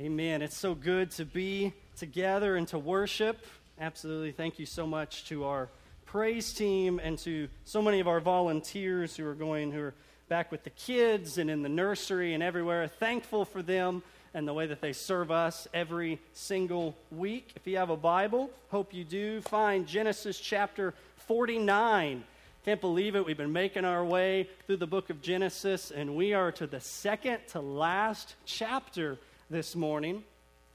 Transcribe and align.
Amen. 0.00 0.40
It's 0.40 0.56
so 0.56 0.74
good 0.74 1.10
to 1.10 1.26
be 1.26 1.74
together 1.98 2.56
and 2.56 2.66
to 2.68 2.78
worship. 2.78 3.44
Absolutely. 3.78 4.32
Thank 4.32 4.58
you 4.58 4.64
so 4.64 4.86
much 4.86 5.26
to 5.26 5.44
our 5.44 5.68
praise 6.06 6.54
team 6.54 6.98
and 7.04 7.18
to 7.18 7.48
so 7.66 7.82
many 7.82 8.00
of 8.00 8.08
our 8.08 8.18
volunteers 8.18 9.14
who 9.14 9.26
are 9.26 9.34
going, 9.34 9.70
who 9.70 9.80
are 9.80 9.94
back 10.30 10.50
with 10.50 10.64
the 10.64 10.70
kids 10.70 11.36
and 11.36 11.50
in 11.50 11.60
the 11.60 11.68
nursery 11.68 12.32
and 12.32 12.42
everywhere. 12.42 12.88
Thankful 12.88 13.44
for 13.44 13.60
them 13.60 14.02
and 14.32 14.48
the 14.48 14.54
way 14.54 14.66
that 14.66 14.80
they 14.80 14.94
serve 14.94 15.30
us 15.30 15.68
every 15.74 16.18
single 16.32 16.96
week. 17.10 17.52
If 17.54 17.66
you 17.66 17.76
have 17.76 17.90
a 17.90 17.96
Bible, 17.96 18.48
hope 18.70 18.94
you 18.94 19.04
do, 19.04 19.42
find 19.42 19.86
Genesis 19.86 20.40
chapter 20.40 20.94
49. 21.26 22.24
Can't 22.64 22.80
believe 22.80 23.16
it. 23.16 23.26
We've 23.26 23.36
been 23.36 23.52
making 23.52 23.84
our 23.84 24.02
way 24.02 24.48
through 24.66 24.78
the 24.78 24.86
book 24.86 25.10
of 25.10 25.20
Genesis, 25.20 25.90
and 25.90 26.16
we 26.16 26.32
are 26.32 26.50
to 26.52 26.66
the 26.66 26.80
second 26.80 27.40
to 27.48 27.60
last 27.60 28.34
chapter 28.46 29.18
this 29.50 29.74
morning. 29.74 30.22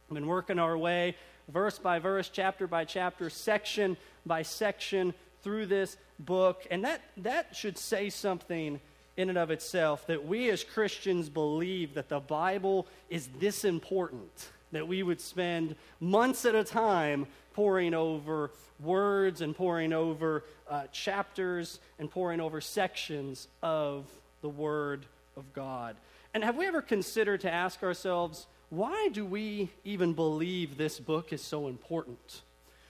We've 0.09 0.15
been 0.15 0.27
working 0.27 0.59
our 0.59 0.77
way 0.77 1.15
verse 1.47 1.79
by 1.79 1.99
verse, 1.99 2.29
chapter 2.29 2.67
by 2.67 2.84
chapter, 2.84 3.29
section 3.29 3.95
by 4.25 4.41
section 4.41 5.13
through 5.41 5.67
this 5.67 5.95
book. 6.20 6.67
And 6.70 6.84
that, 6.84 7.01
that 7.17 7.55
should 7.55 7.77
say 7.77 8.09
something 8.09 8.81
in 9.15 9.29
and 9.29 9.38
of 9.38 9.49
itself 9.49 10.05
that 10.07 10.27
we 10.27 10.49
as 10.49 10.65
Christians 10.65 11.29
believe 11.29 11.93
that 11.93 12.09
the 12.09 12.20
Bible 12.20 12.85
is 13.09 13.29
this 13.39 13.63
important, 13.63 14.49
that 14.73 14.87
we 14.87 15.03
would 15.03 15.21
spend 15.21 15.76
months 16.01 16.43
at 16.43 16.53
a 16.53 16.65
time 16.65 17.27
poring 17.53 17.93
over 17.93 18.51
words 18.81 19.39
and 19.39 19.55
poring 19.55 19.93
over 19.93 20.43
uh, 20.70 20.87
chapters 20.91 21.79
and 21.98 22.12
poring 22.12 22.41
over 22.41 22.59
sections 22.59 23.48
of 23.63 24.05
the 24.41 24.49
Word 24.49 25.05
of 25.37 25.53
God. 25.53 25.95
And 26.34 26.43
have 26.43 26.57
we 26.57 26.65
ever 26.65 26.81
considered 26.81 27.39
to 27.41 27.51
ask 27.51 27.81
ourselves, 27.81 28.48
why 28.75 29.09
do 29.13 29.25
we 29.25 29.70
even 29.84 30.13
believe 30.13 30.77
this 30.77 30.99
book 30.99 31.31
is 31.31 31.41
so 31.41 31.67
important? 31.67 32.41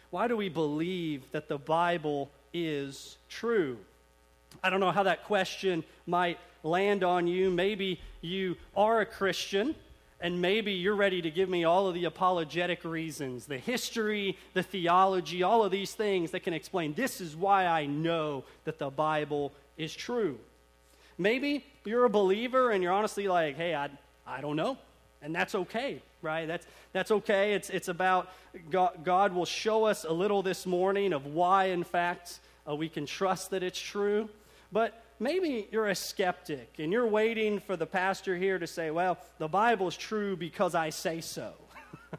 Why 0.10 0.28
do 0.28 0.36
we 0.36 0.50
believe 0.50 1.24
that 1.32 1.48
the 1.48 1.58
Bible 1.58 2.32
is 2.54 3.18
true? 3.30 3.78
I 4.64 4.70
don't 4.70 4.80
know 4.80 4.92
how 4.92 5.04
that 5.04 5.26
question 5.26 5.84
might 6.08 6.40
land 6.64 7.04
on 7.04 7.28
you. 7.28 7.52
Maybe 7.52 8.00
you 8.22 8.56
are 8.76 9.02
a 9.02 9.06
Christian, 9.06 9.76
and 10.20 10.42
maybe 10.42 10.74
you're 10.74 10.96
ready 10.96 11.22
to 11.22 11.30
give 11.30 11.50
me 11.50 11.66
all 11.66 11.88
of 11.88 11.94
the 11.94 12.06
apologetic 12.06 12.84
reasons 12.84 13.46
the 13.46 13.60
history, 13.60 14.38
the 14.54 14.64
theology, 14.64 15.44
all 15.44 15.64
of 15.64 15.72
these 15.72 15.94
things 15.94 16.32
that 16.32 16.42
can 16.42 16.54
explain 16.54 16.94
this 16.94 17.22
is 17.22 17.36
why 17.36 17.68
I 17.68 17.86
know 17.86 18.44
that 18.64 18.80
the 18.80 18.90
Bible 18.90 19.52
is 19.78 19.94
true. 19.94 20.40
Maybe 21.18 21.64
you're 21.84 22.06
a 22.06 22.10
believer 22.10 22.72
and 22.72 22.82
you're 22.82 22.94
honestly 22.94 23.28
like, 23.28 23.56
hey, 23.56 23.76
I, 23.76 23.90
I 24.26 24.42
don't 24.42 24.56
know 24.56 24.78
and 25.26 25.36
that's 25.36 25.56
okay 25.56 26.02
right? 26.26 26.48
That's 26.48 26.66
that's 26.92 27.12
okay. 27.12 27.54
It's 27.54 27.70
it's 27.70 27.88
about 27.88 28.34
god, 28.70 29.06
god 29.06 29.34
will 29.34 29.46
show 29.46 29.86
us 29.86 30.04
a 30.04 30.12
little 30.12 30.42
this 30.42 30.66
morning 30.66 31.14
of 31.14 31.28
why 31.28 31.66
in 31.66 31.84
fact 31.84 32.40
uh, 32.68 32.76
we 32.76 32.90
can 32.90 33.06
trust 33.06 33.52
that 33.52 33.64
it's 33.64 33.80
true. 33.80 34.28
But 34.72 35.02
maybe 35.20 35.68
you're 35.72 35.88
a 35.88 35.96
skeptic 35.96 36.74
and 36.80 36.92
you're 36.92 37.08
waiting 37.08 37.60
for 37.60 37.78
the 37.78 37.86
pastor 37.86 38.36
here 38.36 38.60
to 38.60 38.68
say 38.68 38.92
well 38.92 39.18
the 39.38 39.48
bible 39.48 39.88
is 39.88 39.96
true 39.96 40.36
because 40.36 40.76
i 40.76 40.90
say 40.90 41.22
so. 41.22 41.54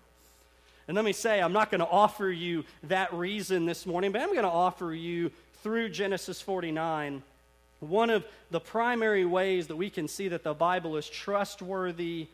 And 0.89 0.95
let 0.95 1.05
me 1.05 1.13
say 1.13 1.43
i'm 1.43 1.53
not 1.53 1.71
going 1.71 1.81
to 1.81 1.87
offer 1.87 2.31
you 2.31 2.65
that 2.85 3.13
reason 3.13 3.67
this 3.67 3.85
morning 3.85 4.13
but 4.13 4.23
i'm 4.23 4.33
going 4.33 4.45
to 4.45 4.49
offer 4.49 4.95
you 4.95 5.31
through 5.63 5.91
genesis 5.91 6.41
49 6.41 7.23
one 7.81 8.09
of 8.09 8.25
the 8.51 8.61
primary 8.61 9.27
ways 9.27 9.67
that 9.67 9.77
we 9.77 9.91
can 9.91 10.09
see 10.09 10.29
that 10.29 10.43
the 10.43 10.55
bible 10.55 10.97
is 10.97 11.07
trustworthy 11.07 12.29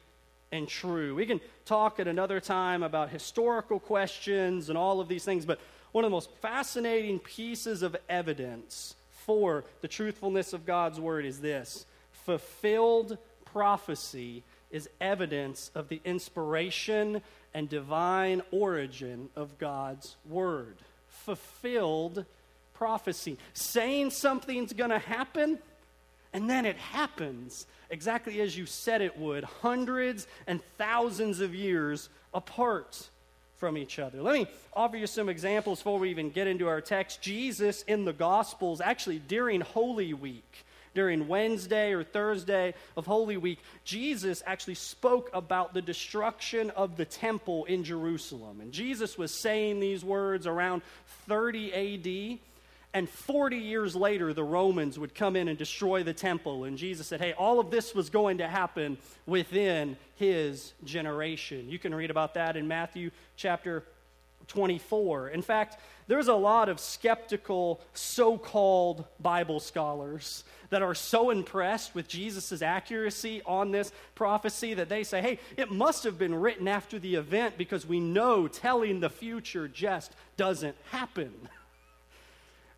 and 0.53 0.69
true. 0.69 1.15
We 1.15 1.27
can 1.27 1.41
talk 1.65 1.99
at 1.99 2.07
another 2.07 2.39
time 2.39 2.83
about 2.83 3.11
historical 3.11 3.81
questions 3.81 4.69
and 4.69 4.79
all 4.79 5.01
of 5.01 5.09
these 5.09 5.25
things, 5.25 5.45
but 5.45 5.59
one 5.91 6.05
of 6.05 6.11
the 6.11 6.15
most 6.15 6.31
fascinating 6.41 7.19
pieces 7.19 7.83
of 7.83 7.97
evidence 8.09 8.95
for 9.11 9.65
the 9.81 9.89
truthfulness 9.89 10.53
of 10.53 10.67
God's 10.67 11.01
word 11.01 11.25
is 11.25 11.41
this 11.41 11.87
fulfilled 12.13 13.19
prophecy 13.45 14.45
is 14.71 14.89
evidence 15.01 15.71
of 15.75 15.89
the 15.89 16.01
inspiration 16.05 17.21
and 17.53 17.69
divine 17.69 18.43
origin 18.51 19.29
of 19.37 19.59
God's 19.59 20.17
word. 20.29 20.77
Fulfilled 21.09 22.25
prophecy. 22.73 23.37
Saying 23.53 24.11
something's 24.11 24.73
going 24.73 24.91
to 24.91 24.99
happen, 24.99 25.59
and 26.33 26.49
then 26.49 26.65
it 26.65 26.77
happens 26.77 27.67
exactly 27.91 28.41
as 28.41 28.57
you 28.57 28.67
said 28.67 29.03
it 29.03 29.19
would, 29.19 29.45
hundreds 29.45 30.27
and 30.47 30.61
thousands 30.79 31.41
of 31.41 31.55
years 31.55 32.09
apart 32.33 33.09
from 33.57 33.79
each 33.79 33.99
other. 33.99 34.21
Let 34.21 34.35
me 34.35 34.49
offer 34.73 34.97
you 34.97 35.07
some 35.07 35.29
examples 35.29 35.79
before 35.79 36.01
we 36.01 36.11
even 36.11 36.31
get 36.31 36.49
into 36.49 36.67
our 36.67 36.81
text. 36.81 37.23
Jesus 37.23 37.83
in 37.83 38.05
the 38.05 38.13
Gospels, 38.13 38.81
actually 38.81 39.21
during 39.21 39.61
Holy 39.61 40.15
Week, 40.15 40.65
during 40.95 41.29
Wednesday 41.29 41.93
or 41.93 42.03
Thursday 42.03 42.75
of 42.97 43.07
Holy 43.07 43.37
Week, 43.37 43.61
Jesus 43.85 44.43
actually 44.47 44.75
spoke 44.75 45.31
about 45.33 45.75
the 45.75 45.83
destruction 45.83 46.71
of 46.71 46.97
the 46.97 47.05
temple 47.05 47.65
in 47.67 47.85
Jerusalem. 47.85 48.61
And 48.61 48.73
Jesus 48.73 49.17
was 49.17 49.33
saying 49.33 49.81
these 49.81 50.05
words 50.05 50.47
around 50.47 50.83
30 51.29 51.73
AD. 51.73 52.39
And 52.95 53.09
40 53.09 53.57
years 53.57 53.97
later, 53.97 54.35
the 54.35 54.45
Romans 54.45 54.99
would 54.99 55.15
come 55.15 55.35
in 55.35 55.49
and 55.49 55.57
destroy 55.57 56.03
the 56.03 56.13
temple. 56.13 56.65
And 56.65 56.77
Jesus 56.77 57.07
said, 57.07 57.21
Hey, 57.21 57.33
all 57.33 57.59
of 57.59 57.71
this 57.71 57.95
was 57.95 58.11
going 58.11 58.39
to 58.39 58.49
happen 58.49 58.99
within 59.27 59.97
his 60.17 60.75
generation. 60.85 61.71
You 61.71 61.79
can 61.79 61.95
read 61.95 62.11
about 62.11 62.35
that 62.35 62.57
in 62.57 62.69
Matthew 62.69 63.11
chapter 63.37 63.85
24. 64.49 65.31
In 65.31 65.41
fact, 65.41 65.79
there's 66.07 66.29
a 66.29 66.35
lot 66.35 66.69
of 66.69 66.81
skeptical 66.81 67.81
so 67.95 68.37
called 68.37 69.05
Bible 69.21 69.61
scholars 69.61 70.45
that 70.69 70.83
are 70.83 70.95
so 70.95 71.31
impressed 71.31 71.95
with 71.95 72.09
Jesus' 72.09 72.61
accuracy 72.61 73.41
on 73.47 73.71
this 73.71 73.93
prophecy 74.15 74.75
that 74.75 74.89
they 74.89 75.05
say, 75.05 75.21
hey, 75.23 75.39
it 75.57 75.71
must 75.71 76.05
have 76.05 76.19
been 76.19 76.35
written 76.35 76.69
after 76.69 76.99
the 76.99 77.15
event 77.15 77.57
because 77.57 77.87
we 77.87 78.01
know 78.01 78.49
telling 78.49 79.01
the 79.01 79.11
future 79.11 79.69
just 79.69 80.13
doesn't 80.37 80.77
happen. 80.91 81.33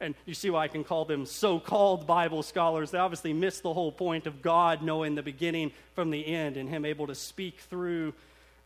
and 0.05 0.15
you 0.27 0.35
see 0.35 0.51
why 0.51 0.65
I 0.65 0.69
can 0.69 0.85
call 0.85 1.05
them 1.05 1.27
so 1.27 1.59
called 1.59 2.07
Bible 2.07 2.43
scholars. 2.43 2.91
They 2.91 2.99
obviously 2.99 3.33
miss 3.33 3.61
the 3.61 3.73
whole 3.73 3.91
point 3.91 4.27
of 4.27 4.43
God 4.43 4.83
knowing 4.83 5.15
the 5.15 5.23
beginning 5.23 5.73
from 5.95 6.11
the 6.11 6.27
end 6.27 6.57
and 6.57 6.69
Him 6.69 6.85
able 6.85 7.09
to 7.09 7.15
speak 7.15 7.59
through 7.61 8.15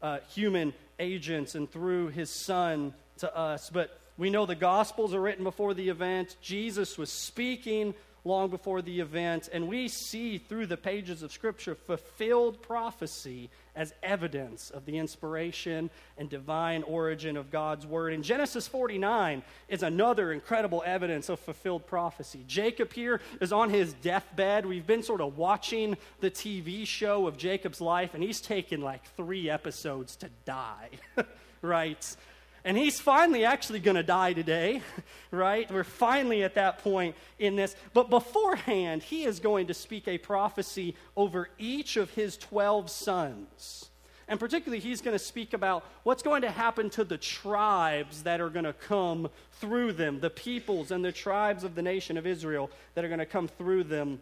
uh, 0.03 0.19
human 0.29 0.75
agents 0.99 1.55
and 1.55 1.71
through 1.71 2.09
His 2.09 2.31
Son 2.31 2.93
to 3.19 3.35
us. 3.35 3.71
But 3.71 3.99
we 4.19 4.31
know 4.31 4.45
the 4.45 4.55
Gospels 4.55 5.15
are 5.15 5.21
written 5.21 5.45
before 5.45 5.75
the 5.75 5.89
event. 5.89 6.37
Jesus 6.43 6.99
was 6.99 7.11
speaking 7.11 7.95
long 8.25 8.51
before 8.51 8.83
the 8.83 9.01
event, 9.01 9.49
and 9.53 9.69
we 9.69 9.89
see 9.89 10.39
through 10.39 10.67
the 10.67 10.77
pages 10.77 11.23
of 11.23 11.33
Scripture 11.33 11.75
fulfilled 11.75 12.61
prophecy 12.61 13.49
as 13.79 13.95
evidence 14.03 14.71
of 14.71 14.85
the 14.87 14.99
inspiration 14.99 15.89
and 16.19 16.29
divine 16.29 16.83
origin 16.83 17.37
of 17.37 17.49
God's 17.53 17.87
Word. 17.87 18.13
And 18.13 18.25
Genesis 18.25 18.67
49 18.67 19.45
is 19.69 19.85
another 19.85 20.33
incredible 20.33 20.83
evidence 20.85 21.29
of 21.29 21.39
fulfilled 21.39 21.87
prophecy. 21.87 22.43
Jacob 22.49 22.93
here 22.93 23.21
is 23.41 23.53
on 23.53 23.71
his 23.71 23.93
deathbed. 23.95 24.67
We've 24.67 24.87
been 24.87 25.05
sort 25.05 25.21
of 25.21 25.39
watching 25.39 25.97
the 26.19 26.31
TV 26.31 26.85
show 26.85 27.29
of 27.29 27.39
Jacob's 27.39 27.81
life, 27.81 28.15
and 28.15 28.23
he's 28.23 28.41
taken 28.41 28.81
like 28.81 29.05
three 29.17 29.49
episodes 29.49 30.17
to 30.17 30.29
die, 30.45 30.91
right? 31.63 32.17
And 32.65 32.77
he's 32.77 33.01
finally 33.01 33.45
actually 33.45 33.79
going 33.81 33.97
to 33.97 34.03
die 34.03 34.33
today, 34.33 34.83
right? 35.31 35.71
We're 35.71 35.85
finally 35.85 36.43
at 36.43 36.55
that 36.55 36.79
point 36.79 37.15
in 37.39 37.57
this. 37.57 37.77
But 37.95 38.11
beforehand, 38.11 39.03
he 39.03 39.25
is 39.25 39.41
going 39.41 39.69
to 39.69 39.75
speak 39.75 40.09
a 40.09 40.19
prophecy 40.19 40.97
over 41.17 41.49
each 41.59 41.97
of 41.97 42.11
his 42.11 42.37
12 42.37 42.91
sons. 42.91 43.89
And 44.29 44.39
particularly, 44.39 44.81
he's 44.81 45.01
going 45.01 45.15
to 45.15 45.25
speak 45.25 45.55
about 45.55 45.85
what's 46.03 46.23
going 46.23 46.43
to 46.43 46.51
happen 46.51 46.91
to 46.91 47.05
the 47.05 47.17
tribes 47.17 48.25
that 48.25 48.43
are 48.43 48.51
going 48.51 48.67
to 48.67 48.75
come 48.75 49.31
through 49.53 49.93
them, 49.93 50.21
the 50.21 50.29
peoples 50.29 50.91
and 50.91 51.03
the 51.03 51.13
tribes 51.13 51.65
of 51.65 51.75
the 51.75 51.81
nation 51.81 52.19
of 52.19 52.27
Israel 52.27 52.71
that 52.95 53.05
are 53.05 53.09
going 53.09 53.21
to 53.21 53.27
come 53.27 53.49
through 53.49 53.85
them 53.85 54.21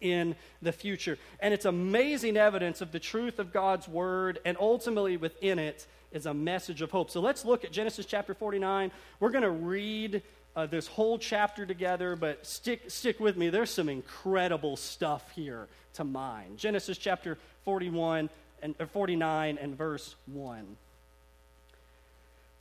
in 0.00 0.34
the 0.62 0.72
future. 0.72 1.18
And 1.38 1.52
it's 1.52 1.66
amazing 1.66 2.38
evidence 2.38 2.80
of 2.80 2.92
the 2.92 2.98
truth 2.98 3.38
of 3.38 3.52
God's 3.52 3.86
word, 3.86 4.38
and 4.44 4.56
ultimately 4.58 5.18
within 5.18 5.58
it, 5.58 5.86
is 6.12 6.26
a 6.26 6.34
message 6.34 6.82
of 6.82 6.90
hope. 6.90 7.10
So 7.10 7.20
let's 7.20 7.44
look 7.44 7.64
at 7.64 7.72
Genesis 7.72 8.06
chapter 8.06 8.34
49. 8.34 8.90
We're 9.20 9.30
going 9.30 9.42
to 9.42 9.50
read 9.50 10.22
uh, 10.54 10.66
this 10.66 10.86
whole 10.86 11.18
chapter 11.18 11.64
together, 11.64 12.16
but 12.16 12.46
stick, 12.46 12.90
stick 12.90 13.18
with 13.20 13.36
me. 13.36 13.48
There's 13.48 13.70
some 13.70 13.88
incredible 13.88 14.76
stuff 14.76 15.30
here 15.34 15.68
to 15.94 16.04
mine. 16.04 16.56
Genesis 16.56 16.98
chapter 16.98 17.38
41 17.64 18.28
and 18.62 18.74
uh, 18.78 18.86
49 18.86 19.58
and 19.58 19.76
verse 19.76 20.14
1. 20.26 20.76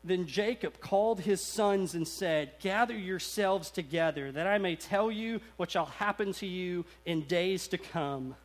Then 0.04 0.26
Jacob 0.26 0.80
called 0.80 1.20
his 1.20 1.42
sons 1.42 1.94
and 1.94 2.08
said, 2.08 2.54
Gather 2.60 2.98
yourselves 2.98 3.70
together, 3.70 4.32
that 4.32 4.48
I 4.48 4.58
may 4.58 4.76
tell 4.76 5.12
you 5.12 5.42
what 5.58 5.70
shall 5.70 5.86
happen 5.86 6.34
to 6.34 6.48
you 6.48 6.86
in 7.06 7.22
days 7.22 7.68
to 7.68 7.78
come. 7.78 8.36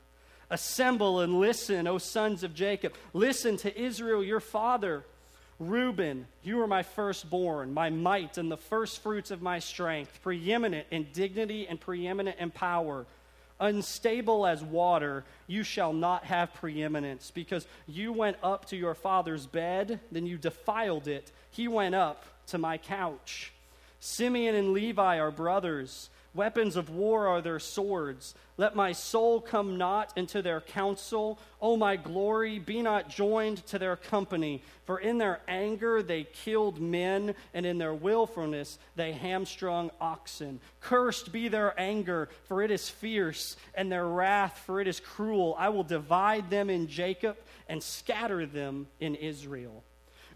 Assemble 0.50 1.20
and 1.20 1.40
listen, 1.40 1.87
O 1.87 1.98
sons 1.98 2.43
of 2.43 2.54
Jacob. 2.54 2.94
Listen 3.12 3.56
to 3.58 3.81
Israel, 3.81 4.22
your 4.22 4.40
father. 4.40 5.04
Reuben, 5.58 6.26
you 6.43 6.60
are 6.60 6.66
my 6.66 6.82
firstborn, 6.82 7.72
my 7.72 7.88
might, 7.88 8.37
and 8.37 8.50
the 8.50 8.58
firstfruits 8.58 9.31
of 9.31 9.40
my 9.40 9.58
strength, 9.58 10.20
preeminent 10.22 10.87
in 10.90 11.06
dignity 11.14 11.66
and 11.66 11.81
preeminent 11.81 12.38
in 12.38 12.50
power. 12.50 13.06
Unstable 13.58 14.46
as 14.46 14.62
water, 14.62 15.25
you 15.46 15.62
shall 15.62 15.94
not 15.94 16.25
have 16.25 16.52
preeminence, 16.52 17.31
because 17.34 17.66
you 17.87 18.12
went 18.12 18.37
up 18.43 18.66
to 18.66 18.76
your 18.76 18.94
father's 18.94 19.46
bed, 19.46 19.98
then 20.12 20.26
you 20.26 20.37
defiled 20.37 21.08
it. 21.08 21.32
He 21.50 21.69
went 21.69 21.94
up 21.94 22.26
to 22.48 22.58
my 22.58 22.76
couch. 22.76 23.52
Simeon 23.98 24.54
and 24.54 24.75
Levi 24.75 25.19
are 25.19 25.31
brothers. 25.31 26.10
Weapons 26.37 26.77
of 26.77 26.91
war 26.91 27.27
are 27.29 27.41
their 27.41 27.59
swords. 27.59 28.35
Let 28.59 28.77
my 28.77 28.93
soul 28.93 29.41
come 29.41 29.79
not 29.79 30.12
into 30.17 30.43
their 30.43 30.61
counsel. 30.61 31.38
O 31.62 31.79
my 31.79 31.97
glory, 31.97 32.59
be 32.59 32.83
not 32.83 33.09
joined 33.09 33.65
to 33.69 33.79
their 33.79 33.97
company. 33.97 34.62
For 34.85 34.99
in 34.99 35.17
their 35.17 35.41
anger 35.49 36.03
they 36.03 36.25
killed 36.25 36.79
men, 36.79 37.35
and 37.55 37.65
in 37.65 37.79
their 37.79 37.94
willfulness 37.94 38.79
they 38.97 39.12
hamstrung 39.12 39.91
oxen. 39.99 40.61
Cursed 40.81 41.33
be 41.33 41.49
their 41.49 41.79
anger, 41.81 42.29
for 42.44 42.62
it 42.62 42.71
is 42.71 42.91
fierce, 42.91 43.56
and 43.75 43.91
their 43.91 44.06
wrath, 44.06 44.62
for 44.67 44.79
it 44.79 44.87
is 44.87 45.00
cruel. 45.00 45.56
I 45.59 45.71
will 45.71 45.85
divide 45.85 46.50
them 46.50 46.69
in 46.69 46.87
Jacob 46.87 47.39
and 47.67 47.82
scatter 47.82 48.44
them 48.44 48.89
in 49.00 49.15
Israel. 49.15 49.85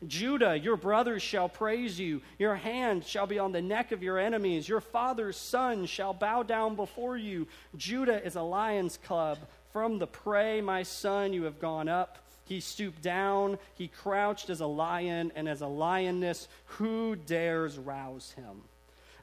Judah, 0.06 0.58
your 0.58 0.76
brothers 0.76 1.22
shall 1.22 1.48
praise 1.48 2.00
you. 2.00 2.22
Your 2.38 2.54
hand 2.54 3.04
shall 3.04 3.26
be 3.26 3.38
on 3.38 3.52
the 3.52 3.60
neck 3.60 3.92
of 3.92 4.02
your 4.02 4.18
enemies. 4.18 4.68
Your 4.68 4.80
father's 4.80 5.36
son 5.36 5.86
shall 5.86 6.14
bow 6.14 6.42
down 6.42 6.74
before 6.74 7.16
you. 7.16 7.46
Judah 7.76 8.24
is 8.24 8.36
a 8.36 8.42
lion's 8.42 8.98
cub. 9.04 9.38
From 9.72 9.98
the 9.98 10.06
prey, 10.06 10.60
my 10.60 10.82
son, 10.82 11.32
you 11.32 11.44
have 11.44 11.60
gone 11.60 11.88
up. 11.88 12.18
He 12.46 12.60
stooped 12.60 13.02
down. 13.02 13.58
He 13.74 13.88
crouched 13.88 14.50
as 14.50 14.60
a 14.60 14.66
lion, 14.66 15.32
and 15.36 15.48
as 15.48 15.60
a 15.60 15.66
lioness, 15.66 16.48
who 16.64 17.14
dares 17.14 17.78
rouse 17.78 18.32
him? 18.32 18.62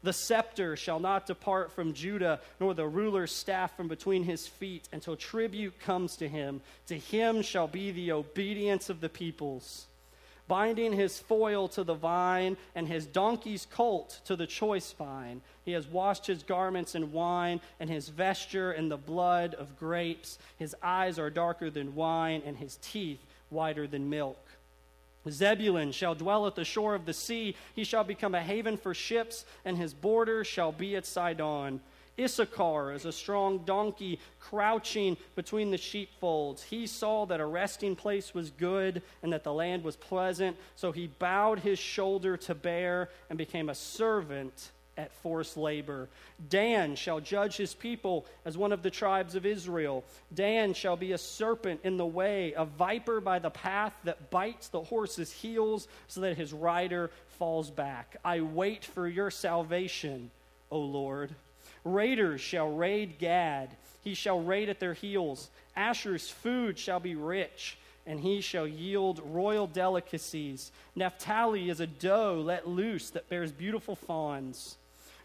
The 0.03 0.13
scepter 0.13 0.77
shall 0.77 1.00
not 1.00 1.25
depart 1.25 1.71
from 1.71 1.94
Judah, 1.94 2.39
nor 2.59 2.75
the 2.75 2.88
ruler's 2.88 3.31
staff 3.31 3.75
from 3.75 3.88
between 3.88 4.23
his 4.23 4.47
feet, 4.47 4.88
until 4.94 5.15
tribute 5.15 5.80
comes 5.80 6.18
to 6.18 6.30
him. 6.30 6.62
To 6.85 6.97
him 6.97 7.41
shall 7.41 7.68
be 7.68 7.91
the 7.91 8.12
obedience 8.12 8.89
of 8.89 9.01
the 9.01 9.09
peoples 9.09 9.88
binding 10.47 10.94
his 10.94 11.19
foil 11.19 11.67
to 11.69 11.83
the 11.83 11.94
vine 11.94 12.57
and 12.75 12.88
his 12.88 13.05
donkey's 13.05 13.67
colt 13.69 14.21
to 14.25 14.35
the 14.35 14.47
choice 14.47 14.91
vine. 14.94 15.41
He 15.63 15.73
has 15.73 15.88
washed 15.88 16.25
his 16.25 16.44
garments 16.44 16.95
in 16.95 17.11
wine 17.11 17.59
and 17.79 17.89
his 17.89 18.09
vesture 18.09 18.71
in 18.71 18.89
the 18.89 18.97
blood 18.97 19.53
of 19.55 19.77
grapes. 19.77 20.39
His 20.57 20.75
eyes 20.81 21.19
are 21.19 21.29
darker 21.29 21.69
than 21.69 21.95
wine 21.95 22.41
and 22.45 22.57
his 22.57 22.77
teeth 22.81 23.19
whiter 23.49 23.88
than 23.88 24.09
milk. 24.09 24.38
Zebulun 25.29 25.91
shall 25.91 26.15
dwell 26.15 26.47
at 26.47 26.55
the 26.55 26.63
shore 26.63 26.95
of 26.95 27.05
the 27.05 27.13
sea. 27.13 27.55
He 27.75 27.83
shall 27.83 28.03
become 28.03 28.33
a 28.33 28.41
haven 28.41 28.77
for 28.77 28.94
ships, 28.94 29.45
and 29.65 29.77
his 29.77 29.94
border 29.94 30.44
shall 30.44 30.71
be 30.71 30.95
at 30.95 31.05
Sidon. 31.05 31.81
Issachar 32.19 32.93
is 32.93 33.05
a 33.05 33.11
strong 33.11 33.59
donkey 33.59 34.19
crouching 34.39 35.17
between 35.35 35.71
the 35.71 35.77
sheepfolds. 35.77 36.63
He 36.63 36.87
saw 36.87 37.25
that 37.25 37.39
a 37.39 37.45
resting 37.45 37.95
place 37.95 38.33
was 38.33 38.49
good 38.51 39.01
and 39.21 39.31
that 39.33 39.43
the 39.43 39.53
land 39.53 39.83
was 39.83 39.95
pleasant, 39.95 40.57
so 40.75 40.91
he 40.91 41.07
bowed 41.07 41.59
his 41.59 41.79
shoulder 41.79 42.37
to 42.37 42.55
bear 42.55 43.09
and 43.29 43.37
became 43.37 43.69
a 43.69 43.75
servant 43.75 44.71
at 44.97 45.13
forced 45.13 45.57
labor. 45.57 46.09
Dan 46.49 46.95
shall 46.95 47.19
judge 47.19 47.55
his 47.55 47.73
people 47.73 48.25
as 48.45 48.57
one 48.57 48.71
of 48.71 48.81
the 48.81 48.89
tribes 48.89 49.35
of 49.35 49.45
Israel. 49.45 50.03
Dan 50.33 50.73
shall 50.73 50.97
be 50.97 51.11
a 51.11 51.17
serpent 51.17 51.81
in 51.83 51.97
the 51.97 52.05
way, 52.05 52.53
a 52.53 52.65
viper 52.65 53.21
by 53.21 53.39
the 53.39 53.49
path 53.49 53.93
that 54.03 54.31
bites 54.31 54.69
the 54.69 54.81
horse's 54.81 55.31
heels 55.31 55.87
so 56.07 56.21
that 56.21 56.37
his 56.37 56.51
rider 56.51 57.11
falls 57.37 57.69
back. 57.69 58.17
I 58.25 58.41
wait 58.41 58.83
for 58.83 59.07
your 59.07 59.29
salvation, 59.29 60.31
O 60.71 60.79
Lord. 60.79 61.35
Raiders 61.93 62.41
shall 62.41 62.69
raid 62.69 63.17
Gad. 63.17 63.69
He 64.03 64.13
shall 64.13 64.41
raid 64.41 64.69
at 64.69 64.79
their 64.79 64.93
heels. 64.93 65.49
Asher's 65.75 66.29
food 66.29 66.77
shall 66.77 66.99
be 66.99 67.15
rich, 67.15 67.77
and 68.05 68.19
he 68.19 68.41
shall 68.41 68.67
yield 68.67 69.21
royal 69.23 69.67
delicacies. 69.67 70.71
Naphtali 70.95 71.69
is 71.69 71.79
a 71.79 71.87
doe 71.87 72.41
let 72.43 72.67
loose 72.67 73.09
that 73.11 73.29
bears 73.29 73.51
beautiful 73.51 73.95
fawns. 73.95 74.77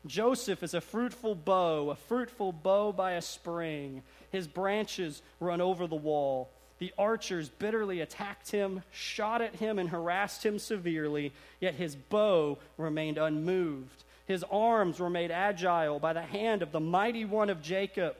Joseph 0.07 0.63
is 0.63 0.75
a 0.75 0.81
fruitful 0.81 1.35
bow, 1.35 1.91
a 1.91 1.95
fruitful 1.95 2.53
bow 2.53 2.93
by 2.93 3.13
a 3.13 3.23
spring. 3.23 4.03
His 4.31 4.49
branches 4.49 5.23
run 5.39 5.61
over 5.61 5.87
the 5.87 5.95
wall. 5.95 6.51
The 6.79 6.93
archers 6.99 7.49
bitterly 7.49 8.01
attacked 8.01 8.51
him, 8.51 8.83
shot 8.91 9.41
at 9.41 9.57
him, 9.57 9.79
and 9.79 9.89
harassed 9.89 10.45
him 10.45 10.59
severely, 10.59 11.33
yet 11.61 11.75
his 11.75 11.95
bow 11.95 12.59
remained 12.77 13.19
unmoved. 13.19 14.03
His 14.27 14.45
arms 14.51 15.01
were 15.01 15.11
made 15.11 15.31
agile 15.31 15.99
by 15.99 16.13
the 16.13 16.23
hand 16.23 16.63
of 16.63 16.73
the 16.73 16.81
mighty 16.81 17.25
one 17.25 17.51
of 17.51 17.63
Jacob. 17.63 18.17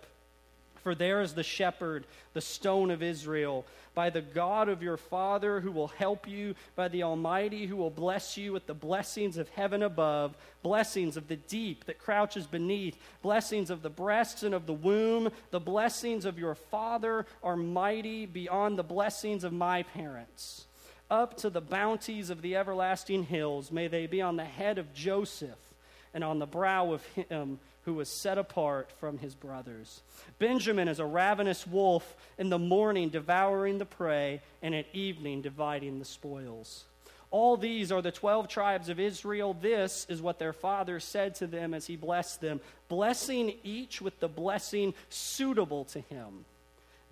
For 0.83 0.95
there 0.97 1.23
is 1.23 1.35
the 1.35 1.45
shepherd, 1.45 2.07
the 2.35 2.41
stone 2.41 2.91
of 2.91 3.05
Israel, 3.05 3.65
by 3.95 4.11
the 4.11 4.21
God 4.21 4.69
of 4.69 4.83
your 4.83 4.97
father 4.97 5.61
who 5.61 5.71
will 5.71 5.89
help 5.89 6.27
you, 6.27 6.57
by 6.75 6.89
the 6.89 7.05
Almighty 7.05 7.67
who 7.67 7.77
will 7.77 7.91
bless 7.91 8.37
you 8.37 8.53
with 8.53 8.67
the 8.67 8.75
blessings 8.75 9.37
of 9.37 9.49
heaven 9.51 9.83
above, 9.83 10.35
blessings 10.63 11.17
of 11.17 11.29
the 11.29 11.37
deep 11.37 11.85
that 11.85 12.01
crouches 12.01 12.49
beneath, 12.49 12.97
blessings 13.23 13.71
of 13.71 13.83
the 13.83 13.91
breasts 13.91 14.43
and 14.43 14.55
of 14.55 14.67
the 14.67 14.73
womb. 14.73 15.31
The 15.53 15.61
blessings 15.61 16.25
of 16.25 16.39
your 16.39 16.57
father 16.57 17.27
are 17.45 17.57
mighty 17.57 18.27
beyond 18.27 18.77
the 18.77 18.83
blessings 18.83 19.45
of 19.45 19.53
my 19.53 19.85
parents. 19.85 20.67
Up 21.09 21.37
to 21.37 21.51
the 21.51 21.61
bounties 21.61 22.29
of 22.29 22.43
the 22.43 22.57
everlasting 22.57 23.25
hills, 23.25 23.71
may 23.71 23.87
they 23.87 24.07
be 24.07 24.21
on 24.21 24.37
the 24.37 24.45
head 24.45 24.79
of 24.79 24.95
Joseph 24.95 25.72
and 26.15 26.23
on 26.23 26.39
the 26.39 26.47
brow 26.47 26.93
of 26.93 27.05
him 27.07 27.59
who 27.85 27.95
was 27.95 28.09
set 28.09 28.39
apart 28.39 28.93
from 28.99 29.19
his 29.19 29.35
brothers. 29.35 30.03
Benjamin 30.39 30.89
is 30.89 31.01
a 31.01 31.07
ravenous 31.07 31.67
wolf, 31.67 32.17
in 32.39 32.49
the 32.49 32.59
morning 32.59 33.09
devouring 33.09 33.79
the 33.79 33.85
prey, 33.85 34.41
and 34.63 34.75
at 34.75 34.87
evening 34.93 35.43
dividing 35.43 35.99
the 35.99 36.05
spoils. 36.05 36.85
All 37.31 37.57
these 37.57 37.91
are 37.91 38.03
the 38.03 38.13
twelve 38.13 38.47
tribes 38.47 38.91
of 38.91 39.01
Israel. 39.01 39.57
This 39.59 40.07
is 40.11 40.21
what 40.21 40.39
their 40.39 40.53
father 40.53 41.01
said 41.01 41.35
to 41.37 41.47
them 41.47 41.73
as 41.73 41.87
he 41.87 41.97
blessed 41.97 42.43
them, 42.43 42.61
blessing 42.89 43.55
each 43.65 44.03
with 44.03 44.21
the 44.21 44.29
blessing 44.29 44.93
suitable 45.09 45.87
to 45.87 46.01
him. 46.01 46.45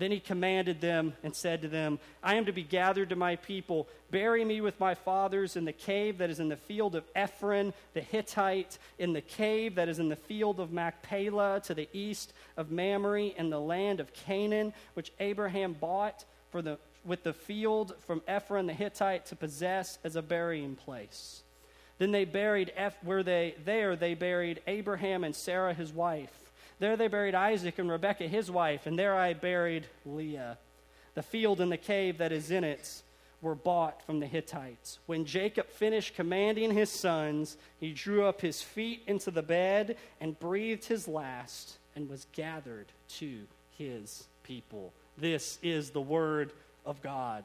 Then 0.01 0.13
he 0.13 0.19
commanded 0.19 0.81
them 0.81 1.13
and 1.23 1.37
said 1.37 1.61
to 1.61 1.69
them, 1.69 1.99
I 2.23 2.37
am 2.37 2.47
to 2.47 2.53
be 2.53 2.63
gathered 2.63 3.11
to 3.11 3.17
my 3.17 3.37
people. 3.37 3.87
Bury 4.11 4.47
me 4.47 4.63
with 4.63 4.81
my 4.81 4.95
fathers 4.95 5.57
in 5.57 5.67
the 5.67 5.75
cave 5.75 6.17
that 6.19 6.31
is 6.31 6.41
in 6.41 6.49
the 6.49 6.57
field 6.57 6.95
of 6.95 7.05
Ephron 7.15 7.75
the 7.93 8.01
Hittite, 8.01 8.79
in 8.99 9.13
the 9.13 9.21
cave 9.21 9.75
that 9.75 9.91
is 9.91 9.99
in 9.99 10.09
the 10.09 10.17
field 10.17 10.59
of 10.59 10.73
Machpelah, 10.73 11.61
to 11.65 11.75
the 11.75 11.87
east 11.93 12.33
of 12.57 12.71
Mamre, 12.71 13.25
in 13.25 13.51
the 13.51 13.61
land 13.61 14.01
of 14.01 14.15
Canaan, 14.15 14.73
which 14.95 15.13
Abraham 15.21 15.75
bought 15.75 16.25
for 16.51 16.63
the, 16.63 16.79
with 17.05 17.23
the 17.23 17.35
field 17.35 17.95
from 18.07 18.23
Ephron 18.27 18.69
the 18.69 18.73
Hittite 18.73 19.27
to 19.27 19.37
possess 19.37 19.99
as 20.03 20.17
a 20.17 20.23
burying 20.23 20.77
place. 20.77 21.43
Then 21.99 22.11
they 22.11 22.25
buried, 22.25 22.73
where 23.03 23.23
they, 23.23 23.55
there 23.67 23.97
they 23.97 24.15
buried 24.15 24.63
Abraham 24.67 25.25
and 25.25 25.37
Sarah 25.37 25.75
his 25.75 25.93
wife. 25.93 26.40
There 26.81 26.97
they 26.97 27.09
buried 27.09 27.35
Isaac 27.35 27.79
and 27.79 27.91
Rebekah 27.91 28.27
his 28.27 28.51
wife, 28.51 28.87
and 28.87 28.99
there 28.99 29.15
I 29.15 29.35
buried 29.35 29.87
Leah. 30.07 30.57
The 31.15 31.23
field 31.23 31.61
and 31.61 31.71
the 31.71 31.77
cave 31.77 32.19
that 32.19 32.33
is 32.33 32.51
in 32.51 32.65
it 32.65 33.03
were 33.43 33.55
bought 33.55 34.03
from 34.03 34.19
the 34.21 34.27
Hittites. 34.27 34.99
When 35.05 35.27
Jacob 35.27 35.69
finished 35.69 36.15
commanding 36.15 36.71
his 36.73 36.91
sons, 36.91 37.59
he 37.79 37.93
drew 37.93 38.25
up 38.25 38.41
his 38.41 38.63
feet 38.63 39.03
into 39.07 39.31
the 39.31 39.43
bed 39.43 39.97
and 40.21 40.41
breathed 40.41 40.87
his 40.87 41.07
last 41.07 41.77
and 41.95 42.09
was 42.09 42.27
gathered 42.33 42.87
to 43.19 43.43
his 43.77 44.27
people. 44.43 44.93
This 45.19 45.59
is 45.63 45.91
the 45.91 46.01
word 46.01 46.51
of 46.87 47.03
God. 47.03 47.45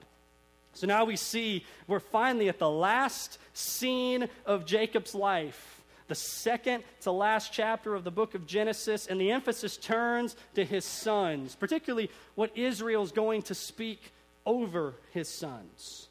So 0.74 0.88
now 0.88 1.04
we 1.04 1.18
see 1.18 1.66
we're 1.88 2.00
finally 2.00 2.48
at 2.48 2.60
the 2.60 2.70
last 2.70 3.38
scene 3.54 4.30
of 4.46 4.66
Jacob's 4.66 5.16
life 5.16 5.82
the 6.08 6.16
second 6.16 6.84
to 7.02 7.12
last 7.12 7.52
chapter 7.52 7.96
of 7.96 8.04
the 8.04 8.12
book 8.12 8.36
of 8.36 8.46
Genesis, 8.46 9.08
and 9.08 9.20
the 9.20 9.32
emphasis 9.32 9.78
turns 9.78 10.36
to 10.54 10.64
his 10.64 10.86
sons, 10.86 11.56
particularly 11.56 12.10
what 12.36 12.56
Israel 12.56 13.04
is 13.04 13.12
going 13.12 13.42
to 13.44 13.56
speak 13.56 14.12
over 14.46 14.94
his 15.12 15.28
sons. 15.28 16.08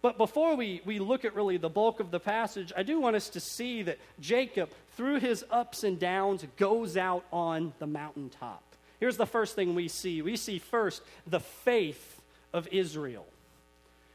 But 0.00 0.16
before 0.16 0.54
we, 0.54 0.80
we 0.84 0.98
look 1.00 1.24
at 1.24 1.34
really 1.34 1.56
the 1.56 1.68
bulk 1.68 1.98
of 1.98 2.10
the 2.10 2.20
passage, 2.20 2.72
I 2.76 2.82
do 2.82 3.00
want 3.00 3.16
us 3.16 3.30
to 3.30 3.40
see 3.40 3.82
that 3.82 3.98
Jacob, 4.20 4.70
through 4.96 5.20
his 5.20 5.44
ups 5.50 5.82
and 5.82 5.98
downs, 5.98 6.44
goes 6.56 6.96
out 6.96 7.24
on 7.32 7.72
the 7.78 7.86
mountaintop. 7.86 8.62
Here's 9.00 9.16
the 9.16 9.26
first 9.26 9.54
thing 9.54 9.74
we 9.74 9.88
see 9.88 10.22
we 10.22 10.36
see 10.36 10.58
first 10.58 11.02
the 11.26 11.40
faith 11.40 12.20
of 12.52 12.68
Israel. 12.68 13.26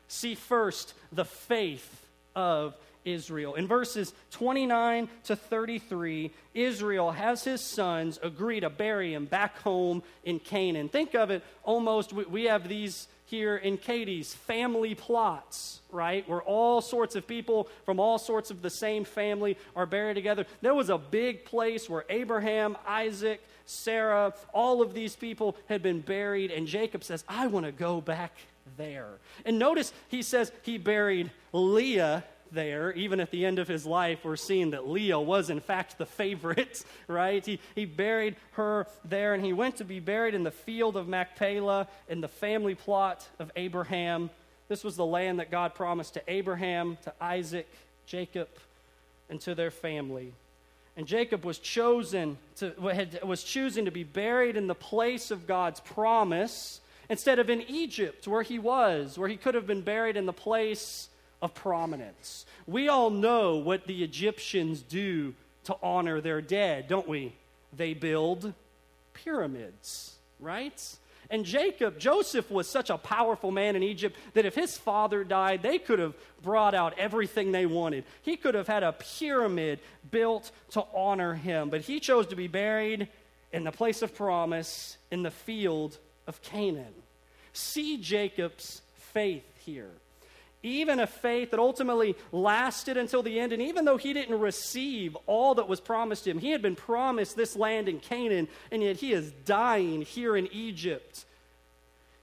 See 0.07 0.35
first 0.35 0.93
the 1.11 1.25
faith 1.25 2.05
of 2.35 2.75
Israel. 3.05 3.55
In 3.55 3.67
verses 3.67 4.13
29 4.31 5.09
to 5.25 5.35
33, 5.35 6.31
Israel 6.53 7.11
has 7.11 7.43
his 7.43 7.61
sons 7.61 8.19
agree 8.21 8.59
to 8.59 8.69
bury 8.69 9.13
him 9.13 9.25
back 9.25 9.59
home 9.59 10.03
in 10.23 10.39
Canaan. 10.39 10.89
Think 10.89 11.13
of 11.15 11.31
it 11.31 11.43
almost, 11.63 12.13
we 12.13 12.45
have 12.45 12.67
these 12.67 13.07
here 13.25 13.55
in 13.55 13.77
Katie's 13.77 14.33
family 14.33 14.93
plots, 14.93 15.79
right? 15.91 16.27
Where 16.29 16.41
all 16.41 16.81
sorts 16.81 17.15
of 17.15 17.25
people 17.25 17.67
from 17.83 17.99
all 17.99 18.19
sorts 18.19 18.51
of 18.51 18.61
the 18.61 18.69
same 18.69 19.05
family 19.05 19.57
are 19.75 19.87
buried 19.87 20.13
together. 20.13 20.45
There 20.61 20.75
was 20.75 20.89
a 20.89 20.99
big 20.99 21.45
place 21.45 21.89
where 21.89 22.05
Abraham, 22.09 22.77
Isaac, 22.85 23.41
Sarah, 23.65 24.33
all 24.53 24.81
of 24.81 24.93
these 24.93 25.15
people 25.15 25.55
had 25.67 25.81
been 25.81 26.01
buried, 26.01 26.51
and 26.51 26.67
Jacob 26.67 27.03
says, 27.03 27.23
I 27.27 27.47
want 27.47 27.65
to 27.65 27.71
go 27.71 28.01
back 28.01 28.33
there. 28.77 29.09
And 29.45 29.57
notice 29.57 29.93
he 30.09 30.21
says 30.21 30.51
he 30.61 30.77
buried 30.77 31.31
Leah 31.51 32.23
there. 32.53 32.91
Even 32.93 33.19
at 33.19 33.31
the 33.31 33.45
end 33.45 33.59
of 33.59 33.67
his 33.67 33.85
life, 33.85 34.19
we're 34.23 34.35
seeing 34.35 34.71
that 34.71 34.87
Leah 34.87 35.19
was, 35.19 35.49
in 35.49 35.59
fact, 35.59 35.97
the 35.97 36.05
favorite, 36.05 36.83
right? 37.07 37.45
He, 37.45 37.59
he 37.75 37.85
buried 37.85 38.35
her 38.53 38.87
there, 39.05 39.33
and 39.33 39.43
he 39.43 39.53
went 39.53 39.77
to 39.77 39.85
be 39.85 39.99
buried 39.99 40.33
in 40.33 40.43
the 40.43 40.51
field 40.51 40.95
of 40.95 41.07
Machpelah 41.07 41.87
in 42.07 42.21
the 42.21 42.27
family 42.27 42.75
plot 42.75 43.27
of 43.39 43.51
Abraham. 43.55 44.29
This 44.69 44.83
was 44.83 44.95
the 44.95 45.05
land 45.05 45.39
that 45.39 45.51
God 45.51 45.75
promised 45.75 46.13
to 46.15 46.23
Abraham, 46.27 46.97
to 47.03 47.13
Isaac, 47.19 47.67
Jacob, 48.05 48.49
and 49.29 49.39
to 49.41 49.55
their 49.55 49.71
family. 49.71 50.33
And 50.95 51.07
Jacob 51.07 51.43
was 51.43 51.57
chosen 51.57 52.37
to, 52.57 52.73
was 53.23 53.43
choosing 53.43 53.85
to 53.85 53.91
be 53.91 54.03
buried 54.03 54.55
in 54.55 54.67
the 54.67 54.75
place 54.75 55.31
of 55.31 55.47
God's 55.47 55.79
promise 55.79 56.81
instead 57.09 57.39
of 57.39 57.49
in 57.49 57.61
Egypt, 57.63 58.27
where 58.27 58.43
he 58.43 58.59
was, 58.59 59.17
where 59.17 59.27
he 59.27 59.37
could 59.37 59.55
have 59.55 59.67
been 59.67 59.81
buried 59.81 60.15
in 60.15 60.25
the 60.25 60.33
place 60.33 61.09
of 61.43 61.53
prominence. 61.53 62.45
We 62.65 62.87
all 62.87 63.09
know 63.09 63.57
what 63.57 63.85
the 63.85 64.01
Egyptians 64.01 64.81
do 64.81 65.35
to 65.65 65.75
honor 65.83 66.21
their 66.21 66.41
dead, 66.41 66.87
don't 66.87 67.07
we? 67.07 67.35
They 67.75 67.93
build 67.93 68.53
pyramids, 69.13 70.15
right? 70.39 70.81
And 71.29 71.43
Jacob, 71.43 71.99
Joseph 71.99 72.49
was 72.49 72.67
such 72.67 72.89
a 72.89 72.97
powerful 72.97 73.51
man 73.51 73.75
in 73.75 73.83
Egypt 73.83 74.15
that 74.35 74.45
if 74.45 74.55
his 74.55 74.77
father 74.77 75.25
died, 75.25 75.61
they 75.61 75.79
could 75.79 75.99
have 75.99 76.15
brought 76.41 76.73
out 76.73 76.97
everything 76.97 77.51
they 77.51 77.65
wanted. 77.65 78.05
He 78.21 78.37
could 78.37 78.55
have 78.55 78.67
had 78.67 78.83
a 78.83 78.93
pyramid 78.93 79.79
built 80.11 80.49
to 80.71 80.85
honor 80.93 81.33
him, 81.33 81.69
but 81.69 81.81
he 81.81 81.99
chose 81.99 82.27
to 82.27 82.37
be 82.37 82.47
buried 82.47 83.09
in 83.51 83.65
the 83.65 83.71
place 83.71 84.01
of 84.01 84.15
promise 84.15 84.97
in 85.11 85.23
the 85.23 85.31
field 85.31 85.97
of 86.25 86.41
Canaan. 86.41 86.93
See 87.51 87.97
Jacob's 87.97 88.81
faith 88.95 89.43
here 89.65 89.91
even 90.63 90.99
a 90.99 91.07
faith 91.07 91.51
that 91.51 91.59
ultimately 91.59 92.15
lasted 92.31 92.97
until 92.97 93.21
the 93.21 93.39
end. 93.39 93.51
And 93.51 93.61
even 93.61 93.85
though 93.85 93.97
he 93.97 94.13
didn't 94.13 94.39
receive 94.39 95.15
all 95.27 95.55
that 95.55 95.67
was 95.67 95.81
promised 95.81 96.25
him, 96.25 96.39
he 96.39 96.51
had 96.51 96.61
been 96.61 96.75
promised 96.75 97.35
this 97.35 97.55
land 97.55 97.89
in 97.89 97.99
Canaan, 97.99 98.47
and 98.71 98.81
yet 98.81 98.95
he 98.95 99.11
is 99.11 99.31
dying 99.45 100.01
here 100.01 100.35
in 100.37 100.47
Egypt. 100.53 101.25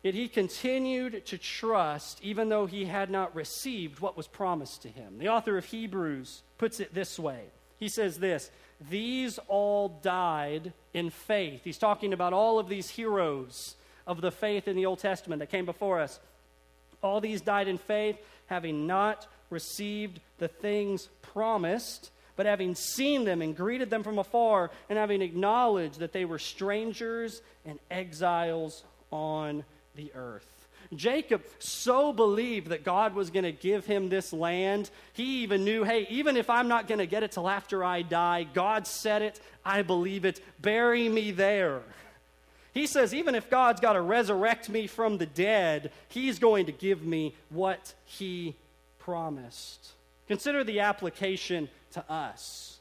Yet 0.02 0.14
he 0.14 0.28
continued 0.28 1.26
to 1.26 1.36
trust, 1.36 2.20
even 2.22 2.48
though 2.48 2.64
he 2.64 2.86
had 2.86 3.10
not 3.10 3.34
received 3.34 4.00
what 4.00 4.16
was 4.16 4.26
promised 4.26 4.82
to 4.82 4.88
him. 4.88 5.18
The 5.18 5.28
author 5.28 5.58
of 5.58 5.66
Hebrews 5.66 6.42
puts 6.56 6.80
it 6.80 6.94
this 6.94 7.18
way 7.18 7.44
He 7.78 7.88
says 7.88 8.18
this 8.18 8.50
These 8.90 9.38
all 9.46 10.00
died 10.02 10.72
in 10.94 11.10
faith. 11.10 11.60
He's 11.64 11.78
talking 11.78 12.14
about 12.14 12.32
all 12.32 12.58
of 12.58 12.68
these 12.68 12.88
heroes 12.88 13.76
of 14.06 14.22
the 14.22 14.30
faith 14.30 14.66
in 14.66 14.76
the 14.76 14.86
Old 14.86 14.98
Testament 14.98 15.40
that 15.40 15.50
came 15.50 15.66
before 15.66 16.00
us. 16.00 16.18
All 17.02 17.20
these 17.20 17.40
died 17.40 17.68
in 17.68 17.78
faith, 17.78 18.18
having 18.46 18.86
not 18.86 19.26
received 19.50 20.20
the 20.38 20.48
things 20.48 21.08
promised, 21.22 22.10
but 22.36 22.46
having 22.46 22.74
seen 22.74 23.24
them 23.24 23.42
and 23.42 23.56
greeted 23.56 23.90
them 23.90 24.02
from 24.02 24.18
afar, 24.18 24.70
and 24.88 24.98
having 24.98 25.22
acknowledged 25.22 25.98
that 25.98 26.12
they 26.12 26.24
were 26.24 26.38
strangers 26.38 27.42
and 27.64 27.78
exiles 27.90 28.84
on 29.10 29.64
the 29.96 30.10
earth. 30.14 30.46
Jacob 30.94 31.44
so 31.60 32.12
believed 32.12 32.68
that 32.68 32.84
God 32.84 33.14
was 33.14 33.30
going 33.30 33.44
to 33.44 33.52
give 33.52 33.86
him 33.86 34.08
this 34.08 34.32
land. 34.32 34.90
He 35.12 35.42
even 35.42 35.64
knew, 35.64 35.84
hey, 35.84 36.06
even 36.10 36.36
if 36.36 36.50
I'm 36.50 36.66
not 36.66 36.88
going 36.88 36.98
to 36.98 37.06
get 37.06 37.22
it 37.22 37.32
till 37.32 37.48
after 37.48 37.84
I 37.84 38.02
die, 38.02 38.44
God 38.52 38.86
said 38.88 39.22
it, 39.22 39.40
I 39.64 39.82
believe 39.82 40.24
it. 40.24 40.40
Bury 40.60 41.08
me 41.08 41.30
there. 41.30 41.82
He 42.72 42.86
says, 42.86 43.14
even 43.14 43.34
if 43.34 43.50
God's 43.50 43.80
got 43.80 43.94
to 43.94 44.00
resurrect 44.00 44.68
me 44.68 44.86
from 44.86 45.18
the 45.18 45.26
dead, 45.26 45.90
He's 46.08 46.38
going 46.38 46.66
to 46.66 46.72
give 46.72 47.04
me 47.04 47.34
what 47.48 47.94
He 48.04 48.56
promised. 48.98 49.92
Consider 50.28 50.62
the 50.64 50.80
application 50.80 51.68
to 51.92 52.04
us. 52.10 52.79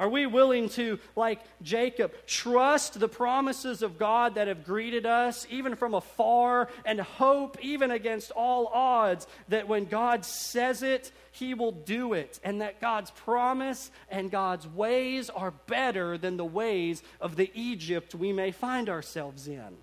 Are 0.00 0.08
we 0.08 0.24
willing 0.24 0.70
to, 0.70 0.98
like 1.14 1.40
Jacob, 1.60 2.14
trust 2.26 2.98
the 2.98 3.06
promises 3.06 3.82
of 3.82 3.98
God 3.98 4.36
that 4.36 4.48
have 4.48 4.64
greeted 4.64 5.04
us, 5.04 5.46
even 5.50 5.76
from 5.76 5.92
afar, 5.92 6.68
and 6.86 6.98
hope, 6.98 7.58
even 7.60 7.90
against 7.90 8.30
all 8.30 8.68
odds, 8.68 9.26
that 9.48 9.68
when 9.68 9.84
God 9.84 10.24
says 10.24 10.82
it, 10.82 11.12
He 11.32 11.52
will 11.52 11.72
do 11.72 12.14
it, 12.14 12.40
and 12.42 12.62
that 12.62 12.80
God's 12.80 13.10
promise 13.10 13.90
and 14.10 14.30
God's 14.30 14.66
ways 14.66 15.28
are 15.28 15.50
better 15.66 16.16
than 16.16 16.38
the 16.38 16.46
ways 16.46 17.02
of 17.20 17.36
the 17.36 17.50
Egypt 17.52 18.14
we 18.14 18.32
may 18.32 18.52
find 18.52 18.88
ourselves 18.88 19.48
in? 19.48 19.76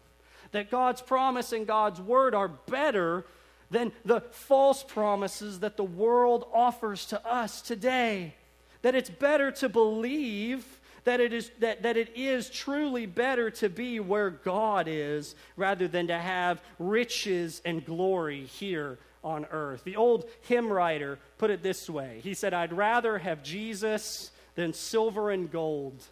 That 0.52 0.72
God's 0.72 1.04
promise 1.04 1.52
and 1.52 1.68
God's 1.68 2.02
word 2.02 2.34
are 2.34 2.48
better 2.48 3.24
than 3.70 3.92
the 4.04 4.22
false 4.22 4.82
promises 4.82 5.60
that 5.60 5.78
the 5.78 5.84
world 5.84 6.48
offers 6.52 7.06
to 7.08 7.24
us 7.24 7.62
today 7.62 8.34
that 8.82 8.96
it's 8.96 9.10
better 9.10 9.52
to 9.52 9.70
believe 9.70 10.66
that 11.04 11.20
it 11.22 11.32
is 11.32 11.52
that, 11.60 11.84
that 11.84 11.96
it 11.96 12.12
is 12.18 12.50
truly 12.50 13.06
better 13.06 13.50
to 13.50 13.70
be 13.70 14.00
where 14.00 14.30
God 14.30 14.88
is 14.90 15.36
rather 15.56 15.88
than 15.88 16.08
to 16.08 16.18
have 16.18 16.62
riches 16.80 17.62
and 17.64 17.86
glory 17.86 18.44
here 18.44 18.98
on 19.24 19.46
earth. 19.52 19.84
The 19.84 19.96
old 19.96 20.26
hymn 20.42 20.72
writer 20.72 21.18
put 21.38 21.50
it 21.50 21.64
this 21.64 21.90
way. 21.90 22.20
He 22.24 22.34
said, 22.34 22.54
I'd 22.54 22.74
rather 22.74 23.18
have 23.20 23.42
Jesus 23.44 24.32
than 24.56 24.74
silver 24.74 25.32
and 25.32 25.52
gold. 25.52 26.04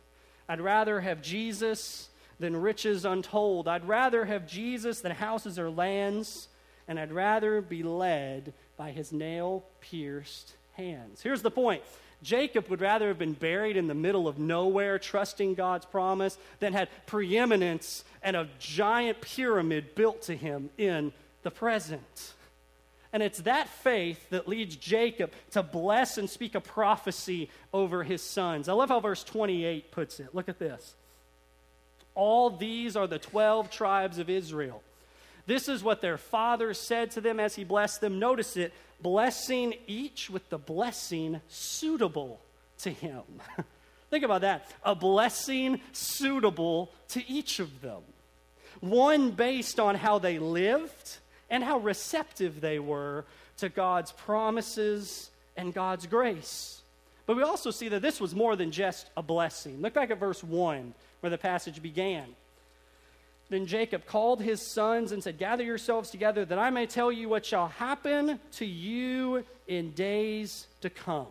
I'd 0.47 0.61
rather 0.61 1.01
have 1.01 1.21
Jesus 1.21 2.09
than 2.39 2.55
riches 2.55 3.05
untold. 3.05 3.67
I'd 3.67 3.87
rather 3.87 4.25
have 4.25 4.47
Jesus 4.47 5.01
than 5.01 5.11
houses 5.11 5.57
or 5.57 5.69
lands, 5.69 6.47
and 6.87 6.99
I'd 6.99 7.11
rather 7.11 7.61
be 7.61 7.83
led 7.83 8.53
by 8.77 8.91
his 8.91 9.11
nail 9.11 9.63
pierced 9.81 10.53
hands. 10.73 11.21
Here's 11.21 11.41
the 11.41 11.51
point 11.51 11.81
Jacob 12.23 12.69
would 12.69 12.81
rather 12.81 13.07
have 13.09 13.19
been 13.19 13.33
buried 13.33 13.77
in 13.77 13.87
the 13.87 13.93
middle 13.93 14.27
of 14.27 14.39
nowhere, 14.39 14.97
trusting 14.97 15.55
God's 15.55 15.85
promise, 15.85 16.37
than 16.59 16.73
had 16.73 16.89
preeminence 17.05 18.03
and 18.23 18.35
a 18.35 18.47
giant 18.59 19.21
pyramid 19.21 19.95
built 19.95 20.23
to 20.23 20.35
him 20.35 20.69
in 20.77 21.13
the 21.43 21.51
present. 21.51 22.33
And 23.13 23.23
it's 23.23 23.39
that 23.43 23.69
faith 23.69 24.29
that 24.29 24.47
leads 24.47 24.75
Jacob 24.75 25.31
to 25.51 25.63
bless 25.63 26.17
and 26.17 26.29
speak 26.29 26.53
a 26.53 26.59
prophecy 26.59 27.49
over 27.73 28.03
his 28.03 28.21
sons. 28.21 28.67
I 28.67 28.73
love 28.73 28.89
how 28.89 28.99
verse 28.99 29.23
28 29.23 29.91
puts 29.91 30.19
it. 30.19 30.33
Look 30.33 30.49
at 30.49 30.59
this. 30.59 30.95
All 32.13 32.49
these 32.49 32.97
are 32.97 33.07
the 33.07 33.19
12 33.19 33.69
tribes 33.69 34.19
of 34.19 34.29
Israel. 34.29 34.81
This 35.45 35.69
is 35.69 35.83
what 35.83 36.01
their 36.01 36.17
father 36.17 36.73
said 36.73 37.11
to 37.11 37.21
them 37.21 37.39
as 37.39 37.55
he 37.55 37.63
blessed 37.63 38.01
them. 38.01 38.19
Notice 38.19 38.57
it 38.57 38.73
blessing 39.01 39.75
each 39.87 40.29
with 40.29 40.49
the 40.49 40.57
blessing 40.57 41.41
suitable 41.47 42.39
to 42.79 42.89
him. 42.89 43.23
Think 44.09 44.23
about 44.23 44.41
that. 44.41 44.71
A 44.83 44.95
blessing 44.95 45.81
suitable 45.91 46.91
to 47.09 47.27
each 47.29 47.59
of 47.59 47.81
them. 47.81 48.01
One 48.79 49.31
based 49.31 49.79
on 49.79 49.95
how 49.95 50.19
they 50.19 50.39
lived 50.39 51.17
and 51.49 51.63
how 51.63 51.77
receptive 51.79 52.61
they 52.61 52.79
were 52.79 53.25
to 53.57 53.69
God's 53.69 54.11
promises 54.11 55.29
and 55.55 55.73
God's 55.73 56.07
grace. 56.07 56.81
But 57.25 57.37
we 57.37 57.43
also 57.43 57.71
see 57.71 57.89
that 57.89 58.01
this 58.01 58.19
was 58.19 58.35
more 58.35 58.55
than 58.55 58.71
just 58.71 59.09
a 59.17 59.23
blessing. 59.23 59.81
Look 59.81 59.93
back 59.93 60.11
at 60.11 60.19
verse 60.19 60.43
1 60.43 60.93
where 61.21 61.29
the 61.29 61.37
passage 61.37 61.81
began. 61.81 62.25
Then 63.49 63.67
Jacob 63.67 64.05
called 64.05 64.41
his 64.41 64.61
sons 64.61 65.11
and 65.11 65.23
said, 65.23 65.37
Gather 65.37 65.63
yourselves 65.63 66.09
together 66.09 66.45
that 66.45 66.57
I 66.57 66.71
may 66.71 66.87
tell 66.87 67.11
you 67.11 67.29
what 67.29 67.45
shall 67.45 67.67
happen 67.67 68.39
to 68.53 68.65
you 68.65 69.43
in 69.67 69.91
days 69.91 70.67
to 70.81 70.89
come. 70.89 71.27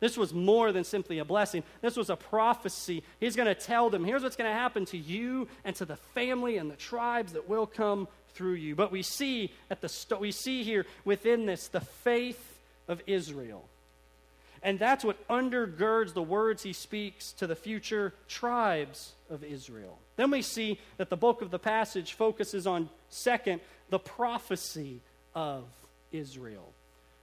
This 0.00 0.16
was 0.16 0.32
more 0.32 0.72
than 0.72 0.82
simply 0.82 1.18
a 1.18 1.24
blessing. 1.24 1.62
This 1.82 1.96
was 1.96 2.08
a 2.10 2.16
prophecy. 2.16 3.04
He's 3.20 3.36
going 3.36 3.54
to 3.54 3.54
tell 3.54 3.90
them, 3.90 4.02
here's 4.04 4.22
what's 4.22 4.36
going 4.36 4.50
to 4.50 4.58
happen 4.58 4.86
to 4.86 4.98
you 4.98 5.46
and 5.64 5.76
to 5.76 5.84
the 5.84 5.96
family 5.96 6.56
and 6.56 6.70
the 6.70 6.76
tribes 6.76 7.34
that 7.34 7.48
will 7.48 7.66
come 7.66 8.08
through 8.32 8.54
you. 8.54 8.74
But 8.74 8.90
we 8.90 9.02
see 9.02 9.52
at 9.70 9.82
the 9.82 10.16
we 10.18 10.32
see 10.32 10.62
here 10.62 10.86
within 11.04 11.46
this 11.46 11.68
the 11.68 11.80
faith 11.80 12.58
of 12.88 13.02
Israel. 13.06 13.68
And 14.62 14.78
that's 14.78 15.04
what 15.04 15.26
undergirds 15.28 16.12
the 16.12 16.22
words 16.22 16.62
he 16.62 16.72
speaks 16.72 17.32
to 17.34 17.46
the 17.46 17.56
future 17.56 18.12
tribes 18.28 19.12
of 19.30 19.42
Israel. 19.42 19.98
Then 20.16 20.30
we 20.30 20.42
see 20.42 20.78
that 20.98 21.08
the 21.08 21.16
bulk 21.16 21.40
of 21.40 21.50
the 21.50 21.58
passage 21.58 22.12
focuses 22.12 22.66
on, 22.66 22.90
second, 23.08 23.60
the 23.88 23.98
prophecy 23.98 25.00
of 25.34 25.64
Israel. 26.12 26.72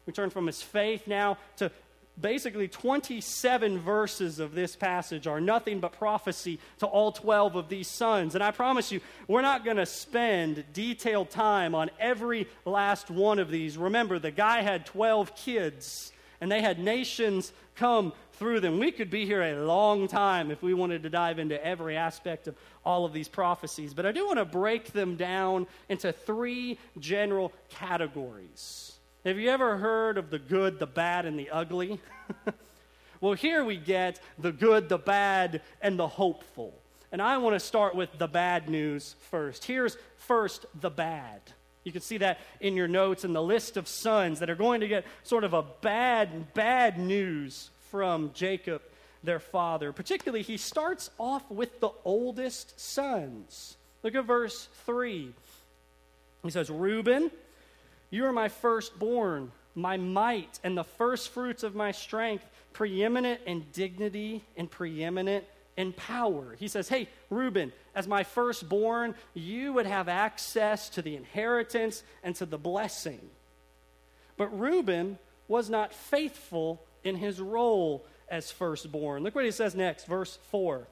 We 0.05 0.13
turn 0.13 0.29
from 0.29 0.47
his 0.47 0.61
faith 0.61 1.05
now 1.05 1.37
to 1.57 1.71
basically 2.19 2.67
27 2.67 3.77
verses 3.79 4.39
of 4.39 4.55
this 4.55 4.75
passage 4.75 5.27
are 5.27 5.39
nothing 5.39 5.79
but 5.79 5.91
prophecy 5.93 6.59
to 6.79 6.87
all 6.87 7.11
12 7.11 7.55
of 7.55 7.69
these 7.69 7.87
sons. 7.87 8.33
And 8.33 8.43
I 8.43 8.51
promise 8.51 8.91
you, 8.91 9.01
we're 9.27 9.41
not 9.41 9.63
going 9.63 9.77
to 9.77 9.85
spend 9.85 10.63
detailed 10.73 11.29
time 11.29 11.75
on 11.75 11.91
every 11.99 12.47
last 12.65 13.11
one 13.11 13.39
of 13.39 13.51
these. 13.51 13.77
Remember, 13.77 14.17
the 14.17 14.31
guy 14.31 14.61
had 14.61 14.85
12 14.85 15.35
kids, 15.35 16.11
and 16.41 16.51
they 16.51 16.61
had 16.61 16.79
nations 16.79 17.51
come 17.75 18.13
through 18.33 18.59
them. 18.59 18.79
We 18.79 18.91
could 18.91 19.09
be 19.09 19.25
here 19.25 19.41
a 19.41 19.65
long 19.65 20.07
time 20.07 20.51
if 20.51 20.61
we 20.61 20.73
wanted 20.73 21.03
to 21.03 21.09
dive 21.09 21.39
into 21.39 21.63
every 21.65 21.97
aspect 21.97 22.47
of 22.47 22.55
all 22.85 23.05
of 23.05 23.13
these 23.13 23.27
prophecies. 23.27 23.93
But 23.93 24.05
I 24.05 24.11
do 24.11 24.25
want 24.25 24.37
to 24.37 24.45
break 24.45 24.93
them 24.93 25.15
down 25.15 25.67
into 25.89 26.11
three 26.11 26.77
general 26.99 27.51
categories. 27.69 28.93
Have 29.25 29.37
you 29.37 29.49
ever 29.49 29.77
heard 29.77 30.17
of 30.17 30.29
the 30.29 30.39
good, 30.39 30.79
the 30.79 30.87
bad, 30.87 31.25
and 31.25 31.37
the 31.37 31.49
ugly? 31.49 31.99
well, 33.21 33.33
here 33.33 33.63
we 33.63 33.77
get 33.77 34.19
the 34.37 34.51
good, 34.51 34.89
the 34.89 34.97
bad, 34.97 35.61
and 35.81 35.97
the 35.99 36.07
hopeful. 36.07 36.73
And 37.11 37.21
I 37.21 37.37
want 37.37 37.55
to 37.55 37.59
start 37.59 37.95
with 37.95 38.09
the 38.17 38.27
bad 38.27 38.69
news 38.69 39.15
first. 39.31 39.65
Here's 39.65 39.97
first 40.17 40.65
the 40.79 40.89
bad. 40.89 41.41
You 41.87 41.93
can 41.93 42.01
see 42.01 42.17
that 42.17 42.41
in 42.59 42.75
your 42.75 42.89
notes 42.89 43.23
in 43.23 43.31
the 43.31 43.41
list 43.41 43.77
of 43.77 43.87
sons 43.87 44.39
that 44.39 44.49
are 44.49 44.55
going 44.55 44.81
to 44.81 44.89
get 44.89 45.05
sort 45.23 45.45
of 45.45 45.53
a 45.53 45.63
bad, 45.79 46.53
bad 46.53 46.99
news 46.99 47.69
from 47.91 48.31
Jacob, 48.33 48.81
their 49.23 49.39
father. 49.39 49.93
Particularly, 49.93 50.43
he 50.43 50.57
starts 50.57 51.09
off 51.17 51.49
with 51.49 51.79
the 51.79 51.91
oldest 52.03 52.77
sons. 52.77 53.77
Look 54.03 54.15
at 54.15 54.25
verse 54.25 54.67
3. 54.85 55.33
He 56.43 56.49
says, 56.49 56.69
Reuben, 56.69 57.31
you 58.09 58.25
are 58.25 58.33
my 58.33 58.49
firstborn, 58.49 59.53
my 59.73 59.95
might, 59.95 60.59
and 60.65 60.77
the 60.77 60.83
firstfruits 60.83 61.63
of 61.63 61.73
my 61.73 61.93
strength, 61.93 62.43
preeminent 62.73 63.39
in 63.45 63.65
dignity 63.71 64.43
and 64.57 64.69
preeminent 64.69 65.45
in 65.77 65.93
power. 65.93 66.55
He 66.59 66.67
says, 66.67 66.89
Hey, 66.89 67.07
Reuben, 67.29 67.71
as 67.95 68.07
my 68.07 68.23
firstborn, 68.23 69.15
you 69.33 69.73
would 69.73 69.85
have 69.85 70.09
access 70.09 70.89
to 70.89 71.01
the 71.01 71.15
inheritance 71.15 72.03
and 72.23 72.35
to 72.35 72.45
the 72.45 72.57
blessing. 72.57 73.21
But 74.35 74.59
Reuben 74.59 75.19
was 75.47 75.69
not 75.69 75.93
faithful 75.93 76.83
in 77.03 77.15
his 77.15 77.39
role 77.39 78.05
as 78.27 78.51
firstborn. 78.51 79.23
Look 79.23 79.35
what 79.35 79.45
he 79.45 79.51
says 79.51 79.75
next, 79.75 80.05
verse 80.05 80.37
4. 80.51 80.87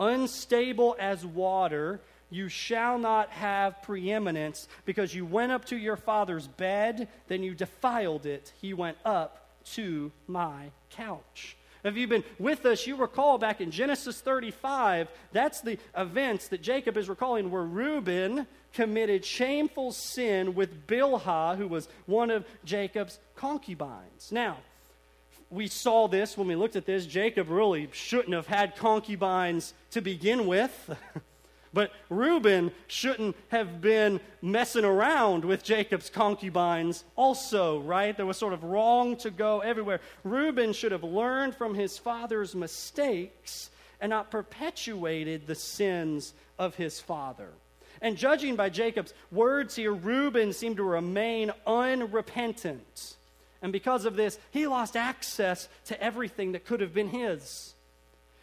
Unstable 0.00 0.96
as 0.98 1.24
water, 1.24 2.00
you 2.30 2.48
shall 2.48 2.98
not 2.98 3.30
have 3.30 3.82
preeminence 3.82 4.68
because 4.84 5.14
you 5.14 5.24
went 5.24 5.50
up 5.50 5.64
to 5.66 5.76
your 5.76 5.96
father's 5.96 6.46
bed, 6.46 7.08
then 7.28 7.42
you 7.42 7.54
defiled 7.54 8.26
it. 8.26 8.52
He 8.60 8.74
went 8.74 8.98
up 9.04 9.48
to 9.72 10.12
my 10.26 10.70
couch. 10.90 11.56
If 11.84 11.96
you've 11.96 12.10
been 12.10 12.24
with 12.38 12.66
us, 12.66 12.86
you 12.86 12.96
recall 12.96 13.38
back 13.38 13.60
in 13.60 13.70
Genesis 13.70 14.20
35, 14.20 15.08
that's 15.32 15.60
the 15.60 15.78
events 15.96 16.48
that 16.48 16.62
Jacob 16.62 16.96
is 16.96 17.08
recalling 17.08 17.50
where 17.50 17.62
Reuben 17.62 18.46
committed 18.72 19.24
shameful 19.24 19.92
sin 19.92 20.54
with 20.54 20.86
Bilhah, 20.86 21.56
who 21.56 21.68
was 21.68 21.88
one 22.06 22.30
of 22.30 22.44
Jacob's 22.64 23.18
concubines. 23.36 24.30
Now, 24.30 24.58
we 25.50 25.68
saw 25.68 26.08
this 26.08 26.36
when 26.36 26.48
we 26.48 26.56
looked 26.56 26.76
at 26.76 26.84
this. 26.84 27.06
Jacob 27.06 27.48
really 27.48 27.88
shouldn't 27.92 28.34
have 28.34 28.46
had 28.46 28.76
concubines 28.76 29.72
to 29.92 30.00
begin 30.00 30.46
with. 30.46 30.96
But 31.72 31.92
Reuben 32.08 32.72
shouldn't 32.86 33.36
have 33.48 33.80
been 33.80 34.20
messing 34.40 34.84
around 34.84 35.44
with 35.44 35.62
Jacob's 35.62 36.10
concubines, 36.10 37.04
also, 37.16 37.80
right? 37.80 38.16
There 38.16 38.26
was 38.26 38.38
sort 38.38 38.54
of 38.54 38.64
wrong 38.64 39.16
to 39.18 39.30
go 39.30 39.60
everywhere. 39.60 40.00
Reuben 40.24 40.72
should 40.72 40.92
have 40.92 41.04
learned 41.04 41.54
from 41.54 41.74
his 41.74 41.98
father's 41.98 42.54
mistakes 42.54 43.70
and 44.00 44.10
not 44.10 44.30
perpetuated 44.30 45.46
the 45.46 45.54
sins 45.54 46.32
of 46.58 46.76
his 46.76 47.00
father. 47.00 47.50
And 48.00 48.16
judging 48.16 48.56
by 48.56 48.68
Jacob's 48.70 49.12
words 49.32 49.76
here, 49.76 49.92
Reuben 49.92 50.52
seemed 50.52 50.76
to 50.76 50.84
remain 50.84 51.52
unrepentant. 51.66 53.16
And 53.60 53.72
because 53.72 54.04
of 54.04 54.14
this, 54.14 54.38
he 54.52 54.66
lost 54.68 54.96
access 54.96 55.68
to 55.86 56.00
everything 56.00 56.52
that 56.52 56.64
could 56.64 56.80
have 56.80 56.94
been 56.94 57.08
his. 57.08 57.74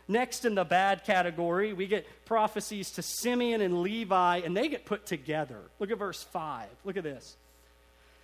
Next, 0.08 0.46
in 0.46 0.54
the 0.54 0.64
bad 0.64 1.04
category, 1.04 1.74
we 1.74 1.88
get 1.88 2.06
prophecies 2.26 2.92
to 2.92 3.02
Simeon 3.02 3.62
and 3.62 3.82
Levi, 3.82 4.38
and 4.38 4.56
they 4.56 4.68
get 4.68 4.86
put 4.86 5.06
together. 5.06 5.60
Look 5.80 5.90
at 5.90 5.98
verse 5.98 6.24
5. 6.24 6.68
Look 6.84 6.98
at 6.98 7.04
this. 7.04 7.36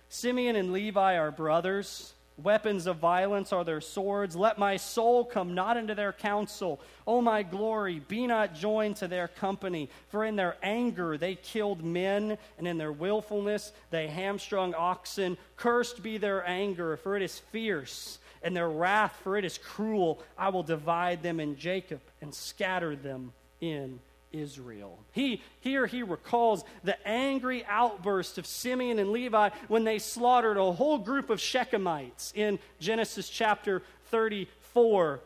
Simeon 0.08 0.54
and 0.54 0.72
Levi 0.72 1.16
are 1.16 1.32
brothers. 1.32 2.12
Weapons 2.38 2.86
of 2.86 2.96
violence 2.96 3.52
are 3.52 3.64
their 3.64 3.80
swords. 3.80 4.36
Let 4.36 4.58
my 4.58 4.76
soul 4.76 5.24
come 5.24 5.54
not 5.54 5.76
into 5.76 5.94
their 5.94 6.12
counsel. 6.12 6.80
O 7.06 7.20
my 7.20 7.42
glory, 7.42 8.00
be 8.00 8.26
not 8.26 8.54
joined 8.54 8.96
to 8.96 9.08
their 9.08 9.28
company. 9.28 9.90
For 10.08 10.24
in 10.24 10.36
their 10.36 10.56
anger 10.62 11.18
they 11.18 11.34
killed 11.34 11.84
men, 11.84 12.38
and 12.58 12.68
in 12.68 12.78
their 12.78 12.92
willfulness 12.92 13.72
they 13.90 14.06
hamstrung 14.06 14.74
oxen. 14.74 15.36
Cursed 15.56 16.02
be 16.02 16.16
their 16.16 16.46
anger, 16.46 16.96
for 16.96 17.16
it 17.16 17.22
is 17.22 17.38
fierce 17.50 18.18
and 18.42 18.56
their 18.56 18.68
wrath, 18.68 19.18
for 19.22 19.36
it 19.36 19.44
is 19.44 19.58
cruel. 19.58 20.20
I 20.36 20.48
will 20.48 20.62
divide 20.62 21.22
them 21.22 21.40
in 21.40 21.56
Jacob 21.56 22.00
and 22.20 22.34
scatter 22.34 22.96
them 22.96 23.32
in 23.60 24.00
Israel. 24.32 24.98
He 25.12 25.42
here 25.60 25.86
he 25.86 26.02
recalls 26.02 26.64
the 26.84 26.96
angry 27.06 27.64
outburst 27.66 28.38
of 28.38 28.46
Simeon 28.46 28.98
and 28.98 29.10
Levi 29.10 29.50
when 29.68 29.84
they 29.84 29.98
slaughtered 29.98 30.56
a 30.56 30.72
whole 30.72 30.98
group 30.98 31.30
of 31.30 31.38
Shechemites 31.38 32.34
in 32.34 32.58
Genesis 32.80 33.28
chapter 33.28 33.82
34. 34.06 35.20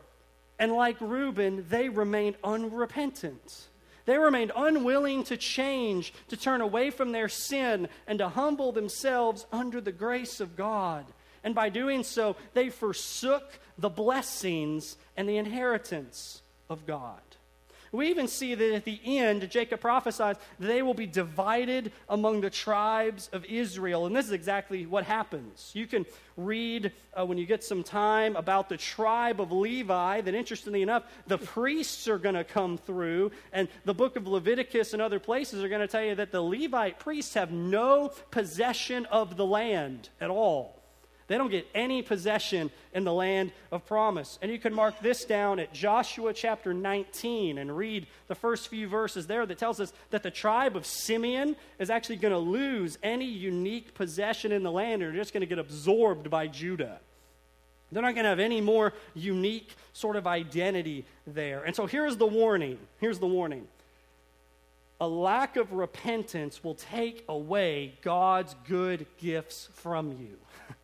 And 0.59 0.73
like 0.73 0.99
Reuben, 0.99 1.65
they 1.69 1.89
remained 1.89 2.35
unrepentant. 2.43 3.67
They 4.05 4.17
remained 4.17 4.53
unwilling 4.55 5.25
to 5.25 5.37
change, 5.37 6.13
to 6.29 6.37
turn 6.37 6.61
away 6.61 6.89
from 6.91 7.11
their 7.11 7.27
sin, 7.27 7.89
and 8.07 8.19
to 8.19 8.29
humble 8.29 8.71
themselves 8.71 9.45
under 9.51 9.81
the 9.81 9.91
grace 9.91 10.39
of 10.39 10.55
God. 10.55 11.05
And 11.43 11.55
by 11.55 11.69
doing 11.69 12.03
so, 12.03 12.35
they 12.53 12.69
forsook 12.69 13.59
the 13.77 13.89
blessings 13.89 14.97
and 15.15 15.27
the 15.27 15.37
inheritance 15.37 16.41
of 16.69 16.85
God. 16.85 17.21
We 17.91 18.09
even 18.09 18.27
see 18.27 18.53
that 18.53 18.75
at 18.75 18.85
the 18.85 18.99
end, 19.05 19.49
Jacob 19.49 19.79
prophesies 19.79 20.35
that 20.59 20.67
they 20.67 20.81
will 20.81 20.93
be 20.93 21.05
divided 21.05 21.91
among 22.09 22.41
the 22.41 22.49
tribes 22.49 23.29
of 23.31 23.45
Israel. 23.45 24.05
And 24.05 24.15
this 24.15 24.25
is 24.25 24.33
exactly 24.33 24.85
what 24.85 25.05
happens. 25.05 25.71
You 25.73 25.87
can 25.87 26.05
read 26.35 26.91
uh, 27.17 27.25
when 27.25 27.37
you 27.37 27.45
get 27.45 27.63
some 27.63 27.83
time 27.83 28.35
about 28.35 28.69
the 28.69 28.77
tribe 28.77 29.39
of 29.39 29.51
Levi, 29.51 30.21
that 30.21 30.35
interestingly 30.35 30.81
enough, 30.81 31.03
the 31.27 31.37
priests 31.37 32.07
are 32.07 32.17
going 32.17 32.35
to 32.35 32.43
come 32.43 32.77
through. 32.77 33.31
And 33.53 33.69
the 33.85 33.93
book 33.93 34.15
of 34.15 34.27
Leviticus 34.27 34.93
and 34.93 35.01
other 35.01 35.19
places 35.19 35.63
are 35.63 35.69
going 35.69 35.81
to 35.81 35.87
tell 35.87 36.03
you 36.03 36.15
that 36.15 36.31
the 36.31 36.41
Levite 36.41 36.99
priests 36.99 37.33
have 37.35 37.51
no 37.51 38.11
possession 38.31 39.05
of 39.07 39.37
the 39.37 39.45
land 39.45 40.09
at 40.19 40.29
all. 40.29 40.76
They 41.27 41.37
don't 41.37 41.51
get 41.51 41.67
any 41.75 42.01
possession 42.01 42.71
in 42.93 43.03
the 43.03 43.11
land 43.11 43.51
of 43.71 43.85
promise. 43.85 44.39
And 44.41 44.49
you 44.49 44.59
can 44.59 44.73
mark 44.73 45.01
this 45.01 45.25
down 45.25 45.59
at 45.59 45.73
Joshua 45.73 46.33
chapter 46.33 46.73
19 46.73 47.57
and 47.57 47.75
read 47.75 48.07
the 48.27 48.35
first 48.35 48.69
few 48.69 48.87
verses 48.87 49.27
there 49.27 49.45
that 49.45 49.57
tells 49.57 49.81
us 49.81 49.91
that 50.11 50.23
the 50.23 50.31
tribe 50.31 50.77
of 50.77 50.85
Simeon 50.85 51.57
is 51.79 51.89
actually 51.89 52.15
going 52.15 52.33
to 52.33 52.39
lose 52.39 52.97
any 53.03 53.25
unique 53.25 53.93
possession 53.93 54.53
in 54.53 54.63
the 54.63 54.71
land 54.71 55.01
and 55.01 55.13
are 55.13 55.17
just 55.17 55.33
going 55.33 55.41
to 55.41 55.47
get 55.47 55.59
absorbed 55.59 56.29
by 56.29 56.47
Judah. 56.47 56.99
They're 57.91 58.01
not 58.01 58.15
going 58.15 58.23
to 58.23 58.29
have 58.29 58.39
any 58.39 58.61
more 58.61 58.93
unique 59.13 59.75
sort 59.91 60.15
of 60.15 60.27
identity 60.27 61.05
there. 61.25 61.63
And 61.63 61.75
so 61.75 61.85
here's 61.87 62.15
the 62.17 62.25
warning. 62.25 62.79
Here's 62.99 63.19
the 63.19 63.27
warning. 63.27 63.67
A 64.99 65.07
lack 65.07 65.57
of 65.57 65.73
repentance 65.73 66.63
will 66.63 66.75
take 66.75 67.23
away 67.29 67.93
God's 68.01 68.55
good 68.67 69.05
gifts 69.17 69.69
from 69.73 70.13
you. 70.13 70.37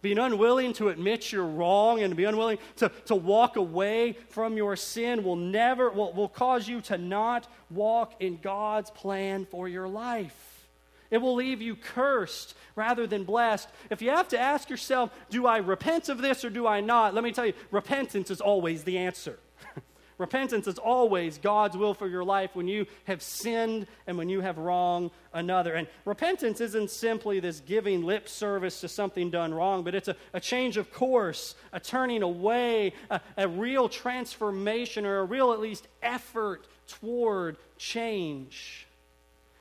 Being 0.00 0.18
unwilling 0.18 0.72
to 0.74 0.90
admit 0.90 1.32
you're 1.32 1.44
wrong 1.44 2.02
and 2.02 2.14
be 2.14 2.24
unwilling 2.24 2.58
to, 2.76 2.90
to 3.06 3.16
walk 3.16 3.56
away 3.56 4.16
from 4.28 4.56
your 4.56 4.76
sin 4.76 5.24
will 5.24 5.36
never 5.36 5.90
will, 5.90 6.12
will 6.12 6.28
cause 6.28 6.68
you 6.68 6.80
to 6.82 6.96
not 6.96 7.48
walk 7.68 8.14
in 8.20 8.38
God's 8.40 8.90
plan 8.90 9.44
for 9.44 9.68
your 9.68 9.88
life. 9.88 10.68
It 11.10 11.18
will 11.18 11.34
leave 11.34 11.62
you 11.62 11.74
cursed 11.74 12.54
rather 12.76 13.06
than 13.06 13.24
blessed. 13.24 13.68
If 13.90 14.02
you 14.02 14.10
have 14.10 14.28
to 14.28 14.38
ask 14.38 14.68
yourself, 14.68 15.10
do 15.30 15.46
I 15.46 15.56
repent 15.56 16.08
of 16.08 16.18
this 16.18 16.44
or 16.44 16.50
do 16.50 16.66
I 16.66 16.80
not? 16.80 17.14
Let 17.14 17.24
me 17.24 17.32
tell 17.32 17.46
you, 17.46 17.54
repentance 17.70 18.30
is 18.30 18.40
always 18.40 18.84
the 18.84 18.98
answer. 18.98 19.38
Repentance 20.18 20.66
is 20.66 20.78
always 20.78 21.38
God's 21.38 21.76
will 21.76 21.94
for 21.94 22.08
your 22.08 22.24
life 22.24 22.50
when 22.54 22.66
you 22.66 22.86
have 23.04 23.22
sinned 23.22 23.86
and 24.06 24.18
when 24.18 24.28
you 24.28 24.40
have 24.40 24.58
wronged 24.58 25.12
another. 25.32 25.74
And 25.74 25.86
repentance 26.04 26.60
isn't 26.60 26.90
simply 26.90 27.38
this 27.38 27.60
giving 27.60 28.02
lip 28.02 28.28
service 28.28 28.80
to 28.80 28.88
something 28.88 29.30
done 29.30 29.54
wrong, 29.54 29.84
but 29.84 29.94
it's 29.94 30.08
a, 30.08 30.16
a 30.34 30.40
change 30.40 30.76
of 30.76 30.92
course, 30.92 31.54
a 31.72 31.78
turning 31.78 32.24
away, 32.24 32.94
a, 33.10 33.20
a 33.36 33.46
real 33.46 33.88
transformation, 33.88 35.06
or 35.06 35.20
a 35.20 35.24
real, 35.24 35.52
at 35.52 35.60
least, 35.60 35.86
effort 36.02 36.66
toward 36.88 37.56
change. 37.76 38.88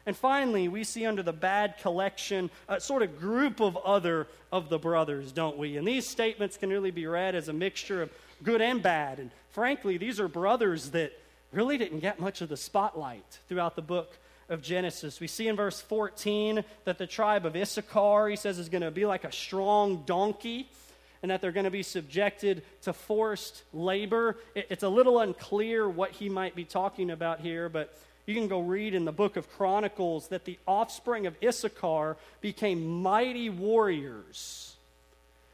And 0.08 0.16
finally, 0.16 0.70
we 0.70 0.86
see 0.86 1.06
under 1.06 1.22
the 1.22 1.34
bad 1.34 1.78
collection 1.80 2.50
a 2.70 2.80
sort 2.80 3.04
of 3.04 3.20
group 3.20 3.60
of 3.60 3.76
other 3.78 4.28
of 4.52 4.70
the 4.70 4.80
brothers, 4.80 5.34
don't 5.34 5.58
we? 5.58 5.78
And 5.78 5.86
these 5.86 6.08
statements 6.08 6.58
can 6.58 6.70
really 6.70 6.92
be 6.92 7.06
read 7.06 7.36
as 7.36 7.50
a 7.50 7.54
mixture 7.54 8.02
of 8.02 8.10
good 8.42 8.62
and 8.62 8.82
bad. 8.82 9.20
And 9.20 9.32
frankly, 9.58 9.98
these 9.98 10.20
are 10.20 10.28
brothers 10.28 10.92
that 10.92 11.12
really 11.52 11.80
didn't 11.80 11.98
get 11.98 12.20
much 12.20 12.42
of 12.42 12.50
the 12.50 12.56
spotlight 12.56 13.40
throughout 13.50 13.76
the 13.76 13.82
book 13.82 14.16
of 14.50 14.62
Genesis. 14.62 15.20
We 15.20 15.26
see 15.26 15.48
in 15.48 15.56
verse 15.56 15.82
14 15.82 16.64
that 16.84 17.00
the 17.00 17.08
tribe 17.08 17.44
of 17.44 17.56
Issachar, 17.56 18.30
he 18.30 18.36
says, 18.36 18.60
is 18.60 18.70
going 18.70 18.84
to 18.84 18.92
be 18.92 19.08
like 19.08 19.24
a 19.24 19.32
strong 19.32 20.04
donkey 20.06 20.70
and 21.24 21.32
that 21.32 21.42
they're 21.42 21.52
going 21.52 21.64
to 21.64 21.72
be 21.72 21.82
subjected 21.82 22.62
to 22.84 22.94
forced 22.94 23.64
labor. 23.74 24.38
It's 24.54 24.84
a 24.84 24.90
little 24.90 25.18
unclear 25.18 25.90
what 25.90 26.12
he 26.12 26.30
might 26.30 26.54
be 26.54 26.64
talking 26.64 27.10
about 27.10 27.40
here, 27.40 27.68
but 27.68 27.98
you 28.28 28.36
can 28.36 28.48
go 28.48 28.60
read 28.60 28.94
in 28.94 29.06
the 29.06 29.12
book 29.12 29.38
of 29.38 29.50
Chronicles 29.50 30.28
that 30.28 30.46
the 30.46 30.60
offspring 30.68 31.26
of 31.26 31.36
Issachar 31.44 32.16
became 32.42 33.02
mighty 33.02 33.50
warriors. 33.50 34.77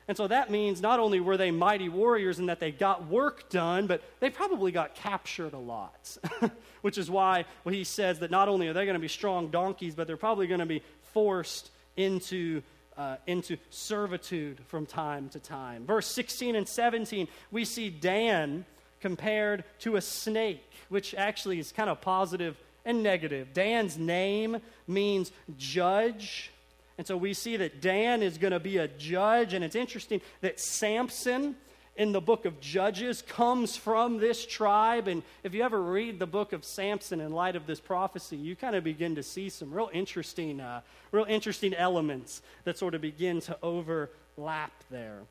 And 0.07 0.17
so 0.17 0.27
that 0.27 0.51
means 0.51 0.81
not 0.81 0.99
only 0.99 1.19
were 1.19 1.37
they 1.37 1.51
mighty 1.51 1.89
warriors 1.89 2.39
in 2.39 2.47
that 2.47 2.59
they 2.59 2.71
got 2.71 3.07
work 3.07 3.49
done, 3.49 3.87
but 3.87 4.01
they 4.19 4.29
probably 4.29 4.71
got 4.71 4.95
captured 4.95 5.53
a 5.53 5.59
lot. 5.59 6.17
Which 6.81 6.97
is 6.97 7.09
why 7.09 7.45
he 7.69 7.83
says 7.83 8.19
that 8.19 8.31
not 8.31 8.49
only 8.49 8.67
are 8.67 8.73
they 8.73 8.85
going 8.85 8.95
to 8.95 8.99
be 8.99 9.07
strong 9.07 9.49
donkeys, 9.49 9.95
but 9.95 10.07
they're 10.07 10.17
probably 10.17 10.47
going 10.47 10.59
to 10.59 10.65
be 10.65 10.81
forced 11.13 11.69
into, 11.95 12.61
uh, 12.97 13.17
into 13.27 13.57
servitude 13.69 14.59
from 14.67 14.85
time 14.85 15.29
to 15.29 15.39
time. 15.39 15.85
Verse 15.85 16.07
16 16.07 16.55
and 16.55 16.67
17, 16.67 17.27
we 17.51 17.63
see 17.63 17.89
Dan 17.89 18.65
compared 18.99 19.63
to 19.79 19.95
a 19.95 20.01
snake, 20.01 20.69
which 20.89 21.13
actually 21.15 21.59
is 21.59 21.71
kind 21.71 21.89
of 21.89 22.01
positive 22.01 22.57
and 22.85 23.03
negative. 23.03 23.53
Dan's 23.53 23.97
name 23.97 24.57
means 24.87 25.31
judge. 25.57 26.52
And 26.97 27.07
so 27.07 27.17
we 27.17 27.33
see 27.33 27.57
that 27.57 27.81
Dan 27.81 28.21
is 28.21 28.37
going 28.37 28.51
to 28.51 28.59
be 28.59 28.77
a 28.77 28.87
judge. 28.87 29.53
And 29.53 29.63
it's 29.63 29.75
interesting 29.75 30.21
that 30.41 30.59
Samson 30.59 31.55
in 31.95 32.11
the 32.11 32.21
book 32.21 32.45
of 32.45 32.59
Judges 32.59 33.21
comes 33.21 33.77
from 33.77 34.17
this 34.17 34.45
tribe. 34.45 35.07
And 35.07 35.23
if 35.43 35.53
you 35.53 35.63
ever 35.63 35.81
read 35.81 36.19
the 36.19 36.27
book 36.27 36.53
of 36.53 36.65
Samson 36.65 37.19
in 37.19 37.31
light 37.31 37.55
of 37.55 37.67
this 37.67 37.79
prophecy, 37.79 38.35
you 38.35 38.55
kind 38.55 38.75
of 38.75 38.83
begin 38.83 39.15
to 39.15 39.23
see 39.23 39.49
some 39.49 39.71
real 39.71 39.89
interesting, 39.93 40.59
uh, 40.59 40.81
real 41.11 41.25
interesting 41.25 41.73
elements 41.73 42.41
that 42.63 42.77
sort 42.77 42.95
of 42.95 43.01
begin 43.01 43.41
to 43.41 43.57
overlap 43.61 44.71
there. 44.89 45.21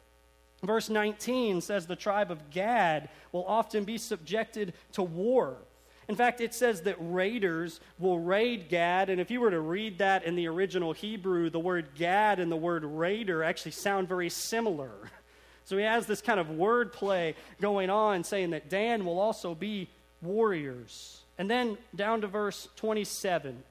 Verse 0.63 0.89
19 0.89 1.61
says 1.61 1.87
the 1.87 1.97
tribe 1.97 2.31
of 2.31 2.51
Gad 2.51 3.09
will 3.33 3.45
often 3.47 3.83
be 3.83 3.99
subjected 3.99 4.75
to 4.93 5.03
war. 5.03 5.57
In 6.09 6.17
fact, 6.17 6.41
it 6.41 6.53
says 6.53 6.83
that 6.83 6.97
raiders 6.99 7.81
will 7.99 8.19
raid 8.19 8.69
Gad, 8.69 9.09
and 9.09 9.21
if 9.21 9.31
you 9.31 9.41
were 9.41 9.51
to 9.51 9.61
read 9.61 9.99
that 9.99 10.25
in 10.25 10.35
the 10.35 10.49
original 10.49 10.93
Hebrew, 10.93 11.49
the 11.49 11.61
word 11.61 11.91
Gad 11.95 12.41
and 12.41 12.51
the 12.51 12.57
word 12.57 12.85
raider 12.85 13.43
actually 13.45 13.73
sound 13.73 14.09
very 14.09 14.29
similar. 14.29 14.93
So 15.65 15.77
he 15.77 15.85
has 15.85 16.07
this 16.07 16.21
kind 16.21 16.41
of 16.41 16.49
wordplay 16.49 17.37
going 17.61 17.89
on, 17.89 18.25
saying 18.25 18.51
that 18.51 18.69
Dan 18.69 19.05
will 19.05 19.21
also 19.21 19.55
be 19.55 19.89
warriors. 20.21 21.23
And 21.39 21.51
then 21.51 21.79
down 21.95 22.21
to 22.23 22.27
verse 22.27 22.69
27, 22.77 23.63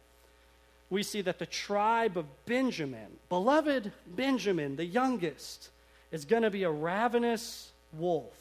we 0.90 1.04
see 1.04 1.22
that 1.22 1.40
the 1.40 1.46
tribe 1.46 2.18
of 2.18 2.26
Benjamin, 2.46 3.08
beloved 3.30 3.92
Benjamin, 4.08 4.76
the 4.76 4.86
youngest, 4.86 5.70
is 6.12 6.26
going 6.26 6.44
to 6.44 6.50
be 6.50 6.64
a 6.64 6.72
ravenous 6.72 7.72
wolf, 7.94 8.34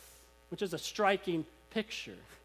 which 0.51 0.63
is 0.63 0.75
a 0.75 0.79
striking 0.79 1.45
picture. 1.71 2.17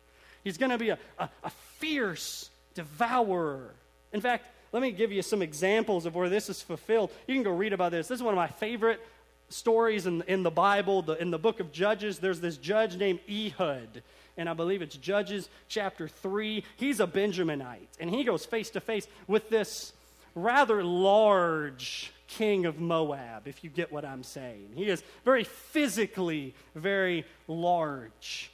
He's 0.46 0.58
going 0.58 0.70
to 0.70 0.78
be 0.78 0.90
a, 0.90 1.00
a, 1.20 1.28
a, 1.44 1.50
fierce 1.80 2.50
devourer. 2.76 3.72
In 4.14 4.22
fact, 4.22 4.48
let 4.72 4.82
me 4.82 4.92
give 4.92 5.12
you 5.12 5.22
some 5.22 5.42
examples 5.42 6.06
of 6.06 6.16
where 6.16 6.30
this 6.30 6.50
is 6.50 6.62
fulfilled. 6.62 7.10
You 7.28 7.34
can 7.34 7.44
go 7.44 7.52
read 7.52 7.74
about 7.74 7.92
this. 7.92 8.08
This 8.08 8.20
is 8.20 8.24
one 8.24 8.34
of 8.34 8.38
my 8.38 8.48
favorite 8.48 9.02
stories 9.50 10.06
in, 10.06 10.22
in 10.28 10.44
the 10.44 10.52
Bible. 10.52 11.02
The, 11.02 11.14
in 11.14 11.32
the 11.32 11.40
book 11.40 11.60
of 11.60 11.72
Judges, 11.72 12.20
there's 12.20 12.40
this 12.40 12.58
judge 12.58 12.96
named 12.96 13.20
Ehud. 13.28 14.04
And 14.38 14.48
I 14.48 14.54
believe 14.54 14.84
it's 14.84 14.96
Judges 14.96 15.50
chapter 15.68 16.08
3. 16.08 16.64
He's 16.78 17.00
a 17.00 17.08
Benjaminite. 17.08 17.88
And 18.00 18.10
he 18.10 18.24
goes 18.24 18.46
face 18.46 18.70
to 18.72 18.80
face 18.80 19.08
with 19.28 19.50
this 19.50 19.94
rather 20.36 20.84
large 20.84 22.14
king 22.28 22.68
of 22.68 22.80
Moab, 22.80 23.48
if 23.48 23.64
you 23.64 23.70
get 23.72 23.92
what 23.92 24.06
I'm 24.06 24.24
saying. 24.24 24.74
He 24.76 24.88
is 24.90 25.04
very 25.24 25.44
physically 25.44 26.54
very 26.76 27.26
large. 27.48 28.52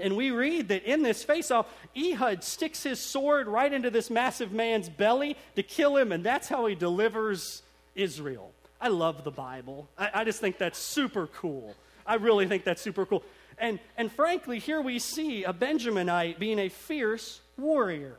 And 0.00 0.16
we 0.16 0.30
read 0.30 0.68
that 0.68 0.84
in 0.84 1.02
this 1.02 1.22
face 1.22 1.50
off, 1.50 1.66
Ehud 1.96 2.42
sticks 2.42 2.82
his 2.82 3.00
sword 3.00 3.46
right 3.46 3.72
into 3.72 3.90
this 3.90 4.10
massive 4.10 4.52
man's 4.52 4.88
belly 4.88 5.36
to 5.56 5.62
kill 5.62 5.96
him, 5.96 6.12
and 6.12 6.24
that's 6.24 6.48
how 6.48 6.66
he 6.66 6.74
delivers 6.74 7.62
Israel. 7.94 8.52
I 8.80 8.88
love 8.88 9.24
the 9.24 9.30
Bible. 9.30 9.88
I, 9.98 10.10
I 10.14 10.24
just 10.24 10.40
think 10.40 10.58
that's 10.58 10.78
super 10.78 11.26
cool. 11.26 11.74
I 12.06 12.14
really 12.14 12.46
think 12.46 12.64
that's 12.64 12.82
super 12.82 13.04
cool. 13.04 13.22
And, 13.58 13.78
and 13.98 14.10
frankly, 14.10 14.58
here 14.58 14.80
we 14.80 14.98
see 14.98 15.44
a 15.44 15.52
Benjaminite 15.52 16.38
being 16.38 16.58
a 16.58 16.70
fierce 16.70 17.40
warrior. 17.58 18.16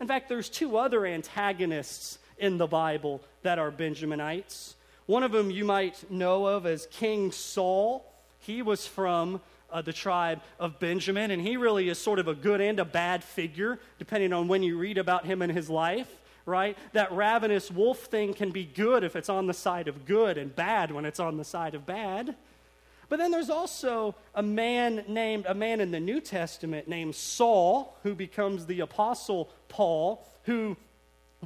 In 0.00 0.08
fact, 0.08 0.28
there's 0.28 0.48
two 0.48 0.76
other 0.76 1.06
antagonists 1.06 2.18
in 2.36 2.58
the 2.58 2.66
Bible 2.66 3.22
that 3.42 3.60
are 3.60 3.70
Benjaminites. 3.70 4.74
One 5.06 5.22
of 5.22 5.30
them 5.30 5.50
you 5.50 5.64
might 5.64 6.10
know 6.10 6.46
of 6.46 6.66
as 6.66 6.86
King 6.90 7.30
Saul. 7.30 8.04
He 8.40 8.62
was 8.62 8.86
from 8.86 9.40
uh, 9.72 9.82
the 9.82 9.92
tribe 9.92 10.40
of 10.60 10.78
Benjamin, 10.78 11.30
and 11.30 11.42
he 11.42 11.56
really 11.56 11.88
is 11.88 11.98
sort 11.98 12.18
of 12.18 12.28
a 12.28 12.34
good 12.34 12.60
and 12.60 12.78
a 12.78 12.84
bad 12.84 13.24
figure, 13.24 13.80
depending 13.98 14.32
on 14.32 14.48
when 14.48 14.62
you 14.62 14.78
read 14.78 14.98
about 14.98 15.24
him 15.24 15.42
and 15.42 15.50
his 15.50 15.70
life, 15.70 16.10
right? 16.44 16.76
That 16.92 17.12
ravenous 17.12 17.70
wolf 17.70 18.00
thing 18.00 18.34
can 18.34 18.50
be 18.50 18.64
good 18.64 19.04
if 19.04 19.16
it's 19.16 19.28
on 19.28 19.46
the 19.46 19.54
side 19.54 19.88
of 19.88 20.04
good, 20.04 20.38
and 20.38 20.54
bad 20.54 20.90
when 20.92 21.04
it's 21.04 21.20
on 21.20 21.36
the 21.36 21.44
side 21.44 21.74
of 21.74 21.86
bad. 21.86 22.36
But 23.08 23.18
then 23.18 23.30
there's 23.30 23.50
also 23.50 24.14
a 24.34 24.42
man 24.42 25.04
named, 25.08 25.44
a 25.46 25.54
man 25.54 25.80
in 25.80 25.90
the 25.90 26.00
New 26.00 26.20
Testament 26.20 26.88
named 26.88 27.14
Saul, 27.14 27.96
who 28.02 28.14
becomes 28.14 28.66
the 28.66 28.80
Apostle 28.80 29.50
Paul, 29.68 30.26
who 30.44 30.76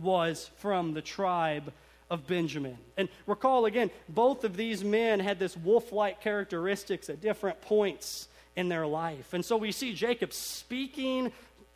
was 0.01 0.51
from 0.59 0.95
the 0.95 1.03
tribe 1.03 1.73
of 2.11 2.27
Benjamin. 2.27 2.79
And 2.97 3.09
recall 3.27 3.67
again, 3.67 3.91
both 4.09 4.45
of 4.45 4.57
these 4.57 4.85
men 4.85 5.21
had 5.21 5.39
this 5.39 5.57
wolf 5.57 5.93
like 5.93 6.21
characteristics 6.21 7.09
at 7.11 7.21
different 7.21 7.61
points 7.63 8.29
in 8.55 8.69
their 8.69 8.87
life. 8.87 9.35
And 9.35 9.45
so 9.45 9.57
we 9.57 9.73
see 9.73 9.93
Jacob 9.93 10.33
speaking 10.33 11.33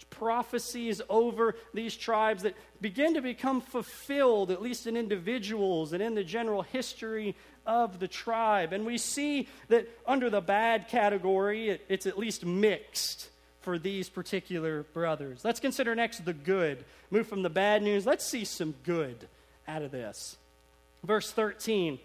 prophecies 0.08 1.00
over 1.08 1.54
these 1.72 1.96
tribes 1.96 2.42
that 2.42 2.54
begin 2.80 3.14
to 3.14 3.22
become 3.22 3.60
fulfilled, 3.60 4.50
at 4.50 4.60
least 4.60 4.86
in 4.86 4.96
individuals 4.96 5.92
and 5.92 6.02
in 6.02 6.14
the 6.14 6.24
general 6.24 6.62
history 6.62 7.36
of 7.66 8.00
the 8.00 8.08
tribe. 8.08 8.72
And 8.72 8.84
we 8.84 8.98
see 8.98 9.48
that 9.68 9.88
under 10.06 10.28
the 10.28 10.40
bad 10.40 10.88
category, 10.88 11.70
it, 11.70 11.84
it's 11.88 12.06
at 12.06 12.18
least 12.18 12.44
mixed 12.44 13.28
for 13.60 13.78
these 13.78 14.08
particular 14.08 14.84
brothers. 14.94 15.44
Let's 15.44 15.60
consider 15.60 15.94
next 15.94 16.24
the 16.24 16.32
good. 16.32 16.84
Move 17.10 17.28
from 17.28 17.42
the 17.42 17.50
bad 17.50 17.82
news. 17.82 18.06
Let's 18.06 18.24
see 18.24 18.44
some 18.44 18.74
good 18.84 19.28
out 19.70 19.82
of 19.82 19.90
this. 19.90 20.36
Verse 21.04 21.30
13, 21.30 21.98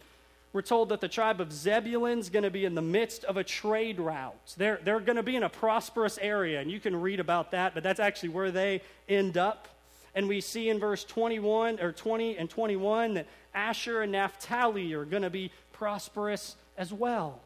we're 0.53 0.61
told 0.61 0.89
that 0.89 1.01
the 1.01 1.07
tribe 1.07 1.41
of 1.41 1.51
Zebulun 1.51 2.19
is 2.19 2.29
going 2.29 2.43
to 2.43 2.51
be 2.51 2.63
in 2.63 2.75
the 2.75 2.81
midst 2.81 3.23
of 3.25 3.37
a 3.37 3.43
trade 3.43 3.99
route. 3.99 4.53
They're, 4.55 4.79
they're 4.83 4.99
going 4.99 5.17
to 5.17 5.23
be 5.23 5.35
in 5.35 5.43
a 5.43 5.49
prosperous 5.49 6.17
area, 6.21 6.61
and 6.61 6.71
you 6.71 6.79
can 6.79 7.01
read 7.01 7.19
about 7.19 7.51
that, 7.51 7.73
but 7.73 7.83
that's 7.83 7.99
actually 7.99 8.29
where 8.29 8.51
they 8.51 8.81
end 9.09 9.37
up. 9.37 9.67
And 10.13 10.29
we 10.29 10.39
see 10.39 10.69
in 10.69 10.79
verse 10.79 11.03
21 11.03 11.81
or 11.81 11.91
20 11.91 12.37
and 12.37 12.49
21 12.49 13.15
that 13.15 13.27
Asher 13.53 14.01
and 14.01 14.11
Naphtali 14.11 14.93
are 14.93 15.03
going 15.03 15.23
to 15.23 15.29
be 15.29 15.51
prosperous 15.73 16.55
as 16.77 16.93
well. 16.93 17.41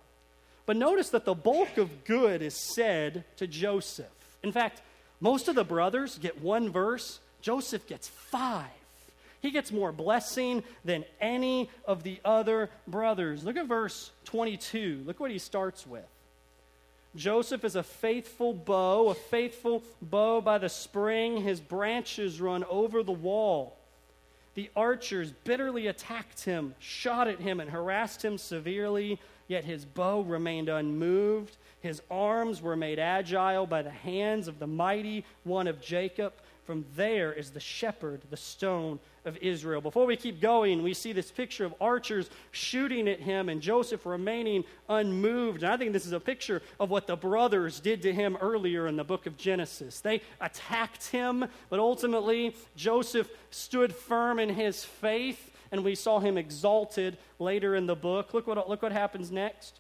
But 0.67 0.77
notice 0.77 1.09
that 1.09 1.25
the 1.25 1.33
bulk 1.33 1.77
of 1.77 2.03
good 2.03 2.43
is 2.43 2.55
said 2.75 3.23
to 3.37 3.47
Joseph. 3.47 4.05
In 4.43 4.51
fact, 4.51 4.83
most 5.19 5.47
of 5.47 5.55
the 5.55 5.63
brothers 5.63 6.19
get 6.19 6.41
one 6.41 6.69
verse, 6.69 7.19
Joseph 7.41 7.87
gets 7.87 8.07
five. 8.07 8.69
He 9.41 9.51
gets 9.51 9.71
more 9.71 9.91
blessing 9.91 10.63
than 10.83 11.05
any 11.21 11.69
of 11.85 12.03
the 12.03 12.19
other 12.25 12.69
brothers. 12.87 13.43
Look 13.43 13.57
at 13.57 13.67
verse 13.67 14.11
22. 14.25 15.03
Look 15.05 15.19
what 15.19 15.31
he 15.31 15.39
starts 15.39 15.87
with. 15.87 16.05
Joseph 17.15 17.63
is 17.63 17.75
a 17.75 17.83
faithful 17.83 18.53
bow, 18.53 19.09
a 19.09 19.15
faithful 19.15 19.83
bow 20.01 20.41
by 20.41 20.57
the 20.57 20.69
spring. 20.69 21.41
His 21.41 21.59
branches 21.59 22.39
run 22.39 22.63
over 22.65 23.01
the 23.01 23.11
wall. 23.11 23.75
The 24.55 24.69
archers 24.75 25.31
bitterly 25.31 25.87
attacked 25.87 26.43
him, 26.43 26.75
shot 26.79 27.27
at 27.27 27.39
him, 27.39 27.59
and 27.59 27.69
harassed 27.69 28.23
him 28.23 28.37
severely. 28.37 29.19
Yet 29.47 29.63
his 29.63 29.85
bow 29.85 30.21
remained 30.21 30.69
unmoved. 30.69 31.57
His 31.81 32.01
arms 32.11 32.61
were 32.61 32.75
made 32.75 32.99
agile 32.99 33.65
by 33.65 33.81
the 33.81 33.89
hands 33.89 34.47
of 34.47 34.59
the 34.59 34.67
mighty 34.67 35.25
one 35.43 35.67
of 35.67 35.81
Jacob. 35.81 36.33
From 36.69 36.85
there 36.95 37.33
is 37.33 37.49
the 37.49 37.59
shepherd, 37.59 38.21
the 38.29 38.37
stone 38.37 38.99
of 39.25 39.35
Israel. 39.37 39.81
Before 39.81 40.05
we 40.05 40.15
keep 40.15 40.39
going, 40.39 40.83
we 40.83 40.93
see 40.93 41.13
this 41.13 41.31
picture 41.31 41.65
of 41.65 41.73
archers 41.81 42.29
shooting 42.51 43.07
at 43.07 43.19
him 43.19 43.49
and 43.49 43.59
Joseph 43.59 44.05
remaining 44.05 44.63
unmoved. 44.87 45.63
And 45.63 45.73
I 45.73 45.77
think 45.77 45.93
this 45.93 46.05
is 46.05 46.11
a 46.11 46.19
picture 46.19 46.61
of 46.79 46.91
what 46.91 47.07
the 47.07 47.15
brothers 47.15 47.79
did 47.79 48.03
to 48.03 48.13
him 48.13 48.37
earlier 48.39 48.85
in 48.85 48.97
the 48.97 49.03
book 49.03 49.25
of 49.25 49.35
Genesis. 49.35 49.99
They 49.99 50.21
attacked 50.39 51.07
him, 51.07 51.43
but 51.71 51.79
ultimately 51.79 52.55
Joseph 52.75 53.31
stood 53.49 53.95
firm 53.95 54.37
in 54.37 54.49
his 54.49 54.83
faith, 54.83 55.49
and 55.71 55.83
we 55.83 55.95
saw 55.95 56.19
him 56.19 56.37
exalted 56.37 57.17
later 57.39 57.73
in 57.73 57.87
the 57.87 57.95
book. 57.95 58.31
Look 58.31 58.45
what, 58.45 58.69
look 58.69 58.83
what 58.83 58.91
happens 58.91 59.31
next 59.31 59.79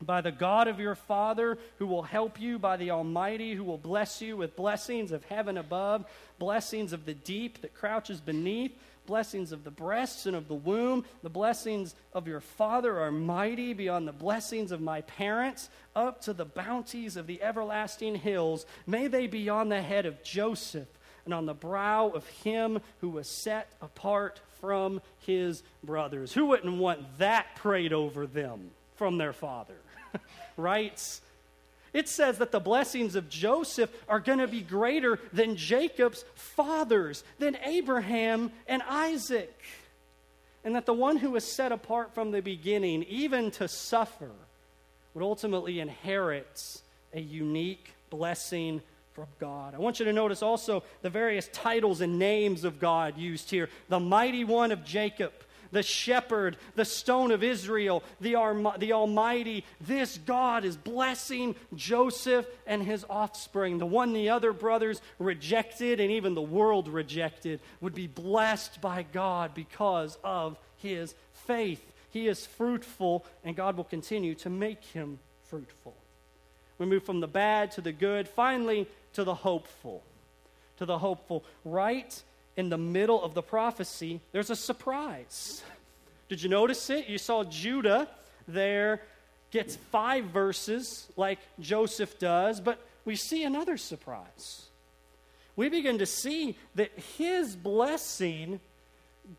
by 0.00 0.20
the 0.20 0.32
God 0.32 0.68
of 0.68 0.78
your 0.78 0.94
Father, 0.94 1.58
who 1.78 1.86
will 1.86 2.02
help 2.02 2.40
you, 2.40 2.58
by 2.58 2.76
the 2.76 2.90
Almighty, 2.90 3.54
who 3.54 3.64
will 3.64 3.78
bless 3.78 4.20
you 4.20 4.36
with 4.36 4.56
blessings 4.56 5.12
of 5.12 5.24
heaven 5.24 5.56
above, 5.56 6.04
blessings 6.38 6.92
of 6.92 7.06
the 7.06 7.14
deep 7.14 7.62
that 7.62 7.74
crouches 7.74 8.20
beneath, 8.20 8.72
blessings 9.06 9.52
of 9.52 9.64
the 9.64 9.70
breasts 9.70 10.26
and 10.26 10.36
of 10.36 10.48
the 10.48 10.54
womb. 10.54 11.04
The 11.22 11.30
blessings 11.30 11.94
of 12.12 12.26
your 12.26 12.40
Father 12.40 13.00
are 13.00 13.10
mighty 13.10 13.72
beyond 13.72 14.06
the 14.06 14.12
blessings 14.12 14.72
of 14.72 14.80
my 14.80 15.00
parents, 15.02 15.70
up 15.94 16.20
to 16.22 16.32
the 16.32 16.44
bounties 16.44 17.16
of 17.16 17.26
the 17.26 17.42
everlasting 17.42 18.16
hills. 18.16 18.66
May 18.86 19.06
they 19.06 19.26
be 19.26 19.48
on 19.48 19.68
the 19.68 19.82
head 19.82 20.04
of 20.04 20.22
Joseph 20.22 20.88
and 21.24 21.32
on 21.32 21.46
the 21.46 21.54
brow 21.54 22.08
of 22.08 22.26
him 22.28 22.80
who 23.00 23.08
was 23.08 23.28
set 23.28 23.68
apart 23.80 24.40
from 24.60 25.00
his 25.20 25.62
brothers. 25.82 26.32
Who 26.32 26.46
wouldn't 26.46 26.78
want 26.78 27.18
that 27.18 27.56
prayed 27.56 27.92
over 27.92 28.26
them 28.26 28.70
from 28.96 29.18
their 29.18 29.32
father? 29.32 29.76
writes, 30.56 31.20
it 31.92 32.08
says 32.08 32.38
that 32.38 32.52
the 32.52 32.60
blessings 32.60 33.14
of 33.14 33.28
Joseph 33.28 33.90
are 34.08 34.20
going 34.20 34.38
to 34.38 34.46
be 34.46 34.60
greater 34.60 35.18
than 35.32 35.56
Jacob's 35.56 36.24
fathers, 36.34 37.24
than 37.38 37.56
Abraham 37.64 38.52
and 38.66 38.82
Isaac. 38.82 39.58
And 40.62 40.74
that 40.74 40.84
the 40.84 40.92
one 40.92 41.16
who 41.16 41.30
was 41.30 41.44
set 41.44 41.72
apart 41.72 42.14
from 42.14 42.32
the 42.32 42.42
beginning, 42.42 43.04
even 43.04 43.50
to 43.52 43.66
suffer, 43.66 44.30
would 45.14 45.24
ultimately 45.24 45.80
inherit 45.80 46.80
a 47.14 47.20
unique 47.20 47.94
blessing 48.10 48.82
from 49.14 49.26
God. 49.40 49.74
I 49.74 49.78
want 49.78 49.98
you 49.98 50.04
to 50.04 50.12
notice 50.12 50.42
also 50.42 50.82
the 51.00 51.08
various 51.08 51.48
titles 51.48 52.02
and 52.02 52.18
names 52.18 52.64
of 52.64 52.78
God 52.78 53.16
used 53.16 53.48
here 53.48 53.70
the 53.88 53.98
mighty 53.98 54.44
one 54.44 54.72
of 54.72 54.84
Jacob 54.84 55.32
the 55.76 55.82
shepherd, 55.82 56.56
the 56.74 56.86
stone 56.86 57.30
of 57.30 57.44
Israel, 57.44 58.02
the, 58.18 58.32
the 58.78 58.94
Almighty. 58.94 59.62
This 59.80 60.18
God 60.18 60.64
is 60.64 60.76
blessing 60.76 61.54
Joseph 61.74 62.46
and 62.66 62.82
his 62.82 63.04
offspring. 63.10 63.76
The 63.76 63.84
one 63.84 64.14
the 64.14 64.30
other 64.30 64.54
brothers 64.54 65.02
rejected 65.18 66.00
and 66.00 66.10
even 66.10 66.34
the 66.34 66.40
world 66.40 66.88
rejected 66.88 67.60
would 67.82 67.94
be 67.94 68.06
blessed 68.06 68.80
by 68.80 69.04
God 69.12 69.54
because 69.54 70.16
of 70.24 70.58
his 70.78 71.14
faith. 71.34 71.84
He 72.10 72.26
is 72.26 72.46
fruitful, 72.46 73.26
and 73.44 73.54
God 73.54 73.76
will 73.76 73.84
continue 73.84 74.34
to 74.36 74.48
make 74.48 74.82
him 74.82 75.18
fruitful. 75.44 75.94
We 76.78 76.86
move 76.86 77.04
from 77.04 77.20
the 77.20 77.28
bad 77.28 77.70
to 77.72 77.82
the 77.82 77.92
good, 77.92 78.28
finally 78.28 78.88
to 79.12 79.24
the 79.24 79.34
hopeful. 79.34 80.02
To 80.78 80.86
the 80.86 80.98
hopeful. 80.98 81.44
Right 81.66 82.22
in 82.56 82.68
the 82.68 82.78
middle 82.78 83.22
of 83.22 83.34
the 83.34 83.42
prophecy, 83.42 84.20
there's 84.32 84.50
a 84.50 84.56
surprise. 84.56 85.62
Did 86.28 86.42
you 86.42 86.48
notice 86.48 86.90
it? 86.90 87.08
You 87.08 87.18
saw 87.18 87.44
Judah 87.44 88.08
there 88.48 89.02
gets 89.50 89.76
five 89.76 90.24
verses 90.26 91.06
like 91.16 91.38
Joseph 91.60 92.18
does, 92.18 92.60
but 92.60 92.78
we 93.04 93.16
see 93.16 93.44
another 93.44 93.76
surprise. 93.76 94.66
We 95.54 95.68
begin 95.68 95.98
to 95.98 96.06
see 96.06 96.56
that 96.74 96.90
his 97.16 97.56
blessing 97.56 98.60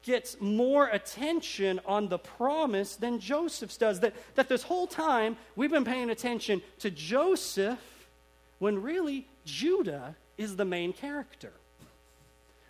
gets 0.04 0.40
more 0.42 0.88
attention 0.88 1.80
on 1.86 2.10
the 2.10 2.18
promise 2.18 2.96
than 2.96 3.20
Joseph's 3.20 3.78
does. 3.78 4.00
That, 4.02 4.14
that 4.36 4.50
this 4.50 4.64
whole 4.64 4.88
time 4.88 5.38
we've 5.56 5.72
been 5.72 5.86
paying 5.86 6.10
attention 6.10 6.62
to 6.80 6.90
Joseph 6.90 7.80
when 8.60 8.82
really 8.82 9.28
Judah 9.46 10.16
is 10.38 10.56
the 10.56 10.66
main 10.66 10.92
character. 10.92 11.54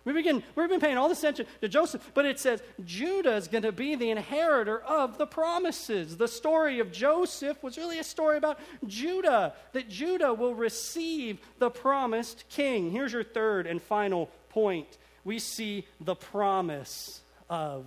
We 0.08 0.14
begin, 0.14 0.42
we've 0.56 0.70
been 0.70 0.80
paying 0.80 0.96
all 0.96 1.10
this 1.10 1.18
attention 1.18 1.44
to 1.60 1.68
Joseph, 1.68 2.12
but 2.14 2.24
it 2.24 2.40
says 2.40 2.62
Judah 2.82 3.34
is 3.34 3.46
going 3.46 3.64
to 3.64 3.72
be 3.72 3.94
the 3.94 4.08
inheritor 4.08 4.80
of 4.80 5.18
the 5.18 5.26
promises. 5.26 6.16
The 6.16 6.26
story 6.26 6.80
of 6.80 6.90
Joseph 6.90 7.62
was 7.62 7.76
really 7.76 7.98
a 7.98 8.04
story 8.04 8.38
about 8.38 8.58
Judah, 8.86 9.52
that 9.74 9.90
Judah 9.90 10.32
will 10.32 10.54
receive 10.54 11.38
the 11.58 11.68
promised 11.68 12.44
king. 12.48 12.90
Here's 12.90 13.12
your 13.12 13.22
third 13.22 13.66
and 13.66 13.82
final 13.82 14.30
point. 14.48 14.96
We 15.24 15.38
see 15.38 15.86
the 16.00 16.14
promise 16.14 17.20
of 17.50 17.84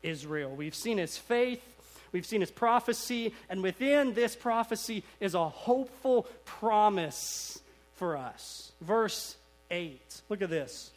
Israel. 0.00 0.54
We've 0.54 0.76
seen 0.76 0.98
his 0.98 1.18
faith, 1.18 1.60
we've 2.12 2.24
seen 2.24 2.40
his 2.40 2.52
prophecy, 2.52 3.34
and 3.50 3.64
within 3.64 4.14
this 4.14 4.36
prophecy 4.36 5.02
is 5.18 5.34
a 5.34 5.48
hopeful 5.48 6.28
promise 6.44 7.58
for 7.94 8.16
us. 8.16 8.70
Verse 8.80 9.34
8. 9.72 10.22
Look 10.28 10.40
at 10.40 10.50
this. 10.50 10.92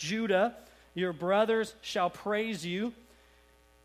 Judah, 0.00 0.56
your 0.94 1.12
brothers 1.12 1.74
shall 1.82 2.08
praise 2.08 2.64
you. 2.64 2.94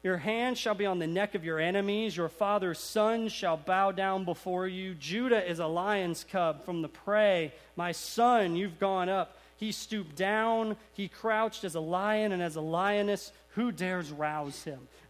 Your 0.02 0.18
hand 0.18 0.58
shall 0.58 0.74
be 0.74 0.86
on 0.86 1.00
the 1.00 1.08
neck 1.08 1.36
of 1.36 1.44
your 1.44 1.60
enemies. 1.60 2.16
Your 2.16 2.30
father's 2.30 2.80
sons 2.80 3.34
shall 3.34 3.58
bow 3.58 3.92
down 3.92 4.24
before 4.24 4.66
you. 4.66 4.96
Judah 4.96 5.46
is 5.46 5.60
a 5.60 5.68
lion's 5.68 6.24
cub 6.24 6.64
from 6.64 6.82
the 6.82 6.88
prey. 6.88 7.54
My 7.76 7.92
son, 7.92 8.56
you've 8.56 8.80
gone 8.80 9.10
up. 9.10 9.38
He 9.58 9.74
stooped 9.74 10.16
down. 10.16 10.78
He 10.94 11.10
crouched 11.10 11.66
as 11.66 11.76
a 11.76 11.82
lion 11.82 12.32
and 12.32 12.42
as 12.42 12.56
a 12.56 12.62
lioness. 12.62 13.34
Who 13.56 13.74
dares 13.74 14.10
rouse 14.10 14.64
him? 14.64 14.88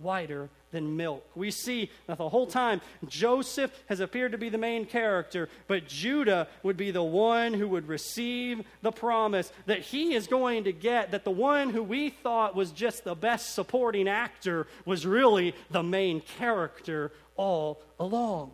whiter 0.00 0.48
than 0.72 0.96
milk. 0.96 1.24
We 1.34 1.50
see 1.50 1.90
that 2.06 2.18
the 2.18 2.28
whole 2.28 2.46
time 2.46 2.80
Joseph 3.08 3.72
has 3.88 4.00
appeared 4.00 4.32
to 4.32 4.38
be 4.38 4.48
the 4.48 4.58
main 4.58 4.86
character, 4.86 5.48
but 5.66 5.88
Judah 5.88 6.48
would 6.62 6.76
be 6.76 6.90
the 6.90 7.02
one 7.02 7.54
who 7.54 7.68
would 7.68 7.88
receive 7.88 8.64
the 8.82 8.92
promise 8.92 9.52
that 9.66 9.80
he 9.80 10.14
is 10.14 10.26
going 10.26 10.64
to 10.64 10.72
get, 10.72 11.10
that 11.10 11.24
the 11.24 11.30
one 11.30 11.70
who 11.70 11.82
we 11.82 12.10
thought 12.10 12.54
was 12.54 12.70
just 12.70 13.04
the 13.04 13.14
best 13.14 13.54
supporting 13.54 14.08
actor 14.08 14.66
was 14.84 15.06
really 15.06 15.54
the 15.70 15.82
main 15.82 16.20
character 16.20 17.12
all 17.36 17.80
along. 17.98 18.52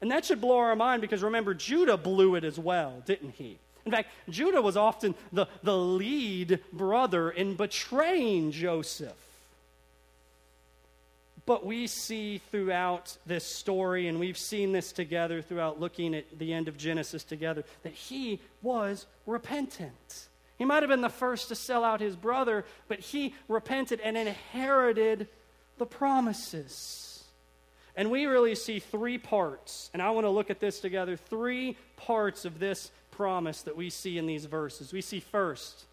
And 0.00 0.10
that 0.10 0.24
should 0.24 0.40
blow 0.40 0.58
our 0.58 0.76
mind 0.76 1.00
because 1.02 1.22
remember, 1.22 1.54
Judah 1.54 1.96
blew 1.96 2.36
it 2.36 2.44
as 2.44 2.58
well, 2.58 3.02
didn't 3.04 3.32
he? 3.32 3.58
In 3.84 3.92
fact, 3.92 4.10
Judah 4.28 4.62
was 4.62 4.76
often 4.76 5.14
the, 5.32 5.46
the 5.62 5.76
lead 5.76 6.60
brother 6.72 7.30
in 7.30 7.54
betraying 7.54 8.52
Joseph. 8.52 9.16
But 11.48 11.64
we 11.64 11.86
see 11.86 12.42
throughout 12.50 13.16
this 13.24 13.42
story, 13.42 14.06
and 14.06 14.20
we've 14.20 14.36
seen 14.36 14.72
this 14.72 14.92
together 14.92 15.40
throughout 15.40 15.80
looking 15.80 16.14
at 16.14 16.38
the 16.38 16.52
end 16.52 16.68
of 16.68 16.76
Genesis 16.76 17.24
together, 17.24 17.64
that 17.84 17.94
he 17.94 18.38
was 18.60 19.06
repentant. 19.24 20.28
He 20.58 20.66
might 20.66 20.82
have 20.82 20.90
been 20.90 21.00
the 21.00 21.08
first 21.08 21.48
to 21.48 21.54
sell 21.54 21.84
out 21.84 22.02
his 22.02 22.16
brother, 22.16 22.66
but 22.86 23.00
he 23.00 23.34
repented 23.48 23.98
and 24.00 24.18
inherited 24.18 25.26
the 25.78 25.86
promises. 25.86 27.24
And 27.96 28.10
we 28.10 28.26
really 28.26 28.54
see 28.54 28.78
three 28.78 29.16
parts, 29.16 29.88
and 29.94 30.02
I 30.02 30.10
want 30.10 30.26
to 30.26 30.30
look 30.30 30.50
at 30.50 30.60
this 30.60 30.80
together 30.80 31.16
three 31.16 31.78
parts 31.96 32.44
of 32.44 32.58
this 32.58 32.90
promise 33.10 33.62
that 33.62 33.74
we 33.74 33.88
see 33.88 34.18
in 34.18 34.26
these 34.26 34.44
verses. 34.44 34.92
We 34.92 35.00
see 35.00 35.20
first 35.20 35.86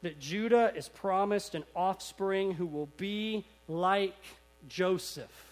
that 0.00 0.18
Judah 0.18 0.72
is 0.74 0.88
promised 0.88 1.54
an 1.54 1.64
offspring 1.76 2.52
who 2.52 2.64
will 2.64 2.88
be 2.96 3.44
like 3.68 4.16
Joseph. 4.68 5.44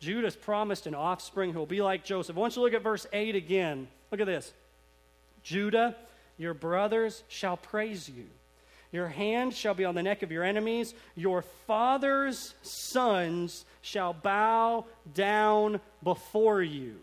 Judah's 0.00 0.34
promised 0.34 0.86
an 0.86 0.94
offspring 0.94 1.52
who 1.52 1.58
will 1.58 1.66
be 1.66 1.82
like 1.82 2.04
Joseph. 2.04 2.34
Want 2.34 2.56
you 2.56 2.62
look 2.62 2.74
at 2.74 2.82
verse 2.82 3.06
8 3.12 3.36
again. 3.36 3.86
Look 4.10 4.20
at 4.20 4.26
this. 4.26 4.52
Judah, 5.44 5.94
your 6.38 6.54
brothers 6.54 7.22
shall 7.28 7.56
praise 7.56 8.08
you. 8.08 8.24
Your 8.90 9.08
hand 9.08 9.54
shall 9.54 9.74
be 9.74 9.84
on 9.84 9.94
the 9.94 10.02
neck 10.02 10.22
of 10.22 10.30
your 10.32 10.44
enemies. 10.44 10.92
Your 11.14 11.42
father's 11.66 12.54
sons 12.62 13.64
shall 13.80 14.12
bow 14.12 14.84
down 15.14 15.80
before 16.02 16.62
you. 16.62 16.96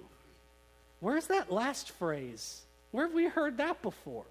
Where's 1.00 1.28
that 1.28 1.52
last 1.52 1.92
phrase? 1.92 2.62
Where 2.92 3.08
have 3.08 3.16
we 3.16 3.28
heard 3.28 3.58
that 3.58 3.82
before? 3.82 4.26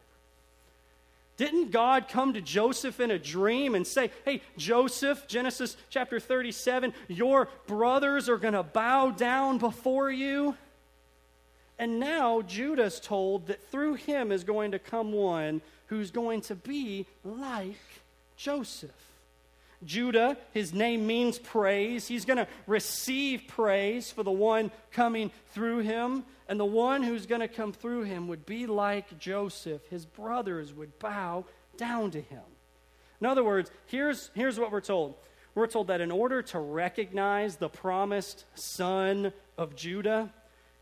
Didn't 1.38 1.70
God 1.70 2.09
come 2.09 2.35
to 2.35 2.40
Joseph 2.42 2.98
in 3.01 3.12
a 3.12 3.18
dream 3.18 3.74
and 3.74 3.87
say, 3.87 4.11
Hey, 4.24 4.42
Joseph, 4.59 5.27
Genesis 5.29 5.77
chapter 5.88 6.20
37, 6.20 6.92
your 7.07 7.48
brothers 7.66 8.29
are 8.29 8.37
going 8.37 8.55
to 8.55 8.64
bow 8.64 9.11
down 9.11 9.59
before 9.59 10.11
you? 10.11 10.57
And 11.79 12.01
now 12.01 12.42
Judah's 12.42 12.98
told 12.98 13.46
that 13.46 13.70
through 13.70 13.94
him 13.94 14.33
is 14.33 14.42
going 14.42 14.72
to 14.72 14.81
come 14.81 15.12
one 15.12 15.62
who's 15.87 16.11
going 16.11 16.40
to 16.42 16.57
be 16.57 17.07
like 17.24 17.79
Joseph. 18.37 18.90
Judah, 19.85 20.37
his 20.53 20.74
name 20.74 21.07
means 21.07 21.38
praise. 21.38 22.09
He's 22.09 22.24
going 22.24 22.38
to 22.38 22.48
receive 22.66 23.44
praise 23.46 24.11
for 24.11 24.24
the 24.24 24.31
one 24.33 24.72
coming 24.90 25.31
through 25.53 25.79
him. 25.79 26.24
And 26.48 26.58
the 26.58 26.64
one 26.64 27.02
who's 27.02 27.26
going 27.26 27.42
to 27.42 27.48
come 27.48 27.72
through 27.72 28.04
him 28.04 28.26
would 28.28 28.46
be 28.46 28.66
like 28.66 29.18
Joseph. 29.18 29.82
His 29.90 30.06
brothers 30.06 30.72
would 30.72 30.98
bow 30.98 31.44
down 31.76 32.11
to 32.12 32.20
him. 32.20 32.42
In 33.20 33.26
other 33.26 33.44
words, 33.44 33.70
here's, 33.87 34.30
here's 34.34 34.58
what 34.58 34.72
we're 34.72 34.80
told 34.80 35.14
we're 35.54 35.66
told 35.66 35.88
that 35.88 36.00
in 36.00 36.12
order 36.12 36.40
to 36.40 36.61
recognize 36.61 37.56
the 37.56 37.68
promised 37.68 38.44
son 38.54 39.32
of 39.56 39.74
Judah, 39.74 40.32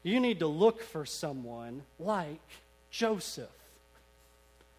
you 0.02 0.20
need 0.20 0.40
to 0.40 0.46
look 0.46 0.82
for 0.82 1.06
someone 1.06 1.82
like 1.98 2.42
Joseph. 2.90 3.48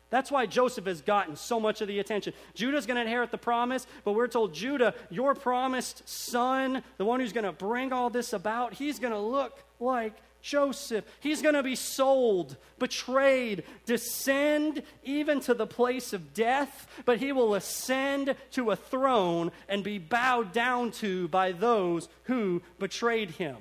That's 0.10 0.32
why 0.32 0.46
Joseph 0.46 0.86
has 0.86 1.02
gotten 1.02 1.36
so 1.36 1.60
much 1.60 1.82
of 1.82 1.88
the 1.88 2.00
attention. 2.00 2.34
Judah's 2.54 2.86
going 2.86 2.96
to 2.96 3.02
inherit 3.02 3.32
the 3.32 3.38
promise, 3.38 3.88
but 4.06 4.14
we're 4.14 4.28
told, 4.28 4.54
Judah, 4.54 4.94
your 5.10 5.34
promised 5.34 6.08
son, 6.08 6.84
the 6.98 7.06
one 7.06 7.20
who's 7.20 7.34
going 7.34 7.44
to 7.44 7.52
bring 7.52 7.92
all 7.92 8.10
this 8.10 8.34
about, 8.34 8.76
he's 8.76 9.00
going 9.00 9.14
to 9.14 9.20
look 9.20 9.60
like 9.80 10.14
Joseph. 10.48 11.04
He's 11.20 11.42
going 11.42 11.56
to 11.56 11.64
be 11.64 11.76
sold, 11.76 12.56
betrayed, 12.80 13.64
descend 13.86 14.82
even 15.04 15.42
to 15.42 15.54
the 15.54 15.68
place 15.68 16.14
of 16.14 16.34
death, 16.34 16.88
but 17.04 17.18
he 17.18 17.34
will 17.34 17.54
ascend 17.54 18.34
to 18.52 18.72
a 18.72 18.78
throne 18.78 19.52
and 19.68 19.84
be 19.84 19.98
bowed 19.98 20.54
down 20.54 20.92
to 20.92 21.28
by 21.28 21.52
those 21.52 22.08
who 22.24 22.62
betrayed 22.80 23.32
him. 23.32 23.58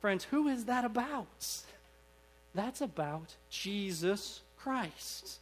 Friends, 0.00 0.24
who 0.24 0.48
is 0.48 0.64
that 0.64 0.84
about? 0.84 1.62
That's 2.52 2.80
about 2.80 3.36
Jesus 3.48 4.40
Christ. 4.58 5.38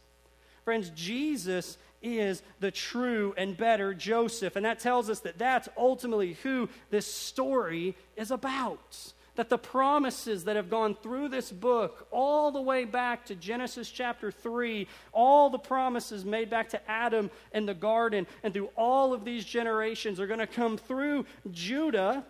Friends, 0.63 0.91
Jesus 0.95 1.77
is 2.03 2.43
the 2.59 2.69
true 2.69 3.33
and 3.35 3.57
better 3.57 3.95
Joseph. 3.95 4.55
And 4.55 4.65
that 4.65 4.79
tells 4.79 5.09
us 5.09 5.21
that 5.21 5.39
that's 5.39 5.69
ultimately 5.75 6.33
who 6.43 6.69
this 6.91 7.11
story 7.11 7.95
is 8.15 8.29
about. 8.29 9.13
That 9.35 9.49
the 9.49 9.57
promises 9.57 10.45
that 10.45 10.55
have 10.55 10.69
gone 10.69 10.95
through 10.95 11.29
this 11.29 11.51
book, 11.51 12.07
all 12.09 12.51
the 12.51 12.61
way 12.61 12.85
back 12.85 13.25
to 13.25 13.35
Genesis 13.35 13.89
chapter 13.89 14.31
3, 14.31 14.87
all 15.11 15.49
the 15.49 15.59
promises 15.59 16.23
made 16.23 16.49
back 16.49 16.69
to 16.69 16.89
Adam 16.89 17.29
in 17.53 17.65
the 17.65 17.73
garden, 17.73 18.27
and 18.43 18.53
through 18.53 18.69
all 18.77 19.13
of 19.13 19.25
these 19.25 19.43
generations 19.43 20.19
are 20.19 20.27
going 20.27 20.39
to 20.39 20.47
come 20.47 20.77
through 20.77 21.25
Judah 21.51 22.23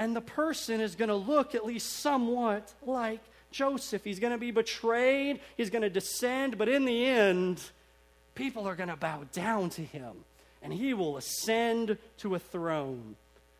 and 0.00 0.16
the 0.16 0.22
person 0.22 0.80
is 0.80 0.96
going 0.96 1.10
to 1.10 1.14
look 1.14 1.54
at 1.54 1.66
least 1.66 2.00
somewhat 2.00 2.72
like 2.82 3.20
Joseph. 3.50 4.02
He's 4.02 4.18
going 4.18 4.32
to 4.32 4.38
be 4.38 4.50
betrayed, 4.50 5.40
he's 5.58 5.68
going 5.68 5.82
to 5.82 5.90
descend, 5.90 6.56
but 6.56 6.70
in 6.70 6.86
the 6.86 7.04
end, 7.04 7.62
people 8.34 8.66
are 8.66 8.74
going 8.74 8.88
to 8.88 8.96
bow 8.96 9.24
down 9.30 9.68
to 9.70 9.82
him, 9.82 10.24
and 10.62 10.72
he 10.72 10.94
will 10.94 11.18
ascend 11.18 11.98
to 12.16 12.34
a 12.34 12.38
throne. 12.38 13.16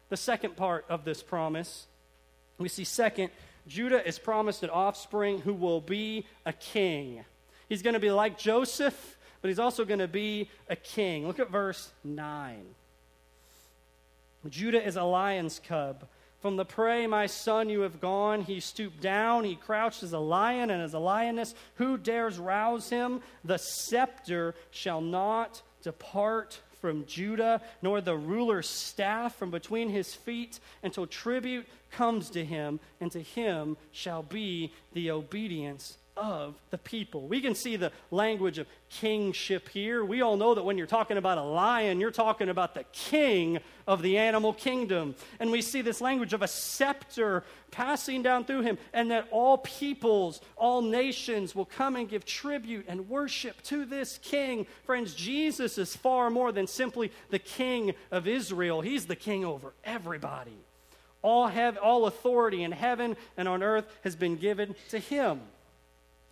The 0.09 0.17
second 0.17 0.57
part 0.57 0.87
of 0.89 1.05
this 1.05 1.23
promise, 1.23 1.87
we 2.61 2.69
see 2.69 2.85
second, 2.85 3.31
Judah 3.67 4.07
is 4.07 4.19
promised 4.19 4.63
an 4.63 4.71
offspring 4.71 5.41
who 5.41 5.55
will 5.55 5.81
be 5.81 6.27
a 6.47 6.53
king. 6.53 7.25
He's 7.69 7.83
going 7.83 7.95
to 7.95 8.01
be 8.01 8.11
like 8.11 8.39
Joseph, 8.39 9.19
but 9.43 9.49
he's 9.49 9.59
also 9.59 9.85
going 9.85 10.01
to 10.01 10.09
be 10.09 10.49
a 10.69 10.77
king. 10.77 11.27
Look 11.27 11.39
at 11.39 11.51
verse 11.51 11.91
9. 12.05 12.63
Judah 14.49 14.85
is 14.85 14.97
a 14.97 15.03
lion's 15.03 15.59
cub 15.59 16.07
from 16.41 16.57
the 16.57 16.65
prey, 16.65 17.07
my 17.07 17.27
son, 17.27 17.69
you 17.69 17.81
have 17.83 18.01
gone. 18.01 18.41
He 18.41 18.61
stooped 18.61 19.01
down. 19.03 19.45
He 19.45 19.57
crouched 19.57 20.03
as 20.03 20.15
a 20.15 20.19
lion 20.19 20.71
and 20.71 20.83
as 20.83 20.95
a 20.95 20.99
lioness. 20.99 21.55
Who 21.75 21.99
dares 21.99 22.39
rouse 22.39 22.89
him? 22.89 23.21
The 23.45 23.59
scepter 23.59 24.55
shall 24.71 25.03
not 25.03 25.61
depart 25.83 26.61
from 26.81 27.07
Judah, 27.07 27.61
nor 27.83 28.01
the 28.01 28.17
ruler's 28.17 28.69
staff 28.69 29.37
from 29.37 29.51
between 29.51 29.91
his 29.91 30.15
feet, 30.15 30.61
until 30.83 31.07
tribute 31.07 31.67
comes 31.91 32.31
to 32.31 32.45
him, 32.45 32.81
and 33.01 33.13
to 33.13 33.21
him 33.21 33.77
shall 33.93 34.23
be 34.23 34.73
the 34.93 35.11
obedience 35.11 35.99
of 36.17 36.55
the 36.71 36.79
people. 36.79 37.27
We 37.27 37.41
can 37.41 37.55
see 37.55 37.77
the 37.77 37.93
language 38.11 38.59
of 38.59 38.67
kingship 38.89 39.69
here. 39.69 40.05
We 40.05 40.21
all 40.21 40.37
know 40.37 40.55
that 40.55 40.63
when 40.63 40.77
you're 40.77 40.87
talking 40.87 41.17
about 41.17 41.39
a 41.39 41.43
lion, 41.43 42.01
you're 42.01 42.11
talking 42.11 42.49
about 42.49 42.75
the 42.75 42.85
king 42.93 43.59
of 43.87 44.03
the 44.03 44.19
animal 44.19 44.53
kingdom. 44.53 45.15
And 45.39 45.51
we 45.51 45.63
see 45.63 45.83
this 45.83 46.01
language 46.01 46.33
of 46.33 46.43
a 46.43 46.49
scepter 46.49 47.45
passing 47.71 48.23
down 48.23 48.45
through 48.45 48.63
him, 48.63 48.79
and 48.93 49.11
that 49.11 49.29
all 49.31 49.59
peoples, 49.59 50.41
all 50.57 50.83
nations 50.83 51.55
will 51.55 51.65
come 51.65 51.97
and 51.97 52.09
give 52.09 52.25
tribute 52.25 52.85
and 52.89 53.09
worship 53.09 53.63
to 53.63 53.85
this 53.85 54.19
king. 54.23 54.67
Friends, 54.85 55.15
Jesus 55.15 55.79
is 55.79 55.95
far 55.95 56.31
more 56.31 56.53
than 56.53 56.67
simply 56.67 57.13
the 57.31 57.39
king 57.39 57.95
of 58.11 58.27
Israel, 58.27 58.81
he's 58.81 59.07
the 59.07 59.17
king 59.17 59.45
over 59.45 59.73
everybody. 59.85 60.59
All, 61.23 61.49
have, 61.49 61.77
all 61.77 62.07
authority 62.07 62.63
in 62.63 62.73
heaven 62.73 63.17
and 63.37 63.47
on 63.47 63.63
earth 63.63 63.85
has 64.05 64.17
been 64.17 64.37
given 64.37 64.75
to 64.89 64.99
him. 64.99 65.41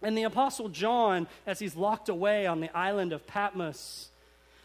And 0.03 0.17
the 0.17 0.23
Apostle 0.25 0.69
John, 0.69 1.27
as 1.47 1.59
he's 1.59 1.77
locked 1.77 2.09
away 2.09 2.47
on 2.47 2.61
the 2.61 2.75
island 2.77 3.13
of 3.13 3.27
Patmos, 3.27 4.09